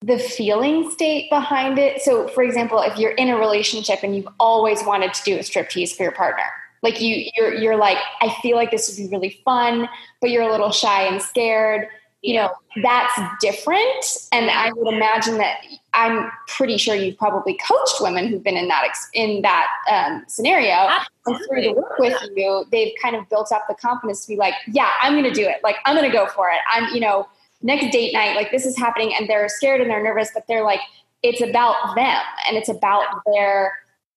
the 0.00 0.18
feeling 0.18 0.90
state 0.90 1.28
behind 1.30 1.78
it. 1.78 2.00
So, 2.02 2.28
for 2.28 2.42
example, 2.42 2.80
if 2.80 2.98
you're 2.98 3.12
in 3.12 3.28
a 3.28 3.36
relationship 3.36 4.00
and 4.02 4.14
you've 4.14 4.28
always 4.38 4.84
wanted 4.84 5.12
to 5.14 5.22
do 5.24 5.36
a 5.36 5.40
striptease 5.40 5.96
for 5.96 6.04
your 6.04 6.12
partner, 6.12 6.44
like 6.82 7.00
you, 7.00 7.30
you're 7.36 7.54
you're 7.54 7.76
like, 7.76 7.98
I 8.20 8.34
feel 8.40 8.56
like 8.56 8.70
this 8.70 8.88
would 8.88 8.96
be 8.96 9.14
really 9.14 9.40
fun, 9.44 9.88
but 10.20 10.30
you're 10.30 10.42
a 10.42 10.50
little 10.50 10.70
shy 10.70 11.02
and 11.02 11.20
scared. 11.20 11.88
You 12.22 12.34
know 12.34 12.50
that's 12.82 13.20
different. 13.40 14.04
And 14.32 14.50
i 14.50 14.72
would 14.72 14.92
imagine 14.92 15.38
that 15.38 15.58
i'm 15.94 16.30
pretty 16.46 16.76
sure 16.76 16.94
you've 16.94 17.16
probably 17.16 17.58
coached 17.66 18.00
women 18.00 18.28
who've 18.28 18.42
been 18.42 18.56
in 18.56 18.68
that 18.68 18.92
in 19.14 19.42
that 19.42 19.66
um, 19.90 20.24
scenario. 20.28 20.88
And 21.26 21.38
through 21.46 21.62
the 21.62 21.72
work 21.72 21.98
with 21.98 22.16
you 22.34 22.64
they've 22.70 22.92
kind 23.02 23.16
of 23.16 23.28
built 23.28 23.52
up 23.52 23.64
the 23.68 23.74
confidence 23.74 24.22
to 24.22 24.28
be 24.28 24.36
like 24.36 24.54
yeah 24.66 24.90
i'm 25.02 25.14
gonna 25.14 25.34
do 25.34 25.46
it. 25.46 25.56
Like 25.62 25.76
i'm 25.86 25.94
gonna 25.94 26.12
go 26.12 26.26
for 26.26 26.48
it. 26.50 26.58
I'm 26.72 26.92
you 26.94 27.00
know 27.00 27.28
next 27.62 27.92
date 27.92 28.12
night 28.12 28.36
like 28.36 28.50
this 28.50 28.66
is 28.66 28.76
happening. 28.76 29.14
And 29.18 29.28
they're 29.28 29.48
scared 29.48 29.80
and 29.80 29.90
they're 29.90 30.02
nervous 30.02 30.30
but 30.34 30.46
they're 30.46 30.64
like 30.64 30.80
it's 31.22 31.40
about 31.40 31.94
them 31.94 32.22
and 32.46 32.56
it's 32.56 32.68
about 32.68 33.04
their 33.32 33.72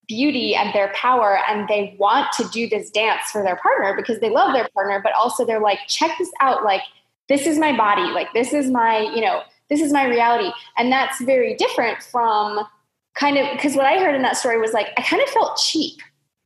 beauty 0.08 0.56
and 0.56 0.74
their 0.74 0.92
power 0.94 1.40
and 1.48 1.68
they 1.68 1.96
want 2.00 2.32
to 2.34 2.48
do 2.50 2.68
this 2.68 2.90
dance 2.90 3.30
for 3.32 3.44
their 3.44 3.56
partner 3.58 3.96
because 3.96 4.20
they 4.20 4.30
love 4.30 4.54
their 4.54 4.68
partner 4.74 5.00
but 5.02 5.14
also 5.14 5.46
they're 5.46 5.62
like 5.62 5.80
check 5.88 6.12
this 6.18 6.32
out 6.42 6.64
like 6.64 6.82
this 7.30 7.46
is 7.46 7.58
my 7.58 7.76
body 7.76 8.12
like 8.12 8.28
this 8.34 8.52
is 8.52 8.70
my 8.70 9.00
you 9.00 9.22
know 9.22 9.42
this 9.70 9.80
is 9.80 9.94
my 9.94 10.06
reality 10.06 10.52
and 10.78 10.92
that's 10.92 11.22
very 11.22 11.56
different 11.56 12.02
from 12.04 12.60
kind 13.16 13.38
of 13.38 13.48
because 13.54 13.76
what 13.76 13.86
i 13.86 14.00
heard 14.00 14.16
in 14.16 14.22
that 14.22 14.36
story 14.36 14.60
was 14.60 14.74
like 14.74 14.88
i 14.98 15.02
kind 15.02 15.22
of 15.22 15.30
felt 15.30 15.58
cheap 15.58 16.00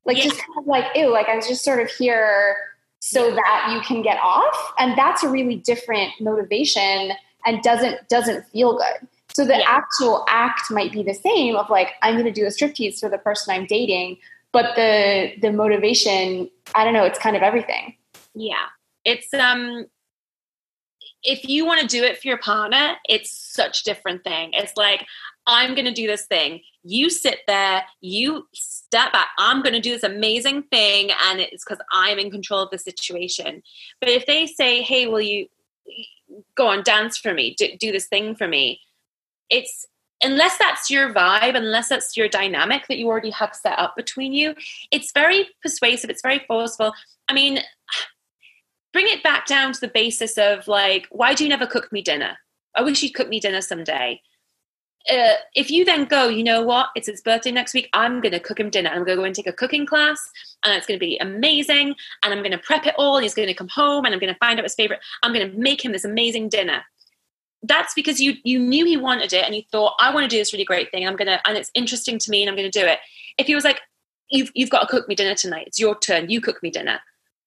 like 0.05 0.17
yeah. 0.17 0.23
just 0.23 0.37
kind 0.37 0.59
of 0.59 0.67
like 0.67 0.85
ew 0.95 1.11
like 1.11 1.27
i 1.27 1.35
was 1.35 1.47
just 1.47 1.63
sort 1.63 1.79
of 1.79 1.89
here 1.89 2.55
so 2.99 3.29
yeah. 3.29 3.35
that 3.35 3.71
you 3.73 3.81
can 3.81 4.01
get 4.01 4.19
off 4.21 4.73
and 4.77 4.97
that's 4.97 5.23
a 5.23 5.29
really 5.29 5.55
different 5.55 6.11
motivation 6.19 7.11
and 7.45 7.61
doesn't 7.63 8.07
doesn't 8.09 8.45
feel 8.47 8.77
good 8.77 9.07
so 9.35 9.43
the 9.45 9.57
yeah. 9.57 9.63
actual 9.67 10.23
act 10.29 10.71
might 10.71 10.91
be 10.91 11.03
the 11.03 11.13
same 11.13 11.55
of 11.55 11.69
like 11.69 11.91
i'm 12.01 12.13
going 12.13 12.25
to 12.25 12.31
do 12.31 12.45
a 12.45 12.49
striptease 12.49 12.99
for 12.99 13.09
the 13.09 13.17
person 13.17 13.53
i'm 13.53 13.65
dating 13.65 14.17
but 14.51 14.75
the 14.75 15.33
the 15.41 15.51
motivation 15.51 16.49
i 16.73 16.83
don't 16.83 16.93
know 16.93 17.03
it's 17.03 17.19
kind 17.19 17.35
of 17.35 17.41
everything 17.41 17.95
yeah 18.33 18.65
it's 19.03 19.33
um 19.33 19.85
if 21.25 21.49
you 21.49 21.65
want 21.65 21.81
to 21.81 21.87
do 21.87 22.03
it 22.03 22.21
for 22.21 22.27
your 22.27 22.37
partner, 22.37 22.95
it's 23.09 23.31
such 23.31 23.81
a 23.81 23.83
different 23.83 24.23
thing. 24.23 24.51
It's 24.53 24.77
like, 24.77 25.05
I'm 25.47 25.73
going 25.73 25.85
to 25.85 25.91
do 25.91 26.07
this 26.07 26.25
thing. 26.25 26.61
You 26.83 27.09
sit 27.09 27.39
there, 27.47 27.83
you 27.99 28.47
step 28.53 29.11
back. 29.11 29.27
I'm 29.37 29.61
going 29.61 29.73
to 29.73 29.81
do 29.81 29.91
this 29.91 30.03
amazing 30.03 30.63
thing. 30.63 31.09
And 31.25 31.39
it's 31.39 31.65
because 31.65 31.83
I'm 31.91 32.19
in 32.19 32.31
control 32.31 32.61
of 32.61 32.69
the 32.69 32.77
situation. 32.77 33.63
But 33.99 34.09
if 34.09 34.25
they 34.27 34.45
say, 34.45 34.81
hey, 34.81 35.07
will 35.07 35.21
you 35.21 35.47
go 36.55 36.67
on, 36.67 36.83
dance 36.83 37.17
for 37.17 37.33
me, 37.33 37.55
do, 37.57 37.69
do 37.79 37.91
this 37.91 38.07
thing 38.07 38.35
for 38.35 38.47
me? 38.47 38.79
It's, 39.49 39.85
unless 40.23 40.57
that's 40.57 40.89
your 40.89 41.13
vibe, 41.13 41.55
unless 41.55 41.89
that's 41.89 42.15
your 42.17 42.27
dynamic 42.27 42.87
that 42.87 42.97
you 42.97 43.07
already 43.07 43.31
have 43.31 43.55
set 43.55 43.77
up 43.77 43.95
between 43.95 44.33
you, 44.33 44.55
it's 44.91 45.11
very 45.13 45.49
persuasive, 45.61 46.09
it's 46.09 46.21
very 46.21 46.39
forceful. 46.47 46.93
I 47.27 47.33
mean, 47.33 47.59
bring 48.93 49.07
it 49.09 49.23
back 49.23 49.45
down 49.45 49.73
to 49.73 49.79
the 49.79 49.89
basis 49.89 50.37
of 50.37 50.67
like, 50.67 51.07
why 51.11 51.33
do 51.33 51.43
you 51.43 51.49
never 51.49 51.67
cook 51.67 51.91
me 51.91 52.01
dinner? 52.01 52.37
I 52.75 52.81
wish 52.81 53.03
you'd 53.03 53.13
cook 53.13 53.29
me 53.29 53.39
dinner 53.39 53.61
someday. 53.61 54.21
Uh, 55.11 55.33
if 55.53 55.69
you 55.69 55.85
then 55.85 56.05
go, 56.05 56.29
you 56.29 56.43
know 56.43 56.63
what, 56.63 56.89
it's 56.95 57.07
his 57.07 57.21
birthday 57.21 57.51
next 57.51 57.75
week, 57.75 57.89
I'm 57.93 58.21
going 58.21 58.31
to 58.31 58.39
cook 58.39 58.59
him 58.59 58.71
dinner. 58.71 58.89
I'm 58.89 59.03
going 59.03 59.17
to 59.17 59.21
go 59.21 59.23
and 59.23 59.35
take 59.35 59.45
a 59.45 59.53
cooking 59.53 59.85
class, 59.85 60.19
and 60.63 60.73
it's 60.73 60.87
going 60.87 60.99
to 60.99 61.05
be 61.05 61.17
amazing. 61.19 61.93
And 62.23 62.33
I'm 62.33 62.39
going 62.39 62.51
to 62.51 62.57
prep 62.57 62.87
it 62.87 62.95
all. 62.97 63.17
And 63.17 63.23
he's 63.23 63.35
going 63.35 63.47
to 63.47 63.53
come 63.53 63.67
home, 63.67 64.05
and 64.05 64.13
I'm 64.13 64.19
going 64.19 64.33
to 64.33 64.39
find 64.39 64.59
out 64.59 64.63
his 64.63 64.73
favorite. 64.73 65.01
I'm 65.21 65.31
going 65.31 65.51
to 65.51 65.57
make 65.57 65.85
him 65.85 65.91
this 65.91 66.05
amazing 66.05 66.49
dinner. 66.49 66.83
That's 67.67 67.93
because 67.93 68.19
you 68.19 68.33
you 68.43 68.59
knew 68.59 68.85
he 68.85 68.97
wanted 68.97 69.33
it, 69.33 69.45
and 69.45 69.55
you 69.55 69.63
thought, 69.71 69.95
I 69.99 70.13
want 70.13 70.23
to 70.23 70.29
do 70.29 70.37
this 70.37 70.53
really 70.53 70.65
great 70.65 70.91
thing. 70.91 71.07
I'm 71.07 71.17
to, 71.17 71.47
and 71.47 71.57
it's 71.57 71.71
interesting 71.73 72.19
to 72.19 72.31
me, 72.31 72.41
and 72.41 72.49
I'm 72.49 72.55
to 72.71 72.79
do 72.79 72.85
it. 72.85 72.99
If 73.37 73.47
he 73.47 73.55
was 73.55 73.63
like, 73.63 73.81
you've 74.29 74.51
you've 74.53 74.69
got 74.69 74.81
to 74.81 74.87
cook 74.87 75.07
me 75.07 75.15
dinner 75.15 75.35
tonight. 75.35 75.67
It's 75.67 75.79
your 75.79 75.97
turn. 75.97 76.29
You 76.29 76.41
cook 76.41 76.61
me 76.61 76.69
dinner 76.69 76.99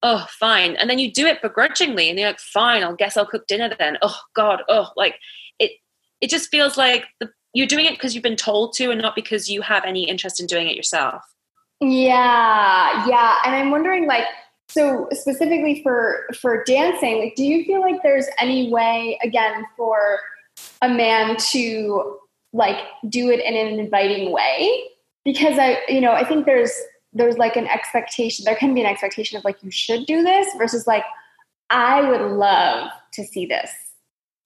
oh 0.02 0.26
fine 0.28 0.76
and 0.76 0.88
then 0.88 0.98
you 0.98 1.12
do 1.12 1.26
it 1.26 1.42
begrudgingly 1.42 2.08
and 2.08 2.18
you're 2.18 2.28
like 2.28 2.38
fine 2.38 2.82
i'll 2.82 2.94
guess 2.94 3.16
i'll 3.16 3.26
cook 3.26 3.46
dinner 3.46 3.74
then 3.78 3.98
oh 4.02 4.18
god 4.34 4.62
oh 4.68 4.90
like 4.96 5.16
it 5.58 5.72
it 6.20 6.30
just 6.30 6.50
feels 6.50 6.76
like 6.76 7.04
the, 7.20 7.28
you're 7.52 7.66
doing 7.66 7.86
it 7.86 7.92
because 7.92 8.14
you've 8.14 8.22
been 8.22 8.36
told 8.36 8.72
to 8.74 8.90
and 8.90 9.00
not 9.00 9.16
because 9.16 9.48
you 9.48 9.60
have 9.60 9.84
any 9.84 10.08
interest 10.08 10.40
in 10.40 10.46
doing 10.46 10.68
it 10.68 10.76
yourself 10.76 11.22
yeah 11.80 13.06
yeah 13.08 13.36
and 13.44 13.54
i'm 13.54 13.70
wondering 13.70 14.06
like 14.06 14.24
so 14.68 15.08
specifically 15.12 15.82
for 15.82 16.26
for 16.40 16.62
dancing 16.64 17.18
like 17.18 17.34
do 17.34 17.44
you 17.44 17.64
feel 17.64 17.80
like 17.80 18.02
there's 18.02 18.26
any 18.38 18.70
way 18.70 19.18
again 19.22 19.64
for 19.76 20.20
a 20.82 20.88
man 20.88 21.36
to 21.36 22.18
like 22.52 22.78
do 23.08 23.30
it 23.30 23.40
in 23.40 23.54
an 23.54 23.78
inviting 23.78 24.32
way? 24.32 24.84
Because 25.24 25.58
i 25.58 25.78
you 25.88 26.00
know 26.00 26.12
i 26.12 26.24
think 26.24 26.46
there's 26.46 26.72
there's 27.12 27.36
like 27.36 27.56
an 27.56 27.66
expectation 27.66 28.44
there 28.44 28.56
can 28.56 28.74
be 28.74 28.80
an 28.80 28.86
expectation 28.86 29.36
of 29.36 29.44
like 29.44 29.62
you 29.62 29.70
should 29.70 30.06
do 30.06 30.22
this 30.22 30.46
versus 30.56 30.86
like 30.86 31.04
i 31.70 32.08
would 32.08 32.20
love 32.20 32.90
to 33.18 33.24
see 33.24 33.46
this. 33.46 33.70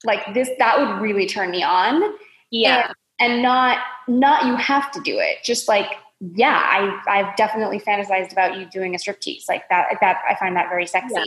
Like 0.05 0.35
this 0.35 0.51
that 0.59 0.79
would 0.79 1.01
really 1.01 1.27
turn 1.27 1.51
me 1.51 1.63
on. 1.63 2.03
Yeah. 2.51 2.93
And, 3.21 3.35
and 3.35 3.43
not 3.43 3.79
not 4.09 4.47
you 4.47 4.57
have 4.57 4.91
to 4.93 5.01
do 5.01 5.19
it 5.19 5.39
just 5.45 5.69
like 5.69 5.93
yeah 6.35 6.63
i 6.67 7.19
i've 7.19 7.37
definitely 7.37 7.81
fantasized 7.81 8.33
about 8.33 8.57
you 8.57 8.67
doing 8.67 8.95
a 8.95 8.99
striptease 8.99 9.45
like 9.49 9.69
that 9.69 9.87
that 10.01 10.19
i 10.29 10.35
find 10.37 10.57
that 10.57 10.69
very 10.69 10.87
sexy 10.87 11.15
yeah. 11.15 11.25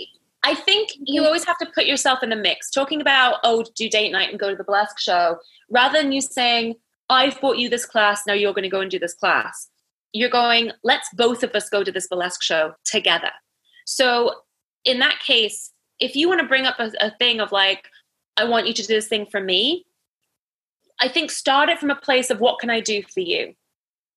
I 0.47 0.53
think 0.53 0.91
you 1.03 1.25
always 1.25 1.43
have 1.45 1.57
to 1.57 1.65
put 1.73 1.87
yourself 1.87 2.21
in 2.21 2.29
the 2.29 2.35
mix. 2.35 2.69
Talking 2.69 3.01
about, 3.01 3.37
oh, 3.43 3.65
do 3.75 3.89
date 3.89 4.11
night 4.11 4.29
and 4.29 4.39
go 4.39 4.51
to 4.51 4.55
the 4.55 4.63
burlesque 4.63 4.99
show, 4.99 5.39
rather 5.71 5.99
than 5.99 6.11
you 6.11 6.21
saying, 6.21 6.75
I've 7.09 7.41
bought 7.41 7.57
you 7.57 7.67
this 7.67 7.83
class, 7.83 8.21
now 8.27 8.33
you're 8.33 8.53
going 8.53 8.61
to 8.61 8.69
go 8.69 8.79
and 8.79 8.91
do 8.91 8.99
this 8.99 9.15
class 9.15 9.71
you're 10.15 10.29
going, 10.29 10.71
let's 10.81 11.09
both 11.13 11.43
of 11.43 11.53
us 11.55 11.69
go 11.69 11.83
to 11.83 11.91
this 11.91 12.07
burlesque 12.07 12.41
show 12.41 12.73
together. 12.85 13.31
So 13.85 14.33
in 14.85 14.99
that 14.99 15.19
case, 15.19 15.73
if 15.99 16.15
you 16.15 16.29
want 16.29 16.39
to 16.39 16.47
bring 16.47 16.65
up 16.65 16.79
a, 16.79 16.89
a 17.01 17.11
thing 17.19 17.41
of 17.41 17.51
like, 17.51 17.89
I 18.37 18.45
want 18.45 18.65
you 18.65 18.73
to 18.73 18.81
do 18.81 18.93
this 18.93 19.09
thing 19.09 19.25
for 19.25 19.41
me, 19.41 19.85
I 21.01 21.09
think 21.09 21.31
start 21.31 21.67
it 21.67 21.79
from 21.79 21.91
a 21.91 21.95
place 21.95 22.29
of 22.29 22.39
what 22.39 22.59
can 22.59 22.69
I 22.69 22.79
do 22.79 23.03
for 23.13 23.19
you? 23.19 23.55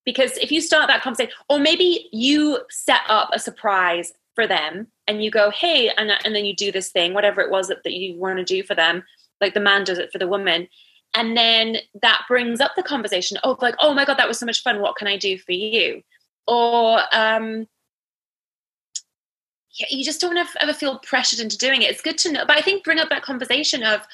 Because 0.09 0.39
if 0.39 0.51
you 0.51 0.63
start 0.63 0.89
that 0.89 1.03
conversation, 1.03 1.33
or 1.51 1.59
maybe 1.59 2.09
you 2.13 2.61
set 2.71 3.03
up 3.09 3.29
a 3.35 3.39
surprise 3.39 4.15
for 4.35 4.47
them 4.47 4.87
and 5.07 5.23
you 5.23 5.31
go, 5.31 5.51
hey, 5.51 5.91
and, 5.99 6.11
and 6.25 6.35
then 6.35 6.47
you 6.47 6.57
do 6.57 6.73
this 6.73 6.91
thing, 6.91 7.13
whatever 7.13 7.43
it 7.43 7.51
was 7.51 7.69
that, 7.69 7.85
that 7.85 7.93
you 7.93 8.17
want 8.17 8.39
to 8.39 8.45
do 8.45 8.63
for 8.63 8.75
them, 8.75 9.03
like 9.43 9.53
the 9.53 9.61
man 9.61 9.85
does 9.85 9.99
it 9.99 10.11
for 10.11 10.17
the 10.17 10.27
woman 10.27 10.67
and 11.15 11.37
then 11.37 11.77
that 12.03 12.23
brings 12.27 12.59
up 12.61 12.73
the 12.77 12.83
conversation 12.83 13.37
of 13.39 13.61
like 13.63 13.75
oh 13.81 13.95
my 13.95 14.05
god 14.05 14.19
that 14.19 14.29
was 14.29 14.39
so 14.39 14.47
much 14.47 14.63
fun 14.63 14.81
what 14.81 14.97
can 14.97 15.09
i 15.09 15.17
do 15.17 15.39
for 15.39 15.53
you? 15.53 16.03
Or 16.47 17.01
um 17.13 17.67
yeah, 19.79 19.87
you 19.91 20.05
just 20.05 20.21
don't 20.21 20.37
ever 20.61 20.73
feel 20.73 20.99
pressured 20.99 21.39
into 21.39 21.57
doing 21.57 21.83
it. 21.83 21.91
It's 21.91 22.03
good 22.03 22.19
to 22.19 22.33
know 22.33 22.45
but 22.47 22.57
i 22.57 22.61
think 22.61 22.85
bring 22.85 22.99
up 22.99 23.09
that 23.11 23.23
conversation 23.23 23.83
of 23.83 24.07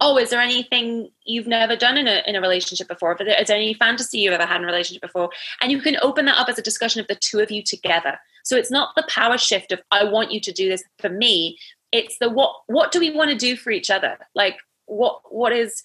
oh 0.00 0.18
is 0.18 0.30
there 0.30 0.40
anything 0.40 1.10
you've 1.24 1.46
never 1.46 1.76
done 1.76 1.96
in 1.96 2.06
a, 2.06 2.22
in 2.26 2.36
a 2.36 2.40
relationship 2.40 2.88
before? 2.88 3.16
Is 3.20 3.48
there 3.48 3.56
any 3.56 3.74
fantasy 3.74 4.18
you've 4.18 4.32
ever 4.32 4.46
had 4.46 4.56
in 4.56 4.64
a 4.64 4.66
relationship 4.66 5.02
before? 5.02 5.30
And 5.60 5.70
you 5.70 5.80
can 5.80 5.96
open 6.02 6.24
that 6.26 6.36
up 6.36 6.48
as 6.48 6.58
a 6.58 6.62
discussion 6.62 7.00
of 7.00 7.08
the 7.08 7.14
two 7.14 7.40
of 7.40 7.50
you 7.50 7.62
together. 7.62 8.18
So 8.44 8.56
it's 8.56 8.70
not 8.70 8.94
the 8.96 9.04
power 9.08 9.38
shift 9.38 9.72
of 9.72 9.80
i 9.90 10.04
want 10.04 10.32
you 10.32 10.40
to 10.40 10.52
do 10.52 10.68
this 10.68 10.82
for 10.98 11.08
me. 11.08 11.58
It's 11.92 12.16
the 12.18 12.30
what 12.30 12.54
what 12.66 12.92
do 12.92 13.00
we 13.00 13.10
want 13.10 13.30
to 13.30 13.36
do 13.36 13.56
for 13.56 13.70
each 13.70 13.90
other? 13.90 14.18
Like 14.34 14.56
what 14.86 15.20
what 15.30 15.52
is 15.52 15.82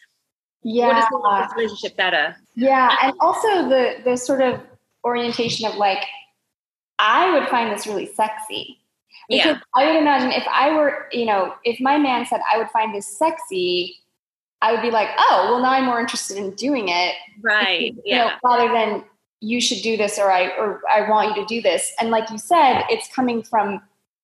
yeah 0.64 0.88
what 0.88 0.98
is 0.98 1.06
the 1.10 1.56
relationship 1.56 1.98
better? 1.98 2.36
Yeah 2.56 2.96
and 3.04 3.14
also 3.20 3.70
the 3.70 3.96
the 4.04 4.16
sort 4.16 4.42
of 4.42 4.60
orientation 5.08 5.66
of 5.66 5.76
like, 5.76 6.04
I 7.00 7.32
would 7.32 7.48
find 7.50 7.72
this 7.72 7.88
really 7.88 8.08
sexy. 8.08 8.80
Because 9.30 9.58
Yeah. 9.58 9.60
I 9.76 9.86
would 9.88 9.96
imagine 9.98 10.32
if 10.32 10.48
I 10.48 10.74
were, 10.74 11.08
you 11.12 11.26
know, 11.26 11.54
if 11.64 11.80
my 11.80 11.98
man 11.98 12.26
said 12.26 12.42
I 12.52 12.58
would 12.58 12.70
find 12.70 12.94
this 12.96 13.08
sexy, 13.18 13.98
I 14.62 14.72
would 14.72 14.82
be 14.82 14.90
like, 14.92 15.10
oh, 15.18 15.50
well, 15.52 15.62
now 15.62 15.72
I'm 15.72 15.86
more 15.86 16.00
interested 16.00 16.38
in 16.38 16.52
doing 16.56 16.90
it. 16.90 17.16
Right. 17.42 17.96
You 18.04 18.16
know, 18.16 18.32
rather 18.44 18.72
than 18.74 19.04
you 19.40 19.62
should 19.62 19.84
do 19.84 19.98
this 19.98 20.18
or 20.18 20.32
I 20.32 20.48
or 20.58 20.82
I 20.90 21.08
want 21.10 21.36
you 21.36 21.44
to 21.44 21.48
do 21.48 21.62
this. 21.62 21.92
And 22.00 22.10
like 22.10 22.30
you 22.32 22.38
said, 22.40 22.84
it's 22.90 23.08
coming 23.14 23.44
from 23.44 23.82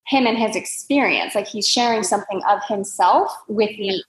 him 0.07 0.25
and 0.25 0.37
his 0.37 0.55
experience. 0.55 1.35
Like 1.35 1.47
he's 1.47 1.67
sharing 1.67 2.01
something 2.03 2.41
of 2.49 2.61
himself 2.67 3.31
with 3.47 3.69
me 3.77 4.03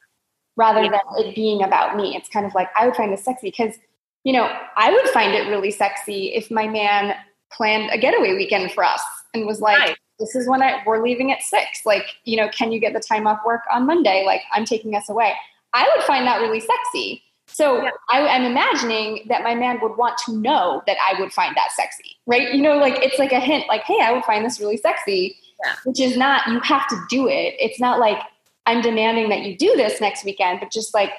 rather 0.57 0.82
Yeah. 0.82 0.91
than 0.93 1.26
it 1.26 1.35
being 1.35 1.62
about 1.62 1.97
me. 1.97 2.16
It's 2.16 2.28
kind 2.28 2.47
of 2.47 2.55
like 2.55 2.68
I 2.76 2.87
would 2.87 2.97
find 2.97 3.12
this 3.12 3.24
sexy 3.24 3.49
because, 3.49 3.76
you 4.24 4.32
know, 4.32 4.51
I 4.76 4.91
would 4.91 5.09
find 5.09 5.35
it 5.35 5.49
really 5.49 5.70
sexy 5.70 6.32
if 6.35 6.51
my 6.51 6.66
man 6.68 7.14
planned 7.53 7.91
a 7.93 7.99
getaway 7.99 8.32
weekend 8.35 8.72
for 8.72 8.82
us 8.82 9.03
and 9.35 9.47
was 9.47 9.61
like, 9.61 9.78
Right. 9.78 9.97
This 10.19 10.35
is 10.37 10.49
when 10.49 10.62
I 10.62 10.83
we're 10.87 11.03
leaving 11.03 11.33
at 11.33 11.43
six. 11.43 11.85
Like, 11.85 12.07
you 12.25 12.37
know, 12.37 12.49
can 12.49 12.73
you 12.73 12.79
get 12.81 12.93
the 12.93 13.01
time 13.01 13.27
off 13.27 13.41
work 13.45 13.62
on 13.73 13.87
Monday? 13.87 14.25
Like, 14.25 14.43
I'm 14.53 14.65
taking 14.65 14.95
us 14.95 15.09
away. 15.09 15.35
I 15.73 15.91
would 15.95 16.05
find 16.05 16.27
that 16.27 16.41
really 16.41 16.61
sexy. 16.61 17.23
So 17.47 17.83
Yeah. 17.83 17.91
I, 18.11 18.27
I'm 18.29 18.45
imagining 18.45 19.27
that 19.29 19.43
my 19.43 19.55
man 19.55 19.79
would 19.83 19.97
want 19.97 20.17
to 20.27 20.37
know 20.37 20.83
that 20.87 20.97
I 21.07 21.21
would 21.21 21.33
find 21.33 21.55
that 21.57 21.73
sexy, 21.73 22.17
right? 22.27 22.55
You 22.55 22.62
know, 22.62 22.79
like 22.79 23.03
it's 23.03 23.19
like 23.19 23.33
a 23.33 23.41
hint, 23.41 23.65
like, 23.69 23.83
hey, 23.83 24.01
I 24.01 24.12
would 24.12 24.25
find 24.25 24.45
this 24.45 24.61
really 24.61 24.77
sexy, 24.77 25.37
Yeah. 25.65 25.75
which 25.85 26.01
is 26.01 26.17
not, 26.17 26.47
you 26.47 26.61
have 26.61 26.89
to 26.89 26.97
do 27.11 27.29
it. 27.29 27.55
It's 27.59 27.79
not 27.81 27.99
like 28.01 28.19
I'm 28.67 28.81
demanding 28.81 29.29
that 29.29 29.41
you 29.43 29.57
do 29.59 29.75
this 29.77 30.01
next 30.01 30.25
weekend, 30.25 30.61
but 30.61 30.73
just 30.73 30.95
like, 30.95 31.11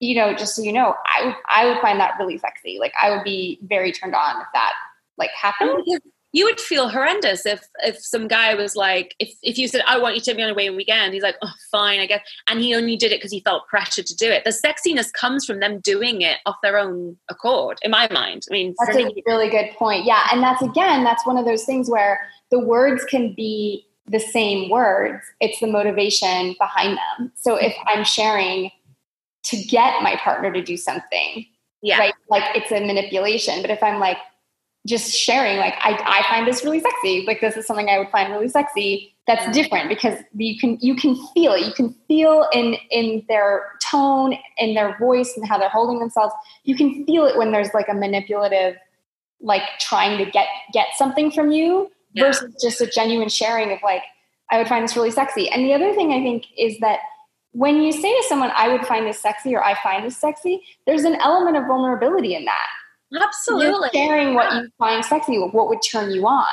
you 0.00 0.14
know, 0.14 0.32
just 0.34 0.56
so 0.56 0.62
you 0.62 0.72
know, 0.72 0.94
I 1.06 1.26
would, 1.26 1.34
I 1.48 1.66
would 1.66 1.80
find 1.80 2.00
that 2.00 2.14
really 2.18 2.38
sexy. 2.38 2.78
Like 2.80 2.92
I 3.00 3.10
would 3.10 3.24
be 3.24 3.58
very 3.62 3.92
turned 3.92 4.14
on 4.14 4.40
if 4.40 4.46
that 4.54 4.72
like 5.18 5.30
happened. 5.30 5.84
You 6.34 6.44
would 6.44 6.60
feel 6.60 6.88
horrendous 6.88 7.46
if 7.46 7.66
if 7.82 8.04
some 8.04 8.28
guy 8.28 8.54
was 8.54 8.76
like 8.76 9.14
if 9.18 9.34
if 9.42 9.56
you 9.56 9.68
said 9.68 9.82
I 9.86 9.98
want 9.98 10.16
you 10.16 10.20
to 10.20 10.34
me 10.34 10.42
on 10.42 10.50
a 10.50 10.54
way 10.54 10.68
weekend 10.68 11.14
he's 11.14 11.22
like 11.22 11.36
oh 11.42 11.52
fine 11.70 12.00
I 12.00 12.06
guess 12.06 12.20
and 12.48 12.60
he 12.60 12.74
only 12.74 12.96
did 12.96 13.12
it 13.12 13.18
because 13.18 13.32
he 13.32 13.40
felt 13.40 13.68
pressure 13.68 14.02
to 14.02 14.16
do 14.16 14.28
it 14.30 14.44
the 14.44 14.50
sexiness 14.50 15.12
comes 15.12 15.46
from 15.46 15.60
them 15.60 15.80
doing 15.80 16.20
it 16.22 16.38
off 16.44 16.56
their 16.62 16.76
own 16.76 17.16
accord 17.30 17.78
in 17.82 17.90
my 17.90 18.08
mind 18.12 18.42
I 18.50 18.52
mean 18.52 18.74
That's 18.78 18.96
me 18.96 19.04
a 19.04 19.22
really 19.26 19.48
good 19.48 19.70
point. 19.76 20.04
Yeah. 20.04 20.26
And 20.32 20.42
that's 20.42 20.62
again, 20.62 21.04
that's 21.04 21.26
one 21.26 21.36
of 21.36 21.44
those 21.44 21.64
things 21.64 21.88
where 21.88 22.20
the 22.50 22.58
words 22.58 23.04
can 23.04 23.34
be 23.34 23.86
the 24.06 24.20
same 24.20 24.68
words, 24.68 25.24
it's 25.40 25.60
the 25.60 25.66
motivation 25.66 26.54
behind 26.58 26.98
them. 26.98 27.32
So 27.36 27.56
if 27.56 27.74
I'm 27.86 28.04
sharing 28.04 28.70
to 29.44 29.56
get 29.56 30.02
my 30.02 30.16
partner 30.16 30.52
to 30.52 30.62
do 30.62 30.76
something, 30.76 31.46
yeah 31.82 31.98
right? 31.98 32.14
Like 32.28 32.44
it's 32.54 32.70
a 32.70 32.80
manipulation. 32.80 33.62
But 33.62 33.70
if 33.70 33.82
I'm 33.82 34.00
like 34.00 34.18
just 34.86 35.12
sharing, 35.12 35.56
like 35.58 35.74
I, 35.80 35.92
I 36.04 36.34
find 36.34 36.46
this 36.46 36.64
really 36.64 36.80
sexy, 36.80 37.24
like 37.26 37.40
this 37.40 37.56
is 37.56 37.66
something 37.66 37.88
I 37.88 37.98
would 37.98 38.10
find 38.10 38.32
really 38.32 38.48
sexy. 38.48 39.10
That's 39.26 39.56
different 39.56 39.88
because 39.88 40.18
you 40.34 40.58
can 40.58 40.76
you 40.82 40.94
can 40.94 41.14
feel 41.32 41.52
it. 41.52 41.64
You 41.64 41.72
can 41.72 41.94
feel 42.06 42.46
in 42.52 42.76
in 42.90 43.24
their 43.26 43.72
tone, 43.82 44.36
in 44.58 44.74
their 44.74 44.98
voice, 44.98 45.32
and 45.36 45.48
how 45.48 45.56
they're 45.56 45.70
holding 45.70 45.98
themselves. 45.98 46.34
You 46.64 46.76
can 46.76 47.06
feel 47.06 47.24
it 47.24 47.38
when 47.38 47.50
there's 47.50 47.72
like 47.72 47.88
a 47.88 47.94
manipulative, 47.94 48.76
like 49.40 49.62
trying 49.80 50.18
to 50.22 50.30
get 50.30 50.46
get 50.74 50.88
something 50.98 51.30
from 51.30 51.50
you 51.52 51.90
Yeah. 52.12 52.24
versus 52.24 52.54
just 52.60 52.82
a 52.82 52.86
genuine 52.86 53.30
sharing 53.30 53.72
of 53.72 53.78
like 53.82 54.02
I 54.50 54.58
would 54.58 54.68
find 54.68 54.84
this 54.84 54.94
really 54.94 55.10
sexy. 55.10 55.48
And 55.48 55.64
the 55.64 55.72
other 55.72 55.94
thing 55.94 56.12
I 56.12 56.20
think 56.22 56.44
is 56.58 56.78
that 56.80 56.98
when 57.52 57.80
you 57.80 57.92
say 57.92 58.14
to 58.14 58.24
someone, 58.28 58.50
I 58.54 58.68
would 58.68 58.84
find 58.86 59.06
this 59.06 59.22
sexy 59.22 59.54
or 59.54 59.64
I 59.64 59.74
find 59.82 60.04
this 60.04 60.18
sexy, 60.18 60.62
there's 60.86 61.04
an 61.04 61.14
element 61.14 61.56
of 61.56 61.66
vulnerability 61.66 62.34
in 62.34 62.44
that. 62.44 62.66
Absolutely 63.22 63.90
You're 63.92 64.06
sharing 64.06 64.34
what 64.34 64.52
you 64.54 64.68
find 64.78 65.04
sexy, 65.04 65.38
what 65.38 65.68
would 65.68 65.82
turn 65.82 66.10
you 66.10 66.26
on. 66.26 66.46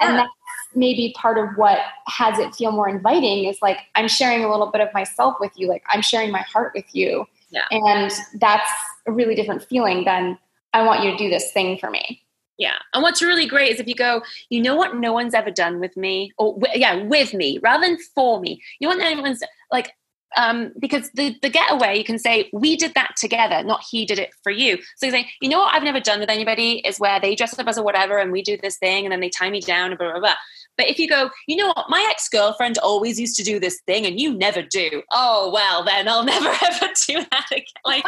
And 0.00 0.18
that's 0.18 0.30
maybe 0.74 1.14
part 1.16 1.38
of 1.38 1.48
what 1.56 1.78
has 2.06 2.38
it 2.38 2.54
feel 2.54 2.72
more 2.72 2.88
inviting 2.88 3.44
is 3.44 3.58
like, 3.62 3.78
I'm 3.94 4.08
sharing 4.08 4.44
a 4.44 4.50
little 4.50 4.70
bit 4.70 4.80
of 4.80 4.92
myself 4.92 5.36
with 5.40 5.52
you. 5.56 5.68
Like, 5.68 5.82
I'm 5.88 6.02
sharing 6.02 6.30
my 6.30 6.42
heart 6.42 6.72
with 6.74 6.86
you. 6.92 7.26
Yeah. 7.50 7.64
And 7.70 8.12
that's 8.34 8.70
a 9.06 9.12
really 9.12 9.34
different 9.34 9.62
feeling 9.62 10.04
than 10.04 10.38
I 10.72 10.82
want 10.82 11.02
you 11.02 11.12
to 11.12 11.16
do 11.16 11.30
this 11.30 11.52
thing 11.52 11.78
for 11.78 11.90
me. 11.90 12.22
Yeah. 12.58 12.76
And 12.92 13.02
what's 13.02 13.22
really 13.22 13.46
great 13.46 13.72
is 13.72 13.80
if 13.80 13.86
you 13.86 13.94
go, 13.94 14.22
you 14.48 14.60
know 14.62 14.74
what 14.74 14.96
no 14.96 15.12
one's 15.12 15.34
ever 15.34 15.50
done 15.50 15.78
with 15.78 15.96
me, 15.96 16.32
or 16.38 16.58
yeah, 16.74 17.02
with 17.04 17.34
me 17.34 17.58
rather 17.58 17.86
than 17.86 17.98
for 18.14 18.40
me. 18.40 18.62
You 18.78 18.88
want 18.88 19.02
anyone's 19.02 19.42
like, 19.70 19.92
um, 20.36 20.72
because 20.78 21.10
the, 21.14 21.36
the 21.42 21.48
getaway, 21.48 21.96
you 21.96 22.04
can 22.04 22.18
say, 22.18 22.50
we 22.52 22.76
did 22.76 22.94
that 22.94 23.14
together, 23.16 23.62
not 23.62 23.84
he 23.90 24.04
did 24.04 24.18
it 24.18 24.30
for 24.42 24.50
you. 24.50 24.78
So 24.96 25.06
you 25.06 25.12
say, 25.12 25.30
you 25.40 25.48
know 25.48 25.60
what 25.60 25.74
I've 25.74 25.82
never 25.82 26.00
done 26.00 26.20
with 26.20 26.30
anybody 26.30 26.82
is 26.86 26.98
where 26.98 27.20
they 27.20 27.34
dress 27.34 27.58
up 27.58 27.66
as 27.66 27.78
a 27.78 27.82
whatever 27.82 28.18
and 28.18 28.32
we 28.32 28.42
do 28.42 28.58
this 28.62 28.76
thing 28.76 29.04
and 29.04 29.12
then 29.12 29.20
they 29.20 29.30
tie 29.30 29.50
me 29.50 29.60
down 29.60 29.90
and 29.90 29.98
blah, 29.98 30.10
blah, 30.10 30.20
blah. 30.20 30.34
But 30.76 30.90
if 30.90 30.98
you 30.98 31.08
go, 31.08 31.30
you 31.46 31.56
know 31.56 31.68
what, 31.68 31.86
my 31.88 32.06
ex 32.10 32.28
girlfriend 32.28 32.78
always 32.78 33.18
used 33.18 33.36
to 33.36 33.44
do 33.44 33.58
this 33.58 33.80
thing 33.86 34.04
and 34.04 34.20
you 34.20 34.34
never 34.34 34.62
do. 34.62 35.02
Oh, 35.10 35.50
well, 35.52 35.84
then 35.84 36.08
I'll 36.08 36.24
never 36.34 36.48
ever 36.48 36.88
do 37.06 37.24
that 37.30 37.46
again. 37.50 37.64
Like, 37.84 38.04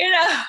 you 0.00 0.10
know, 0.10 0.42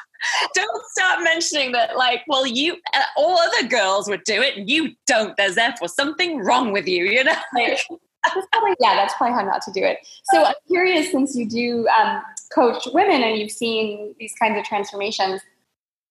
don't 0.53 0.85
start 0.91 1.23
mentioning 1.23 1.73
that, 1.73 1.97
like, 1.97 2.21
well, 2.27 2.47
you, 2.47 2.77
uh, 2.93 3.01
all 3.17 3.37
other 3.37 3.67
girls 3.67 4.07
would 4.07 4.23
do 4.23 4.41
it 4.41 4.57
and 4.57 4.69
you 4.69 4.93
don't. 5.05 5.35
There's 5.35 5.55
therefore 5.55 5.89
something 5.89 6.39
wrong 6.39 6.71
with 6.71 6.87
you, 6.87 7.03
you 7.05 7.23
know? 7.23 7.35
Like, 7.53 7.79
That's 8.23 8.47
probably, 8.51 8.75
yeah, 8.79 8.95
that's 8.95 9.13
probably 9.15 9.35
how 9.35 9.43
not 9.43 9.61
to 9.63 9.71
do 9.71 9.83
it. 9.83 9.99
So 10.31 10.43
I'm 10.43 10.53
curious, 10.67 11.11
since 11.11 11.35
you 11.35 11.47
do 11.47 11.87
um, 11.89 12.21
coach 12.53 12.87
women 12.93 13.21
and 13.21 13.37
you've 13.37 13.51
seen 13.51 14.15
these 14.19 14.33
kinds 14.39 14.57
of 14.57 14.63
transformations, 14.63 15.41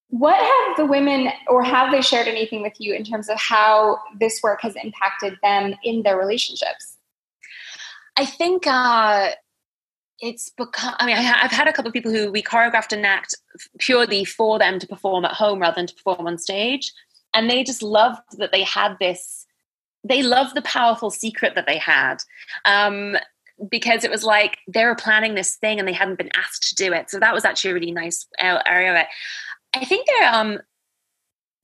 what 0.08 0.36
have 0.36 0.76
the 0.76 0.84
women, 0.84 1.32
or 1.48 1.62
have 1.62 1.90
they 1.90 2.02
shared 2.02 2.28
anything 2.28 2.60
with 2.60 2.74
you 2.78 2.92
in 2.94 3.02
terms 3.02 3.30
of 3.30 3.38
how 3.40 3.98
this 4.20 4.40
work 4.42 4.60
has 4.60 4.76
impacted 4.76 5.38
them 5.42 5.74
in 5.82 6.02
their 6.02 6.18
relationships? 6.18 6.98
I 8.16 8.26
think 8.26 8.66
uh, 8.66 9.30
it's 10.20 10.50
become, 10.50 10.94
I 10.98 11.06
mean, 11.06 11.16
I've 11.16 11.50
had 11.50 11.66
a 11.66 11.72
couple 11.72 11.88
of 11.88 11.94
people 11.94 12.12
who 12.12 12.30
we 12.30 12.42
choreographed 12.42 12.92
an 12.92 13.06
act 13.06 13.34
purely 13.78 14.26
for 14.26 14.58
them 14.58 14.78
to 14.80 14.86
perform 14.86 15.24
at 15.24 15.32
home 15.32 15.60
rather 15.60 15.76
than 15.76 15.86
to 15.86 15.94
perform 15.94 16.26
on 16.26 16.36
stage. 16.36 16.92
And 17.32 17.48
they 17.48 17.64
just 17.64 17.82
loved 17.82 18.20
that 18.36 18.52
they 18.52 18.64
had 18.64 18.98
this, 19.00 19.41
they 20.04 20.22
loved 20.22 20.54
the 20.54 20.62
powerful 20.62 21.10
secret 21.10 21.54
that 21.54 21.66
they 21.66 21.78
had. 21.78 22.22
Um, 22.64 23.16
because 23.70 24.02
it 24.02 24.10
was 24.10 24.24
like 24.24 24.58
they 24.66 24.84
were 24.84 24.94
planning 24.94 25.34
this 25.34 25.56
thing 25.56 25.78
and 25.78 25.86
they 25.86 25.92
hadn't 25.92 26.18
been 26.18 26.30
asked 26.34 26.68
to 26.68 26.74
do 26.74 26.92
it. 26.92 27.10
So 27.10 27.20
that 27.20 27.34
was 27.34 27.44
actually 27.44 27.70
a 27.70 27.74
really 27.74 27.92
nice 27.92 28.26
area 28.40 28.90
of 28.90 28.96
it. 28.96 29.06
I 29.74 29.84
think 29.84 30.06
their 30.06 30.32
um 30.32 30.58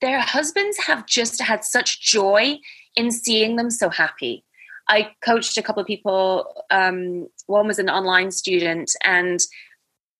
their 0.01 0.20
husbands 0.20 0.78
have 0.86 1.07
just 1.07 1.41
had 1.43 1.64
such 1.64 2.01
joy 2.01 2.59
in 2.95 3.11
seeing 3.11 3.57
them 3.57 3.70
so 3.70 3.89
happy. 3.89 4.45
I 4.89 5.11
coached 5.22 5.59
a 5.59 5.62
couple 5.62 5.80
of 5.80 5.86
people. 5.86 6.64
Um, 6.70 7.28
one 7.47 7.66
was 7.66 7.78
an 7.78 7.91
online 7.91 8.30
student, 8.30 8.91
and 9.03 9.41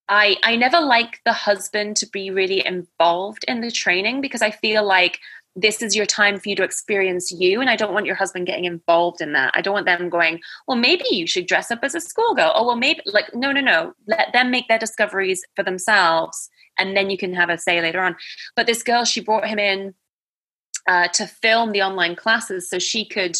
I 0.09 0.37
I 0.43 0.57
never 0.57 0.81
like 0.81 1.21
the 1.25 1.33
husband 1.33 1.97
to 1.99 2.07
be 2.07 2.31
really 2.31 2.64
involved 2.66 3.45
in 3.47 3.61
the 3.61 3.71
training 3.71 4.21
because 4.21 4.43
I 4.43 4.51
feel 4.51 4.85
like 4.85 5.21
this 5.61 5.83
is 5.83 5.97
your 5.97 6.07
time 6.07 6.39
for 6.39 6.49
you 6.49 6.57
to 6.57 6.63
experience 6.63 7.31
you, 7.33 7.61
and 7.61 7.71
I 7.71 7.77
don't 7.77 7.93
want 7.93 8.07
your 8.07 8.15
husband 8.15 8.47
getting 8.47 8.65
involved 8.65 9.21
in 9.21 9.33
that. 9.33 9.53
I 9.55 9.61
don't 9.61 9.75
want 9.75 9.87
them 9.87 10.09
going, 10.09 10.41
well, 10.67 10.77
maybe 10.77 11.05
you 11.11 11.27
should 11.27 11.47
dress 11.47 11.71
up 11.71 11.81
as 11.83 11.95
a 11.95 12.01
schoolgirl. 12.01 12.53
Oh, 12.55 12.67
well, 12.67 12.77
maybe 12.77 13.01
like 13.07 13.35
no, 13.35 13.53
no, 13.53 13.61
no. 13.61 13.95
Let 14.07 14.33
them 14.33 14.51
make 14.51 14.69
their 14.69 14.79
discoveries 14.79 15.43
for 15.57 15.63
themselves, 15.63 16.49
and 16.79 16.97
then 16.97 17.11
you 17.11 17.19
can 17.19 17.35
have 17.35 17.51
a 17.51 17.59
say 17.59 17.81
later 17.81 18.01
on. 18.01 18.17
But 18.57 18.67
this 18.67 18.83
girl, 18.83 19.05
she 19.05 19.21
brought 19.21 19.47
him 19.47 19.59
in 19.59 19.95
uh, 20.89 21.09
to 21.09 21.27
film 21.27 21.73
the 21.73 21.83
online 21.83 22.17
classes 22.17 22.69
so 22.69 22.79
she 22.79 23.05
could 23.05 23.37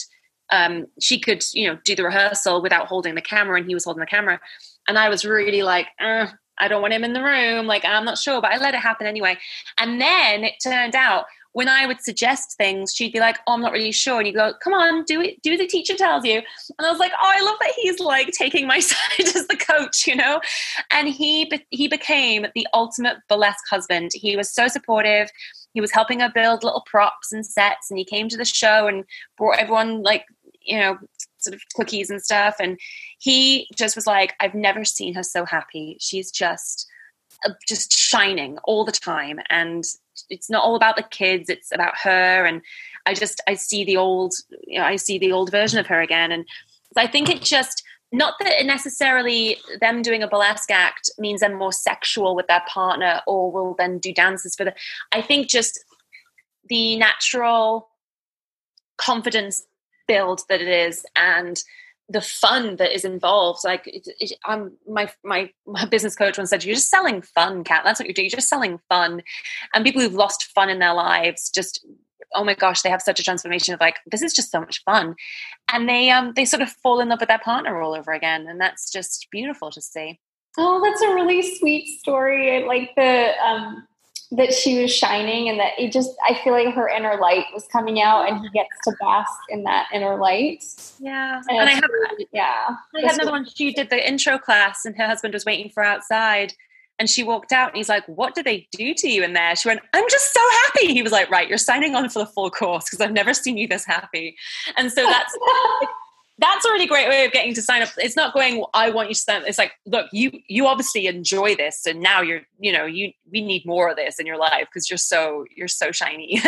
um, 0.51 0.87
she 1.01 1.19
could 1.19 1.45
you 1.53 1.69
know 1.69 1.79
do 1.85 1.95
the 1.95 2.05
rehearsal 2.05 2.63
without 2.63 2.87
holding 2.87 3.15
the 3.15 3.23
camera 3.23 3.59
and 3.59 3.67
he 3.67 3.75
was 3.75 3.85
holding 3.85 4.01
the 4.01 4.07
camera 4.07 4.41
and 4.87 4.99
i 4.99 5.09
was 5.09 5.25
really 5.25 5.63
like 5.63 5.89
i 6.01 6.69
don't 6.69 6.81
want 6.81 6.95
him 6.95 7.05
in 7.05 7.13
the 7.13 7.23
room 7.23 7.67
like 7.67 7.85
i'm 7.85 8.05
not 8.05 8.17
sure 8.17 8.41
but 8.41 8.51
i 8.51 8.57
let 8.57 8.75
it 8.75 8.81
happen 8.81 9.07
anyway 9.07 9.37
and 9.79 10.01
then 10.01 10.45
it 10.45 10.55
turned 10.63 10.95
out 10.95 11.27
when 11.59 11.69
i 11.69 11.87
would 11.87 12.01
suggest 12.01 12.57
things 12.57 12.95
she'd 12.95 13.13
be 13.13 13.19
like 13.19 13.39
oh 13.49 13.55
i'm 13.55 13.61
not 13.61 13.73
really 13.73 13.91
sure. 13.91 14.19
And 14.19 14.29
you 14.29 14.33
go 14.33 14.53
come 14.63 14.75
on 14.75 15.03
do 15.07 15.21
it 15.21 15.43
do 15.43 15.57
the 15.57 15.67
teacher 15.67 15.97
tells 15.97 16.25
you. 16.25 16.37
And 16.37 16.87
i 16.87 16.89
was 16.89 17.01
like 17.01 17.11
oh 17.21 17.33
i 17.37 17.41
love 17.43 17.57
that 17.59 17.73
he's 17.75 17.99
like 17.99 18.31
taking 18.31 18.65
my 18.69 18.79
side 18.91 19.27
as 19.35 19.49
the 19.49 19.57
coach 19.57 20.07
you 20.07 20.15
know? 20.15 20.41
And 20.93 21.09
he 21.09 21.47
be- 21.47 21.67
he 21.71 21.89
became 21.89 22.47
the 22.55 22.69
ultimate 22.75 23.17
burlesque 23.29 23.65
husband. 23.69 24.13
He 24.15 24.37
was 24.37 24.49
so 24.49 24.69
supportive. 24.69 25.31
He 25.75 25.81
was 25.81 25.91
helping 25.91 26.21
her 26.21 26.31
build 26.33 26.63
little 26.63 26.85
props 26.87 27.33
and 27.33 27.45
sets 27.45 27.91
and 27.91 27.99
he 27.99 28.05
came 28.05 28.29
to 28.29 28.37
the 28.37 28.45
show 28.45 28.87
and 28.87 29.05
brought 29.37 29.59
everyone 29.59 30.05
like 30.05 30.27
you 30.63 30.79
know 30.79 30.97
sort 31.39 31.55
of 31.57 31.61
cookies 31.75 32.09
and 32.09 32.23
stuff. 32.23 32.55
And 32.61 32.79
he 33.19 33.67
just 33.77 33.97
was 33.97 34.07
like 34.07 34.35
i've 34.39 34.55
never 34.55 34.85
seen 34.85 35.13
her 35.15 35.25
so 35.25 35.45
happy. 35.45 35.97
She's 35.99 36.31
just 36.31 36.87
uh, 37.45 37.51
just 37.67 37.93
shining 37.93 38.59
all 38.65 38.85
the 38.85 38.93
time. 38.93 39.41
And 39.49 39.85
it's 40.31 40.51
not 40.51 40.65
all 40.65 40.77
about 40.77 40.97
the 40.97 41.03
kids 41.03 41.49
it's 41.49 41.73
about 41.73 41.97
her 41.97 42.45
and 42.45 42.63
i 43.07 43.15
just 43.15 43.41
i 43.47 43.55
see 43.55 43.85
the 43.85 43.97
old 43.97 44.35
you 44.67 44.79
know 44.79 44.85
i 44.85 44.97
see 44.97 45.19
the 45.19 45.33
old 45.33 45.51
version 45.51 45.79
of 45.79 45.87
her 45.87 46.01
again 46.01 46.33
and 46.33 46.47
i 46.97 47.07
think 47.07 47.29
it 47.29 47.43
just 47.43 47.83
not 48.11 48.35
that 48.41 48.65
necessarily 48.65 49.59
them 49.81 50.01
doing 50.01 50.23
a 50.23 50.29
burlesque 50.29 50.71
act 50.71 51.11
means 51.19 51.41
they're 51.41 51.55
more 51.55 51.73
sexual 51.73 52.35
with 52.35 52.47
their 52.47 52.63
partner 52.67 53.21
or 53.27 53.53
will 53.53 53.75
then 53.79 53.99
do 53.99 54.13
dances 54.13 54.55
for 54.55 54.65
the 54.65 54.75
i 55.13 55.21
think 55.21 55.49
just 55.49 55.85
the 56.69 56.97
natural 56.97 57.89
confidence 58.97 59.65
build 60.07 60.43
that 60.49 60.61
it 60.61 60.69
is 60.69 61.05
and 61.17 61.63
the 62.09 62.21
fun 62.21 62.77
that 62.77 62.95
is 62.95 63.05
involved. 63.05 63.61
Like 63.65 63.87
it, 63.87 64.09
it, 64.19 64.33
I'm 64.45 64.73
my 64.89 65.11
my 65.25 65.51
my 65.67 65.85
business 65.87 66.17
coach 66.17 66.39
once 66.39 66.51
said, 66.51 66.65
"You're 66.65 66.75
just 66.75 66.91
selling 66.91 67.23
fun, 67.23 67.65
Kat. 67.65 67.83
That's 67.85 68.01
what 68.01 68.07
you're 68.07 68.15
doing. 68.15 68.27
You're 68.27 68.37
just 68.37 68.49
selling 68.49 68.79
fun." 68.89 69.23
And 69.75 69.85
people 69.85 70.03
who've 70.03 70.15
lost 70.15 70.45
fun 70.55 70.71
in 70.71 70.79
their 70.79 70.95
lives 70.95 71.51
just 71.51 71.85
oh 72.35 72.45
my 72.45 72.55
gosh 72.55 72.83
they 72.83 72.91
have 72.91 73.03
such 73.03 73.21
a 73.21 73.23
transformation 73.23 73.75
of 73.75 73.81
like 73.81 74.01
this 74.11 74.23
is 74.23 74.35
just 74.35 74.51
so 74.51 74.61
much 74.61 74.83
fun 74.85 75.15
and 75.73 75.89
they 75.89 76.11
um 76.11 76.33
they 76.37 76.45
sort 76.45 76.63
of 76.63 76.69
fall 76.69 77.01
in 77.01 77.09
love 77.09 77.21
with 77.21 77.29
their 77.29 77.39
partner 77.39 77.81
all 77.81 77.95
over 77.95 78.13
again 78.13 78.47
and 78.47 78.61
that's 78.61 78.93
just 78.93 79.29
beautiful 79.31 79.71
to 79.71 79.81
see 79.81 80.21
oh 80.59 80.79
that's 80.85 81.01
a 81.01 81.15
really 81.15 81.57
sweet 81.57 81.99
story 82.01 82.65
like 82.65 82.91
the 82.97 83.33
um 83.43 83.88
that 84.31 84.53
she 84.53 84.81
was 84.81 84.95
shining 84.95 85.49
and 85.49 85.59
that 85.59 85.73
it 85.79 85.91
just 85.91 86.11
I 86.29 86.35
feel 86.45 86.53
like 86.53 86.75
her 86.75 86.89
inner 86.89 87.17
light 87.19 87.47
was 87.55 87.67
coming 87.69 88.01
out 88.03 88.29
and 88.29 88.41
he 88.43 88.49
gets 88.51 88.69
to 88.85 88.93
bask 89.01 89.33
in 89.49 89.65
that 89.65 89.89
inner 89.93 90.17
light. 90.17 90.65
Yeah. 90.99 91.41
And, 91.49 91.59
and 91.59 91.69
I 91.69 91.73
have 91.73 91.85
yeah. 92.33 92.77
I 92.97 93.07
had 93.07 93.15
another 93.15 93.31
one. 93.31 93.47
She 93.47 93.73
did 93.73 93.89
the 93.89 94.07
intro 94.07 94.39
class 94.39 94.85
and 94.85 94.97
her 94.97 95.07
husband 95.07 95.33
was 95.33 95.47
waiting 95.47 95.71
for 95.71 95.83
outside 95.83 96.53
and 96.99 97.09
she 97.09 97.23
walked 97.23 97.53
out 97.53 97.69
and 97.69 97.77
he's 97.77 97.89
like, 97.89 98.05
What 98.07 98.35
did 98.35 98.45
they 98.45 98.69
do 98.73 98.93
to 98.93 99.09
you 99.09 99.23
in 99.23 99.33
there? 99.33 99.57
She 99.57 99.69
went, 99.69 99.81
I'm 99.95 100.09
just 100.11 100.35
so 100.35 100.41
happy. 100.65 100.93
He 100.93 101.03
was 101.03 101.13
like, 101.13 101.31
Right, 101.31 101.49
you're 101.49 101.57
signing 101.57 101.95
on 101.95 102.11
for 102.11 102.19
the 102.19 102.27
full 102.27 102.51
course 102.51 102.85
because 102.85 103.01
I've 103.01 103.13
never 103.13 103.33
seen 103.33 103.57
you 103.57 103.67
this 103.67 103.85
happy. 103.85 104.37
And 104.77 104.93
so 104.93 105.05
that's 105.07 105.39
that's 106.39 106.65
a 106.65 106.71
really 106.71 106.87
great 106.87 107.09
way 107.09 107.25
of 107.25 107.33
getting 107.33 107.53
to 107.55 107.63
sign 107.63 107.83
up. 107.83 107.89
It's 107.99 108.15
not 108.15 108.33
going, 108.33 108.65
I 108.73 108.91
want 108.91 109.09
you 109.09 109.15
to 109.15 109.21
sign 109.21 109.43
up. 109.43 109.49
It's 109.49 109.59
like, 109.59 109.73
look, 109.87 110.07
you 110.13 110.31
you 110.47 110.67
obviously 110.67 111.07
enjoy 111.07 111.57
this, 111.57 111.85
and 111.85 112.01
now 112.01 112.21
you're, 112.21 112.43
you 112.59 112.73
know, 112.73 112.85
you 112.85 113.13
we 113.31 113.41
need 113.41 113.67
more 113.67 113.91
of 113.91 113.97
this 113.97 114.19
in 114.19 114.27
your 114.27 114.39
life 114.39 114.67
because 114.73 114.89
you're 114.89 114.99
so 114.99 115.45
you're 115.55 115.69
so 115.69 115.91
shiny 115.91 116.41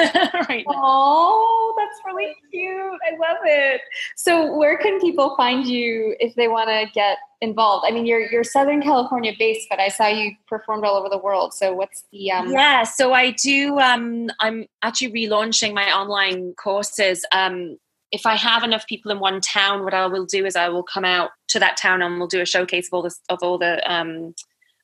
right 0.49 0.65
Oh, 0.69 1.75
that's 1.77 2.01
really 2.07 2.35
cute. 2.51 2.73
I 2.73 3.17
love 3.19 3.39
it. 3.45 3.81
So 4.17 4.57
where 4.57 4.79
can 4.79 5.01
people 5.01 5.37
find 5.37 5.67
you 5.67 6.15
if 6.21 6.35
they 6.37 6.49
want 6.49 6.69
to 6.69 6.87
get 6.95 7.19
involved? 7.41 7.85
I 7.89 7.91
mean, 7.91 8.07
you're 8.07 8.31
you're 8.31 8.45
Southern 8.45 8.83
California 8.83 9.33
based, 9.39 9.67
but 9.69 9.81
I 9.81 9.89
saw 9.89 10.07
you 10.07 10.33
performed 10.47 10.85
all 10.85 10.97
over 10.97 11.09
the 11.09 11.19
world. 11.19 11.53
So 11.53 11.73
what's 11.73 12.05
the 12.13 12.31
um 12.31 12.53
Yeah, 12.53 12.85
so 12.85 13.13
I 13.13 13.33
do 13.33 13.79
um 13.81 14.31
I'm 14.39 14.67
actually 14.83 15.13
relaunching 15.13 15.75
my 15.75 15.91
online 15.93 16.55
courses. 16.55 17.25
Um 17.33 17.79
if 18.13 18.27
I 18.27 18.35
have 18.35 18.65
enough 18.65 18.87
people 18.87 19.11
in 19.11 19.21
one 19.21 19.41
town, 19.41 19.85
what 19.85 19.95
I 19.95 20.07
will 20.07 20.27
do 20.27 20.45
is 20.45 20.57
I 20.57 20.69
will 20.69 20.83
come 20.83 21.05
out 21.05 21.31
to 21.49 21.59
that 21.61 21.77
town 21.77 22.03
and 22.03 22.19
we'll 22.19 22.29
do 22.29 22.41
a 22.41 22.47
showcase 22.47 22.89
of 22.89 22.95
all 22.95 23.03
this 23.03 23.21
of 23.29 23.39
all 23.43 23.59
the 23.59 23.81
um, 23.91 24.35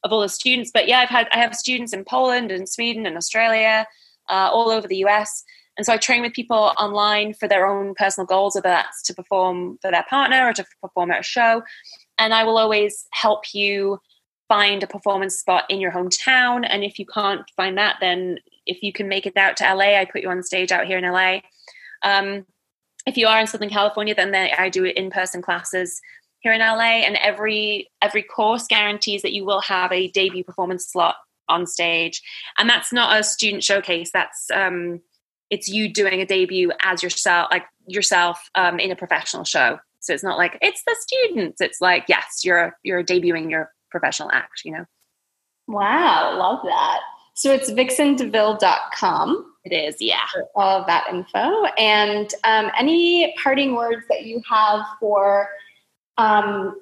of 0.05 0.13
all 0.13 0.21
the 0.21 0.29
students. 0.29 0.71
But 0.73 0.89
yeah, 0.89 1.01
I've 1.01 1.09
had 1.09 1.29
I 1.33 1.39
have 1.39 1.55
students 1.55 1.93
in 1.93 2.05
Poland 2.05 2.53
and 2.53 2.69
Sweden 2.69 3.07
and 3.07 3.17
Australia, 3.17 3.87
uh, 4.29 4.51
all 4.53 4.71
over 4.71 4.87
the 4.87 5.05
US. 5.05 5.45
And 5.77 5.85
so 5.85 5.93
I 5.93 5.99
train 5.99 6.23
with 6.23 6.33
people 6.33 6.73
online 6.79 7.35
for 7.35 7.49
their 7.49 7.67
own 7.67 7.95
personal 7.95 8.27
goals, 8.27 8.55
whether 8.55 8.69
that's 8.69 9.03
to 9.03 9.15
perform 9.15 9.79
for 9.83 9.91
their 9.91 10.05
partner 10.09 10.49
or 10.49 10.53
to 10.55 10.65
perform 10.81 11.11
at 11.11 11.21
a 11.21 11.23
show. 11.23 11.63
And 12.19 12.33
I 12.33 12.45
will 12.45 12.57
always 12.57 13.07
help 13.13 13.53
you 13.53 14.01
find 14.49 14.83
a 14.83 14.87
performance 14.87 15.37
spot 15.39 15.65
in 15.69 15.81
your 15.81 15.93
hometown. 15.93 16.67
And 16.69 16.83
if 16.83 16.99
you 16.99 17.05
can't 17.05 17.43
find 17.57 17.77
that, 17.77 17.97
then 18.01 18.39
if 18.65 18.83
you 18.83 18.93
can 18.93 19.09
make 19.09 19.27
it 19.27 19.37
out 19.37 19.57
to 19.59 19.75
LA, 19.75 19.99
I 19.99 20.07
put 20.07 20.23
you 20.23 20.31
on 20.31 20.43
stage 20.43 20.73
out 20.73 20.87
here 20.87 20.99
in 20.99 21.05
LA. 21.05 21.41
Um, 22.03 22.47
if 23.07 23.17
you 23.17 23.29
are 23.29 23.41
in 23.41 23.47
Southern 23.47 23.71
California, 23.71 24.15
then 24.15 24.33
they, 24.33 24.53
I 24.53 24.69
do 24.69 24.85
in-person 24.85 25.43
classes 25.43 26.01
here 26.41 26.53
in 26.53 26.61
LA, 26.61 27.03
and 27.05 27.17
every 27.17 27.91
every 28.03 28.23
course 28.23 28.67
guarantees 28.67 29.23
that 29.23 29.33
you 29.33 29.45
will 29.45 29.61
have 29.63 29.91
a 29.93 30.09
debut 30.09 30.45
performance 30.45 30.87
slot 30.87 31.17
on 31.49 31.67
stage, 31.67 32.23
and 32.59 32.69
that's 32.69 32.93
not 32.93 33.19
a 33.19 33.23
student 33.23 33.65
showcase. 33.65 34.11
That's 34.13 34.49
um, 34.53 35.01
it's 35.51 35.69
you 35.69 35.93
doing 35.93 36.21
a 36.21 36.27
debut 36.27 36.73
as 36.83 37.03
yourself, 37.03 37.49
like 37.51 37.65
yourself 37.87 38.51
um, 38.55 38.79
in 38.79 38.91
a 38.91 38.97
professional 38.97 39.45
show. 39.45 39.79
So 40.01 40.13
it's 40.13 40.25
not 40.25 40.39
like 40.39 40.59
it's 40.61 40.83
the 40.87 40.97
students. 41.01 41.61
It's 41.61 41.81
like 41.81 42.05
yes, 42.09 42.43
you're 42.45 42.77
you're 42.83 43.05
debuting 43.05 43.51
your 43.51 43.73
professional 43.91 44.31
act. 44.33 44.63
You 44.65 44.73
know. 44.73 44.85
Wow, 45.69 46.37
love 46.39 46.61
that. 46.65 47.01
So 47.35 47.53
it's 47.53 47.71
vixendeville.com. 47.71 49.53
It 49.67 49.73
is, 49.73 49.97
yeah. 49.99 50.27
all 50.55 50.81
of 50.81 50.87
that 50.87 51.07
info. 51.11 51.65
And 51.77 52.33
um, 52.45 52.71
any 52.79 53.35
parting 53.43 53.75
words 53.75 54.05
that 54.09 54.25
you 54.25 54.41
have 54.49 54.83
for 55.01 55.49
um, 56.19 56.81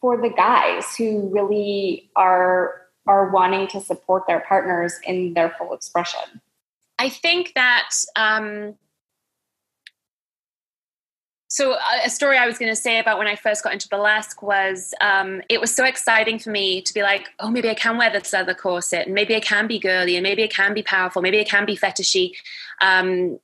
for 0.00 0.20
the 0.20 0.28
guys 0.28 0.96
who 0.96 1.28
really 1.32 2.10
are 2.16 2.82
are 3.06 3.30
wanting 3.30 3.68
to 3.68 3.80
support 3.80 4.24
their 4.26 4.40
partners 4.40 4.98
in 5.04 5.34
their 5.34 5.54
full 5.56 5.72
expression? 5.72 6.40
I 6.98 7.10
think 7.10 7.52
that 7.54 7.90
um, 8.16 8.74
so 11.54 11.76
a 12.04 12.10
story 12.10 12.36
I 12.36 12.48
was 12.48 12.58
going 12.58 12.72
to 12.72 12.74
say 12.74 12.98
about 12.98 13.16
when 13.16 13.28
I 13.28 13.36
first 13.36 13.62
got 13.62 13.72
into 13.72 13.88
burlesque 13.88 14.42
was 14.42 14.92
um, 15.00 15.40
it 15.48 15.60
was 15.60 15.72
so 15.72 15.84
exciting 15.84 16.40
for 16.40 16.50
me 16.50 16.82
to 16.82 16.92
be 16.92 17.02
like, 17.02 17.28
oh, 17.38 17.48
maybe 17.48 17.70
I 17.70 17.74
can 17.74 17.96
wear 17.96 18.10
this 18.10 18.32
leather 18.32 18.54
corset, 18.54 19.06
and 19.06 19.14
maybe 19.14 19.36
I 19.36 19.40
can 19.40 19.68
be 19.68 19.78
girly, 19.78 20.16
and 20.16 20.24
maybe 20.24 20.42
I 20.42 20.48
can 20.48 20.74
be 20.74 20.82
powerful, 20.82 21.22
maybe 21.22 21.38
I 21.38 21.44
can 21.44 21.64
be 21.64 21.76
fetishy, 21.76 22.32
um, 22.80 23.38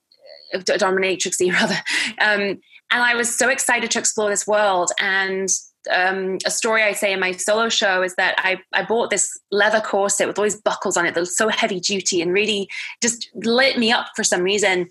dominatrixy 0.52 1.52
rather. 1.52 1.76
Um, 2.20 2.58
and 2.90 3.00
I 3.04 3.14
was 3.14 3.32
so 3.32 3.48
excited 3.48 3.92
to 3.92 4.00
explore 4.00 4.28
this 4.28 4.44
world. 4.44 4.90
And 4.98 5.48
um, 5.88 6.38
a 6.44 6.50
story 6.50 6.82
I 6.82 6.94
say 6.94 7.12
in 7.12 7.20
my 7.20 7.30
solo 7.30 7.68
show 7.68 8.02
is 8.02 8.16
that 8.16 8.34
I, 8.38 8.58
I 8.72 8.82
bought 8.82 9.10
this 9.10 9.38
leather 9.52 9.80
corset 9.80 10.26
with 10.26 10.36
all 10.36 10.42
these 10.42 10.60
buckles 10.60 10.96
on 10.96 11.06
it 11.06 11.14
that 11.14 11.20
was 11.20 11.36
so 11.36 11.48
heavy 11.48 11.78
duty 11.78 12.22
and 12.22 12.32
really 12.32 12.68
just 13.00 13.30
lit 13.34 13.78
me 13.78 13.92
up 13.92 14.08
for 14.16 14.24
some 14.24 14.42
reason. 14.42 14.88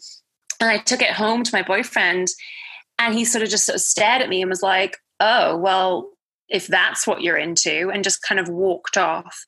And 0.62 0.70
I 0.70 0.78
took 0.78 1.02
it 1.02 1.12
home 1.12 1.44
to 1.44 1.54
my 1.54 1.64
boyfriend 1.64 2.30
and 3.00 3.16
he 3.16 3.26
sort 3.26 3.43
of 3.43 3.50
just 3.50 3.66
sort 3.66 3.78
of 3.78 3.82
stared 3.82 4.22
at 4.22 4.30
me 4.30 4.41
and 4.41 4.50
was 4.50 4.62
like, 4.62 4.97
oh, 5.20 5.58
well, 5.58 6.10
if 6.50 6.68
that's 6.68 7.08
what 7.08 7.22
you're 7.22 7.38
into, 7.38 7.89
and 7.93 8.04
just 8.04 8.22
kind 8.22 8.39
of 8.39 8.50
walked 8.50 8.97
off. 8.97 9.45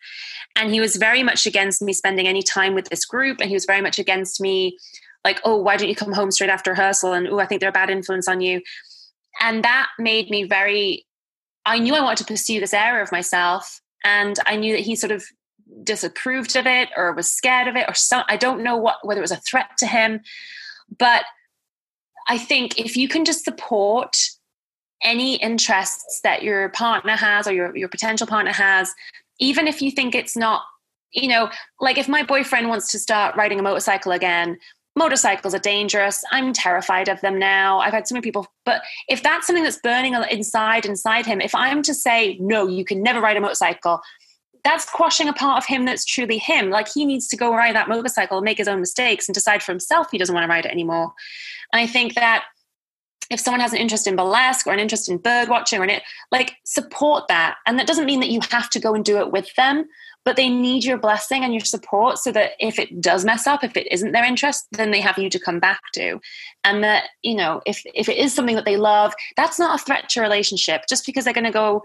And 0.56 0.72
he 0.72 0.80
was 0.80 0.96
very 0.96 1.24
much 1.24 1.46
against 1.46 1.82
me 1.82 1.94
spending 1.94 2.28
any 2.28 2.44
time 2.44 2.74
with 2.74 2.90
this 2.90 3.06
group. 3.06 3.40
And 3.40 3.50
he 3.50 3.56
was 3.56 3.66
very 3.66 3.82
much 3.82 4.00
against 4.00 4.40
me, 4.40 4.78
like, 5.26 5.42
oh, 5.44 5.58
why 5.58 5.78
don't 5.78 5.90
you 5.90 5.96
come 5.96 6.14
home 6.14 6.32
straight 6.32 6.50
after 6.50 6.72
rehearsal? 6.72 7.14
And 7.14 7.28
oh, 7.28 7.40
I 7.40 7.46
think 7.46 7.60
they're 7.60 7.70
a 7.70 7.74
bad 7.74 7.90
influence 7.90 8.28
on 8.28 8.42
you. 8.42 8.62
And 9.42 9.64
that 9.64 9.88
made 9.98 10.30
me 10.30 10.44
very, 10.44 11.06
I 11.66 11.80
knew 11.80 11.96
I 11.96 12.02
wanted 12.02 12.20
to 12.20 12.32
pursue 12.32 12.60
this 12.60 12.74
area 12.74 13.04
of 13.04 13.12
myself. 13.12 13.82
And 14.04 14.38
I 14.46 14.56
knew 14.56 14.74
that 14.74 14.84
he 14.84 14.96
sort 14.96 15.12
of 15.12 15.24
disapproved 15.84 16.56
of 16.56 16.68
it 16.68 16.90
or 16.96 17.14
was 17.14 17.30
scared 17.30 17.68
of 17.68 17.76
it 17.76 17.86
or 17.88 17.94
some, 17.94 18.24
I 18.28 18.38
don't 18.38 18.64
know 18.64 18.78
what, 18.78 18.98
whether 19.04 19.20
it 19.20 19.24
was 19.24 19.32
a 19.32 19.38
threat 19.38 19.72
to 19.80 19.88
him. 19.88 20.22
But 20.98 21.24
I 22.28 22.38
think 22.38 22.80
if 22.80 22.96
you 22.96 23.08
can 23.08 23.26
just 23.26 23.44
support 23.44 24.18
any 25.04 25.36
interests 25.36 26.22
that 26.24 26.44
your 26.44 26.70
partner 26.70 27.16
has 27.16 27.48
or 27.48 27.54
your, 27.54 27.76
your 27.76 27.90
potential 27.90 28.28
partner 28.28 28.54
has, 28.54 28.94
even 29.40 29.68
if 29.68 29.82
you 29.82 29.92
think 29.92 30.14
it's 30.14 30.38
not, 30.38 30.64
you 31.12 31.28
know, 31.28 31.50
like 31.80 31.98
if 31.98 32.08
my 32.08 32.24
boyfriend 32.24 32.70
wants 32.70 32.92
to 32.92 33.00
start 33.00 33.36
riding 33.36 33.60
a 33.60 33.64
motorcycle 33.64 34.12
again, 34.12 34.58
motorcycles 34.96 35.56
are 35.56 35.60
dangerous. 35.60 36.24
I'm 36.32 36.54
terrified 36.54 37.08
of 37.08 37.22
them 37.22 37.40
now. 37.40 37.80
I've 37.80 37.94
had 37.94 38.08
so 38.08 38.14
many 38.14 38.22
people, 38.22 38.48
but 38.66 38.82
if 39.08 39.24
that's 39.24 39.48
something 39.48 39.64
that's 39.64 39.80
burning 39.82 40.14
inside 40.30 40.86
inside 40.86 41.26
him, 41.26 41.42
if 41.42 41.56
I'm 41.56 41.82
to 41.84 41.94
say 41.94 42.38
no, 42.40 42.68
you 42.68 42.86
can 42.86 43.02
never 43.02 43.22
ride 43.22 43.38
a 43.38 43.42
motorcycle, 43.42 44.02
that's 44.64 44.86
quashing 44.86 45.28
a 45.28 45.34
part 45.34 45.58
of 45.58 45.66
him 45.66 45.86
that's 45.86 46.06
truly 46.06 46.38
him. 46.38 46.70
Like 46.70 46.88
he 46.88 47.06
needs 47.06 47.28
to 47.30 47.38
go 47.38 47.54
ride 47.54 47.76
that 47.76 47.90
motorcycle, 47.90 48.42
make 48.42 48.58
his 48.58 48.68
own 48.68 48.80
mistakes, 48.80 49.28
and 49.28 49.34
decide 49.34 49.64
for 49.64 49.72
himself 49.72 50.08
he 50.12 50.18
doesn't 50.18 50.34
want 50.34 50.46
to 50.46 50.50
ride 50.50 50.66
it 50.66 50.72
anymore. 50.72 51.14
And 51.74 51.82
I 51.82 51.88
think 51.88 52.16
that 52.16 52.46
if 53.32 53.40
someone 53.40 53.62
has 53.62 53.72
an 53.72 53.80
interest 53.80 54.08
in 54.08 54.18
burlesque 54.18 54.68
or 54.68 54.74
an 54.74 54.80
interest 54.80 55.10
in 55.10 55.18
bird 55.18 55.48
watching 55.48 55.80
or 55.80 55.84
in 55.86 55.90
it, 55.90 56.04
like 56.32 56.58
support 56.66 57.30
that. 57.30 57.56
And 57.66 57.80
that 57.80 57.88
doesn't 57.88 58.06
mean 58.06 58.20
that 58.20 58.30
you 58.30 58.42
have 58.52 58.70
to 58.72 58.80
go 58.80 58.94
and 58.94 59.06
do 59.06 59.20
it 59.20 59.32
with 59.32 59.56
them, 59.56 59.86
but 60.26 60.36
they 60.36 60.50
need 60.50 60.84
your 60.84 60.98
blessing 60.98 61.42
and 61.44 61.54
your 61.54 61.64
support 61.64 62.18
so 62.18 62.34
that 62.34 62.52
if 62.60 62.78
it 62.78 63.00
does 63.00 63.24
mess 63.24 63.48
up, 63.48 63.64
if 63.64 63.78
it 63.78 63.90
isn't 63.90 64.12
their 64.12 64.26
interest, 64.26 64.68
then 64.74 64.92
they 64.92 65.00
have 65.00 65.18
you 65.18 65.30
to 65.30 65.40
come 65.40 65.60
back 65.60 65.80
to. 65.94 66.20
And 66.66 66.84
that, 66.84 67.06
you 67.22 67.36
know, 67.36 67.62
if 67.66 67.82
if 67.96 68.10
it 68.10 68.18
is 68.18 68.34
something 68.34 68.56
that 68.58 68.66
they 68.66 68.78
love, 68.78 69.14
that's 69.38 69.58
not 69.58 69.80
a 69.80 69.84
threat 69.84 70.10
to 70.10 70.22
relationship. 70.22 70.82
Just 70.90 71.06
because 71.06 71.24
they're 71.24 71.34
gonna 71.34 71.52
go, 71.52 71.84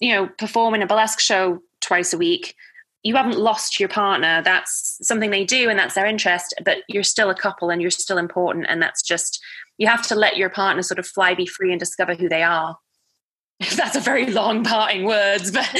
you 0.00 0.14
know, 0.14 0.28
perform 0.38 0.74
in 0.74 0.82
a 0.82 0.86
burlesque 0.86 1.18
show 1.18 1.60
twice 1.80 2.12
a 2.12 2.18
week. 2.18 2.54
You 3.02 3.14
haven't 3.14 3.38
lost 3.38 3.78
your 3.78 3.88
partner. 3.88 4.42
That's 4.42 4.98
something 5.02 5.30
they 5.30 5.44
do 5.44 5.70
and 5.70 5.78
that's 5.78 5.94
their 5.94 6.06
interest 6.06 6.54
but 6.64 6.78
you're 6.88 7.02
still 7.02 7.30
a 7.30 7.34
couple 7.34 7.70
and 7.70 7.80
you're 7.80 7.90
still 7.90 8.18
important 8.18 8.66
and 8.68 8.82
that's 8.82 9.02
just 9.02 9.40
you 9.78 9.86
have 9.86 10.06
to 10.08 10.14
let 10.14 10.36
your 10.36 10.50
partner 10.50 10.82
sort 10.82 10.98
of 10.98 11.06
fly 11.06 11.34
be 11.34 11.46
free 11.46 11.70
and 11.70 11.78
discover 11.78 12.14
who 12.14 12.28
they 12.28 12.42
are. 12.42 12.76
That's 13.76 13.96
a 13.96 14.00
very 14.00 14.26
long 14.26 14.62
parting 14.62 15.04
words 15.04 15.50
but 15.50 15.68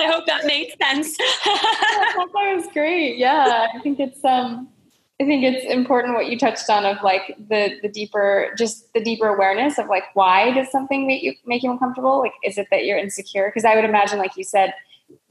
i 0.00 0.06
hope 0.06 0.26
that 0.26 0.44
made 0.46 0.74
sense. 0.82 1.16
That 1.44 2.56
was 2.56 2.66
great. 2.72 3.18
Yeah 3.18 3.68
i 3.72 3.78
think 3.78 4.00
it's 4.00 4.24
um 4.24 4.68
I 5.20 5.24
think 5.24 5.42
it's 5.42 5.64
important 5.64 6.14
what 6.14 6.26
you 6.28 6.38
touched 6.38 6.70
on 6.70 6.84
of 6.86 7.02
like 7.02 7.36
the 7.48 7.78
the 7.82 7.88
deeper 7.88 8.54
just 8.56 8.92
the 8.92 9.02
deeper 9.02 9.26
awareness 9.26 9.76
of 9.78 9.88
like 9.88 10.04
why 10.14 10.52
does 10.52 10.70
something 10.70 11.06
make 11.06 11.22
you 11.22 11.34
make 11.44 11.62
you 11.62 11.72
uncomfortable? 11.72 12.18
Like 12.20 12.32
is 12.44 12.56
it 12.56 12.68
that 12.70 12.84
you're 12.84 12.98
insecure? 12.98 13.48
Because 13.48 13.64
I 13.64 13.74
would 13.74 13.84
imagine, 13.84 14.18
like 14.18 14.36
you 14.36 14.44
said, 14.44 14.72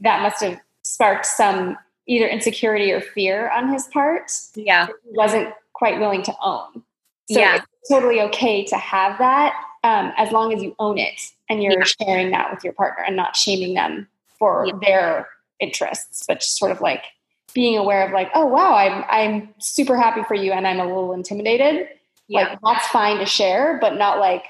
that 0.01 0.21
must 0.21 0.43
have 0.43 0.59
sparked 0.81 1.25
some 1.25 1.77
either 2.05 2.27
insecurity 2.27 2.91
or 2.91 3.01
fear 3.01 3.49
on 3.51 3.71
his 3.71 3.87
part. 3.87 4.31
Yeah. 4.55 4.87
He 4.87 4.93
wasn't 5.11 5.53
quite 5.73 5.99
willing 5.99 6.23
to 6.23 6.33
own. 6.41 6.83
So 7.29 7.39
Yeah. 7.39 7.55
it's 7.79 7.89
totally 7.89 8.21
okay 8.21 8.63
to 8.65 8.77
have 8.77 9.17
that 9.19 9.53
um, 9.83 10.13
as 10.17 10.31
long 10.31 10.53
as 10.53 10.63
you 10.63 10.75
own 10.79 10.97
it 10.97 11.21
and 11.49 11.61
you're 11.61 11.79
Yeah. 11.79 11.83
sharing 12.05 12.31
that 12.31 12.49
with 12.51 12.63
your 12.63 12.73
partner 12.73 13.03
and 13.03 13.15
not 13.15 13.35
shaming 13.35 13.73
them 13.73 14.07
for 14.39 14.65
Yeah. 14.67 14.73
their 14.81 15.29
interests, 15.59 16.23
but 16.27 16.39
just 16.39 16.57
sort 16.57 16.71
of 16.71 16.79
like 16.81 17.03
being 17.53 17.77
aware 17.77 18.05
of 18.05 18.11
like, 18.13 18.29
oh 18.35 18.45
wow, 18.45 18.75
I'm 18.75 19.03
I'm 19.09 19.53
super 19.59 19.97
happy 19.97 20.21
for 20.27 20.35
you 20.35 20.51
and 20.51 20.67
I'm 20.67 20.79
a 20.79 20.85
little 20.85 21.13
intimidated. 21.13 21.87
Yeah. 22.27 22.41
Like 22.41 22.59
that's 22.63 22.87
fine 22.87 23.17
to 23.19 23.25
share, 23.25 23.77
but 23.79 23.95
not 23.97 24.19
like, 24.19 24.43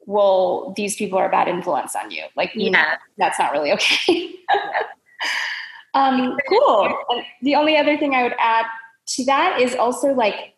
well, 0.00 0.72
these 0.76 0.96
people 0.96 1.18
are 1.18 1.26
a 1.28 1.30
bad 1.30 1.48
influence 1.48 1.96
on 1.96 2.10
you. 2.10 2.24
Like 2.36 2.54
you 2.54 2.70
know, 2.70 2.78
Yeah. 2.78 2.96
that's 3.18 3.38
not 3.38 3.52
really 3.52 3.72
okay. 3.72 4.34
um, 5.94 6.36
cool. 6.48 6.98
And 7.10 7.24
the 7.42 7.54
only 7.54 7.76
other 7.76 7.96
thing 7.98 8.14
I 8.14 8.22
would 8.22 8.36
add 8.38 8.66
to 9.08 9.24
that 9.24 9.60
is 9.60 9.74
also 9.74 10.12
like 10.12 10.54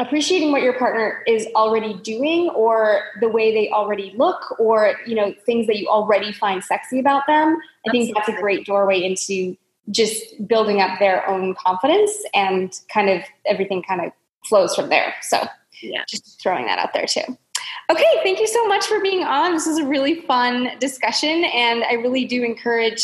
appreciating 0.00 0.50
what 0.50 0.62
your 0.62 0.76
partner 0.78 1.22
is 1.26 1.46
already 1.54 1.94
doing 2.02 2.48
or 2.50 3.02
the 3.20 3.28
way 3.28 3.52
they 3.54 3.70
already 3.70 4.12
look 4.16 4.58
or 4.58 4.94
you 5.06 5.14
know 5.14 5.32
things 5.46 5.66
that 5.68 5.78
you 5.78 5.86
already 5.86 6.32
find 6.32 6.64
sexy 6.64 6.98
about 6.98 7.22
them 7.28 7.56
i 7.86 7.90
think 7.92 8.12
that's 8.14 8.28
a 8.28 8.32
great 8.40 8.66
doorway 8.66 9.00
into 9.00 9.56
just 9.90 10.46
building 10.48 10.80
up 10.80 10.98
their 10.98 11.26
own 11.28 11.54
confidence 11.54 12.10
and 12.34 12.78
kind 12.92 13.10
of 13.10 13.22
everything 13.46 13.82
kind 13.82 14.00
of 14.00 14.12
flows 14.46 14.74
from 14.74 14.88
there. 14.88 15.14
So 15.22 15.46
Yeah. 15.82 16.04
just 16.08 16.40
throwing 16.42 16.66
that 16.66 16.78
out 16.78 16.92
there 16.94 17.06
too. 17.06 17.36
Okay 17.90 18.20
thank 18.22 18.38
you 18.40 18.46
so 18.46 18.66
much 18.66 18.86
for 18.86 19.00
being 19.00 19.24
on. 19.24 19.52
This 19.52 19.66
was 19.66 19.78
a 19.78 19.84
really 19.84 20.22
fun 20.22 20.70
discussion 20.78 21.44
and 21.44 21.84
i 21.84 21.92
really 21.94 22.24
do 22.24 22.42
encourage 22.42 23.02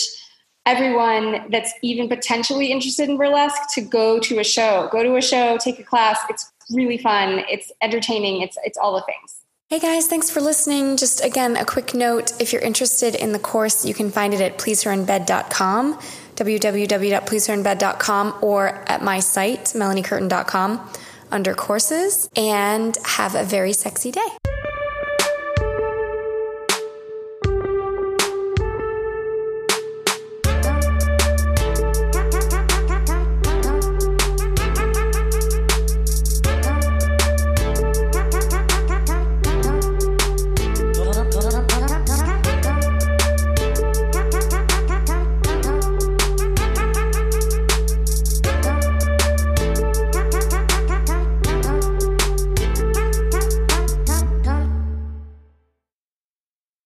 everyone 0.67 1.51
that's 1.51 1.73
even 1.83 2.09
potentially 2.09 2.71
interested 2.71 3.09
in 3.09 3.17
burlesque 3.17 3.75
to 3.75 3.81
go 3.81 4.19
to 4.21 4.39
a 4.39 4.45
show. 4.45 4.89
Go 4.93 5.03
to 5.03 5.17
a 5.17 5.23
show 5.23 5.59
take 5.59 5.79
a 5.79 5.83
class. 5.85 6.19
It's 6.29 6.51
really 6.71 6.99
fun. 6.99 7.45
It's 7.51 7.73
entertaining. 7.83 8.43
It's 8.43 8.57
it's 8.65 8.79
all 8.79 8.95
the 8.95 9.03
things. 9.03 9.37
Hey 9.69 9.79
guys, 9.79 10.09
thanks 10.09 10.29
for 10.31 10.41
listening. 10.41 10.97
Just 10.97 11.25
again, 11.25 11.57
a 11.57 11.65
quick 11.65 11.95
note 11.95 12.33
if 12.41 12.53
you're 12.53 12.63
interested 12.63 13.15
in 13.15 13.33
the 13.33 13.39
course, 13.39 13.85
you 13.85 13.95
can 13.95 14.11
find 14.11 14.35
it 14.35 14.41
at 14.41 14.59
pleaseherinbed.com, 14.59 15.99
www.pleaseherinbed.com, 16.41 18.35
or 18.41 18.69
at 18.89 19.03
my 19.03 19.21
site, 19.21 19.65
melaniecurtin.com, 19.67 20.91
under 21.31 21.55
courses, 21.55 22.29
and 22.35 22.97
have 23.05 23.35
a 23.35 23.45
very 23.45 23.73
sexy 23.73 24.11
day. 24.11 24.40